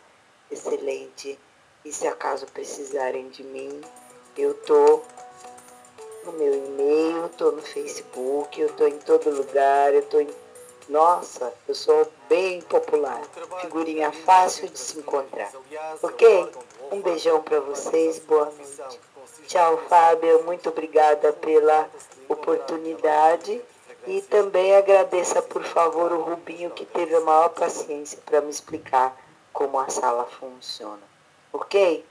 excelente. 0.51 1.39
E 1.85 1.93
se 1.93 2.05
acaso 2.05 2.45
precisarem 2.47 3.29
de 3.29 3.43
mim, 3.43 3.79
eu 4.35 4.53
tô 4.53 5.01
no 6.25 6.31
meu 6.33 6.53
e-mail, 6.53 7.29
tô 7.37 7.51
no 7.51 7.61
Facebook, 7.61 8.59
eu 8.59 8.71
tô 8.73 8.87
em 8.87 8.97
todo 8.99 9.29
lugar, 9.29 9.93
eu 9.93 10.03
tô 10.03 10.19
em 10.19 10.27
nossa, 10.89 11.53
eu 11.67 11.75
sou 11.75 12.11
bem 12.27 12.61
popular. 12.63 13.21
Figurinha 13.61 14.11
fácil 14.11 14.67
de 14.67 14.77
se 14.77 14.99
encontrar. 14.99 15.49
Ok? 16.01 16.51
Um 16.91 17.01
beijão 17.01 17.41
para 17.41 17.61
vocês. 17.61 18.19
Boa 18.19 18.45
noite. 18.45 18.99
Tchau, 19.47 19.77
Fábio. 19.87 20.43
Muito 20.43 20.67
obrigada 20.67 21.31
pela 21.31 21.89
oportunidade. 22.27 23.61
E 24.05 24.21
também 24.23 24.75
agradeça, 24.75 25.41
por 25.41 25.63
favor, 25.63 26.11
o 26.11 26.23
Rubinho, 26.23 26.71
que 26.71 26.85
teve 26.85 27.15
a 27.15 27.21
maior 27.21 27.49
paciência 27.49 28.19
para 28.25 28.41
me 28.41 28.49
explicar 28.49 29.15
como 29.53 29.79
a 29.79 29.87
sala 29.87 30.25
funciona. 30.25 31.03
Ok? 31.53 32.03